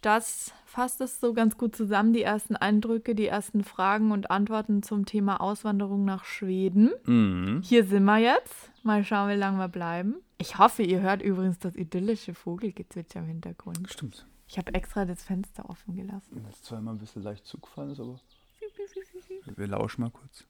das 0.00 0.52
fasst 0.64 1.00
es 1.00 1.20
so 1.20 1.34
ganz 1.34 1.58
gut 1.58 1.76
zusammen, 1.76 2.12
die 2.12 2.22
ersten 2.22 2.56
Eindrücke, 2.56 3.14
die 3.14 3.26
ersten 3.26 3.64
Fragen 3.64 4.12
und 4.12 4.30
Antworten 4.30 4.82
zum 4.82 5.04
Thema 5.04 5.40
Auswanderung 5.40 6.04
nach 6.04 6.24
Schweden. 6.24 6.90
Mhm. 7.04 7.60
Hier 7.62 7.84
sind 7.84 8.04
wir 8.04 8.18
jetzt. 8.18 8.70
Mal 8.82 9.04
schauen, 9.04 9.30
wie 9.30 9.34
lange 9.34 9.58
wir 9.58 9.68
bleiben. 9.68 10.16
Ich 10.38 10.58
hoffe, 10.58 10.82
ihr 10.82 11.00
hört 11.00 11.22
übrigens 11.22 11.58
das 11.58 11.76
idyllische 11.76 12.34
Vogelgezwitscher 12.34 13.20
im 13.20 13.26
Hintergrund. 13.26 13.90
Stimmt. 13.90 14.26
Ich 14.48 14.58
habe 14.58 14.74
extra 14.74 15.04
das 15.04 15.22
Fenster 15.22 15.68
offen 15.68 15.94
gelassen. 15.94 16.30
Wenn 16.32 16.44
das 16.44 16.62
zweimal 16.62 16.94
ein 16.94 16.98
bisschen 16.98 17.22
leicht 17.22 17.46
zugefallen 17.46 17.92
ist, 17.92 18.00
aber 18.00 18.18
wir 19.56 19.66
lauschen 19.66 20.02
mal 20.02 20.10
kurz. 20.10 20.44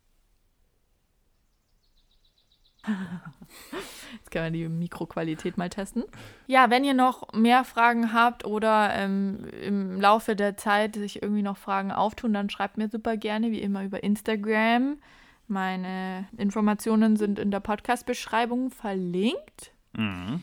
Jetzt 4.12 4.30
können 4.30 4.52
wir 4.52 4.68
die 4.68 4.68
Mikroqualität 4.68 5.56
mal 5.58 5.68
testen. 5.68 6.04
Ja, 6.46 6.70
wenn 6.70 6.84
ihr 6.84 6.94
noch 6.94 7.32
mehr 7.32 7.64
Fragen 7.64 8.12
habt 8.12 8.44
oder 8.44 8.94
ähm, 8.94 9.44
im 9.62 10.00
Laufe 10.00 10.34
der 10.36 10.56
Zeit 10.56 10.96
sich 10.96 11.22
irgendwie 11.22 11.42
noch 11.42 11.56
Fragen 11.56 11.92
auftun, 11.92 12.32
dann 12.32 12.50
schreibt 12.50 12.78
mir 12.78 12.88
super 12.88 13.16
gerne, 13.16 13.50
wie 13.50 13.60
immer, 13.60 13.84
über 13.84 14.02
Instagram. 14.02 14.98
Meine 15.46 16.28
Informationen 16.36 17.16
sind 17.16 17.38
in 17.38 17.50
der 17.50 17.60
Podcast-Beschreibung 17.60 18.70
verlinkt. 18.70 19.72
Mhm. 19.92 20.42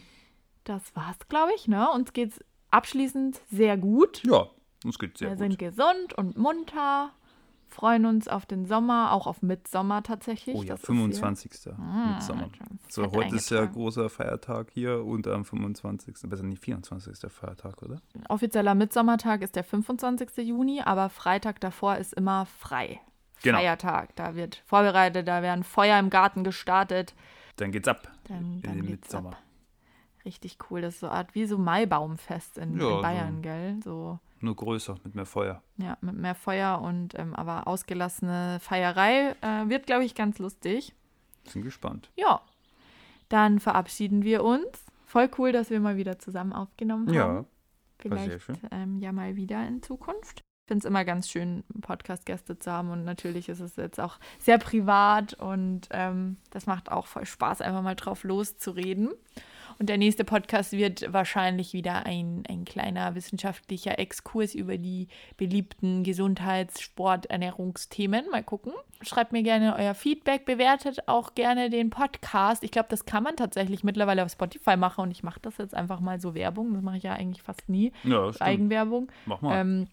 Das 0.64 0.96
war's, 0.96 1.18
glaube 1.30 1.52
ich. 1.56 1.68
Ne? 1.68 1.90
Uns 1.92 2.12
geht's 2.14 2.40
abschließend 2.72 3.40
sehr 3.50 3.78
gut. 3.78 4.22
Ja, 4.26 4.48
uns 4.84 5.00
geht's 5.00 5.20
sehr 5.20 5.30
wir 5.30 5.36
gut. 5.36 5.44
Wir 5.44 5.50
sind 5.50 5.60
gesund 5.60 6.14
und 6.14 6.38
munter 6.38 7.12
freuen 7.70 8.06
uns 8.06 8.28
auf 8.28 8.46
den 8.46 8.66
Sommer, 8.66 9.12
auch 9.12 9.28
auf 9.28 9.42
Mitsommer 9.42 10.04
tatsächlich. 10.04 10.56
Oh 10.56 10.64
ja, 10.64 10.76
das 10.76 10.82
25. 10.82 11.52
Ah, 11.78 12.14
Mitsommer. 12.14 12.50
So, 12.90 13.12
heute 13.12 13.36
ist 13.36 13.50
ja 13.52 13.66
großer 13.66 14.10
Feiertag 14.10 14.70
hier 14.72 15.04
und 15.06 15.28
am 15.28 15.46
25. 15.46 16.16
Besser 16.30 16.44
nicht 16.44 16.64
24. 16.64 17.32
Feiertag, 17.32 17.82
oder? 17.84 18.02
Offizieller 18.30 18.76
Mitsommertag 18.76 19.42
ist 19.42 19.56
der 19.56 19.64
25. 19.64 20.38
Juni, 20.38 20.82
aber 20.82 21.10
Freitag 21.10 21.60
davor 21.60 21.98
ist 21.98 22.14
immer 22.14 22.46
frei. 22.46 23.00
Genau. 23.44 23.60
Feiertag. 23.60 24.16
Da 24.16 24.36
wird 24.36 24.64
vorbereitet, 24.66 25.28
da 25.28 25.42
werden 25.42 25.64
Feuer 25.64 26.00
im 26.00 26.10
Garten 26.10 26.44
gestartet. 26.44 27.14
Dann 27.58 27.72
geht's 27.72 27.88
ab. 27.88 28.12
Dann, 28.28 28.62
dann 28.62 28.74
in 28.74 28.82
den 28.82 28.92
Mitsommer. 28.92 29.32
Ab. 29.32 29.44
Richtig 30.26 30.58
cool. 30.70 30.82
Das 30.82 30.96
ist 30.96 31.00
so 31.02 31.08
eine 31.08 31.16
Art 31.16 31.36
wie 31.36 31.46
so 31.46 31.58
Maibaumfest 31.58 32.58
in, 32.58 32.80
ja, 32.80 32.96
in 32.96 33.02
Bayern, 33.02 33.36
so. 33.36 33.42
gell? 33.42 33.80
So 33.84 34.20
nur 34.42 34.56
größer, 34.56 34.96
mit 35.04 35.16
mehr 35.16 35.26
Feuer. 35.26 35.62
Ja, 35.78 35.98
mit 36.02 36.16
mehr 36.16 36.36
Feuer 36.36 36.82
und 36.82 37.18
ähm, 37.18 37.34
aber 37.36 37.68
ausgelassene 37.68 38.60
Feierei. 38.62 39.36
Äh, 39.42 39.70
wird, 39.70 39.88
glaube 39.88 40.06
ich, 40.06 40.16
ganz 40.16 40.40
lustig. 40.40 40.94
Bin 41.54 41.64
gespannt. 41.64 42.12
Ja. 42.16 42.42
Dann 43.30 43.60
verabschieden 43.60 44.24
wir 44.24 44.44
uns. 44.44 44.86
Voll 45.06 45.30
cool, 45.38 45.52
dass 45.52 45.70
wir 45.70 45.80
mal 45.80 45.98
wieder 45.98 46.20
zusammen 46.20 46.54
aufgenommen 46.54 47.08
haben. 47.08 47.16
Ja. 47.16 47.46
Vielleicht 48.00 48.50
ähm, 48.72 49.00
ja 49.00 49.12
mal 49.12 49.36
wieder 49.36 49.66
in 49.68 49.82
Zukunft. 49.82 50.42
Ich 50.66 50.68
finde 50.68 50.80
es 50.80 50.86
immer 50.86 51.06
ganz 51.06 51.30
schön, 51.30 51.64
Podcast-Gäste 51.82 52.60
zu 52.60 52.70
haben 52.70 52.92
und 52.92 53.06
natürlich 53.06 53.48
ist 53.48 53.62
es 53.62 53.78
jetzt 53.78 54.02
auch 54.02 54.20
sehr 54.38 54.58
privat 54.58 55.34
und 55.34 55.88
ähm, 55.92 56.36
das 56.50 56.66
macht 56.66 56.92
auch 56.92 57.08
voll 57.08 57.26
Spaß, 57.26 57.62
einfach 57.62 57.82
mal 57.82 57.96
drauf 57.96 58.26
loszureden. 58.26 59.12
Und 59.80 59.90
der 59.90 59.98
nächste 59.98 60.24
Podcast 60.24 60.72
wird 60.72 61.12
wahrscheinlich 61.14 61.74
wieder 61.74 62.06
ein, 62.06 62.44
ein 62.50 62.66
kleiner 62.66 63.14
wissenschaftlicher 63.16 64.00
Exkurs 64.00 64.56
über 64.56 64.78
die 64.78 65.08
beliebten 65.38 66.04
Gesundheits-, 66.04 66.82
Sport-, 66.82 67.28
Ernährungsthemen. 67.28 68.30
Mal 68.32 68.44
gucken. 68.44 68.74
Schreibt 69.02 69.32
mir 69.32 69.44
gerne 69.44 69.76
euer 69.78 69.94
Feedback, 69.94 70.46
bewertet 70.46 71.08
auch 71.08 71.36
gerne 71.36 71.70
den 71.70 71.92
Podcast. 71.92 72.64
Ich 72.64 72.72
glaube, 72.72 72.88
das 72.90 73.06
kann 73.06 73.24
man 73.24 73.36
tatsächlich 73.36 73.84
mittlerweile 73.84 74.26
auf 74.26 74.32
Spotify 74.32 74.76
machen 74.76 75.02
und 75.02 75.12
ich 75.12 75.22
mache 75.22 75.40
das 75.42 75.58
jetzt 75.60 75.76
einfach 75.76 76.00
mal 76.00 76.20
so 76.20 76.34
Werbung. 76.34 76.74
Das 76.74 76.82
mache 76.82 76.98
ich 76.98 77.04
ja 77.04 77.14
eigentlich 77.14 77.44
fast 77.44 77.70
nie. 77.70 77.92
Ja, 78.04 78.32
Eigenwerbung. 78.40 79.12
Mach 79.28 79.42
mal. 79.42 79.62
Ähm, 79.62 79.88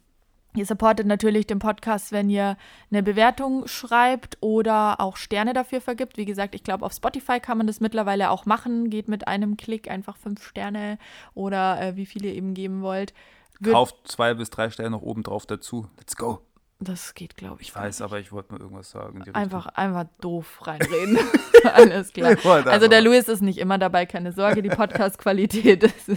Ihr 0.57 0.67
supportet 0.67 1.07
natürlich 1.07 1.47
den 1.47 1.59
Podcast, 1.59 2.13
wenn 2.13 2.31
ihr 2.31 2.57
eine 2.91 3.03
Bewertung 3.03 3.67
schreibt 3.67 4.39
oder 4.41 5.01
auch 5.01 5.17
Sterne 5.17 5.53
dafür 5.53 5.81
vergibt. 5.81 6.17
Wie 6.17 6.25
gesagt, 6.25 6.55
ich 6.55 6.63
glaube, 6.63 6.87
auf 6.87 6.93
Spotify 6.93 7.41
kann 7.41 7.59
man 7.59 7.67
das 7.67 7.81
mittlerweile 7.81 8.31
auch 8.31 8.47
machen. 8.47 8.89
Geht 8.89 9.09
mit 9.09 9.27
einem 9.27 9.57
Klick 9.57 9.91
einfach 9.91 10.17
fünf 10.17 10.47
Sterne 10.47 10.99
oder 11.35 11.81
äh, 11.81 11.97
wie 11.97 12.07
viele 12.07 12.29
ihr 12.29 12.35
eben 12.35 12.55
geben 12.55 12.83
wollt. 12.83 13.15
Wird 13.59 13.75
Kauft 13.75 13.97
zwei 14.07 14.35
bis 14.35 14.51
drei 14.51 14.71
Sterne 14.71 14.91
noch 14.91 15.03
oben 15.03 15.25
drauf 15.25 15.45
dazu. 15.45 15.89
Let's 15.99 16.17
go. 16.17 16.41
Das 16.81 17.15
geht, 17.15 17.37
glaube 17.37 17.63
ich. 17.63 17.69
Ich 17.69 17.75
weiß, 17.75 18.03
aber 18.03 18.19
ich 18.19 18.31
wollte 18.31 18.53
mal 18.53 18.61
irgendwas 18.61 18.91
sagen. 18.91 19.25
Einfach, 19.33 19.67
einfach 19.67 20.05
doof 20.21 20.67
reinreden. 20.67 21.19
Alles 21.73 22.13
klar. 22.13 22.37
Also 22.67 22.89
der 22.89 23.01
Louis 23.01 23.29
ist 23.29 23.43
nicht 23.43 23.59
immer 23.59 23.79
dabei, 23.79 24.07
keine 24.07 24.33
Sorge. 24.33 24.63
Die 24.63 24.69
Podcast-Qualität 24.69 25.83
ist, 25.83 26.09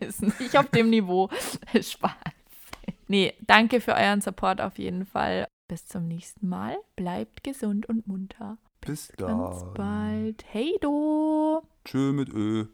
ist 0.00 0.40
nicht 0.40 0.56
auf 0.56 0.68
dem 0.70 0.90
Niveau. 0.90 1.28
Spaß. 1.78 2.12
Nee, 3.08 3.34
danke 3.46 3.80
für 3.80 3.94
euren 3.94 4.20
Support 4.20 4.60
auf 4.60 4.78
jeden 4.78 5.06
Fall. 5.06 5.46
Bis 5.68 5.86
zum 5.86 6.06
nächsten 6.06 6.48
Mal. 6.48 6.76
Bleibt 6.94 7.44
gesund 7.44 7.88
und 7.88 8.06
munter. 8.06 8.58
Bis, 8.80 9.08
Bis 9.08 9.16
ganz 9.16 9.64
bald. 9.74 10.44
Hey 10.52 10.76
do. 10.80 11.62
Tschö 11.84 12.12
mit 12.12 12.28
Ö. 12.32 12.66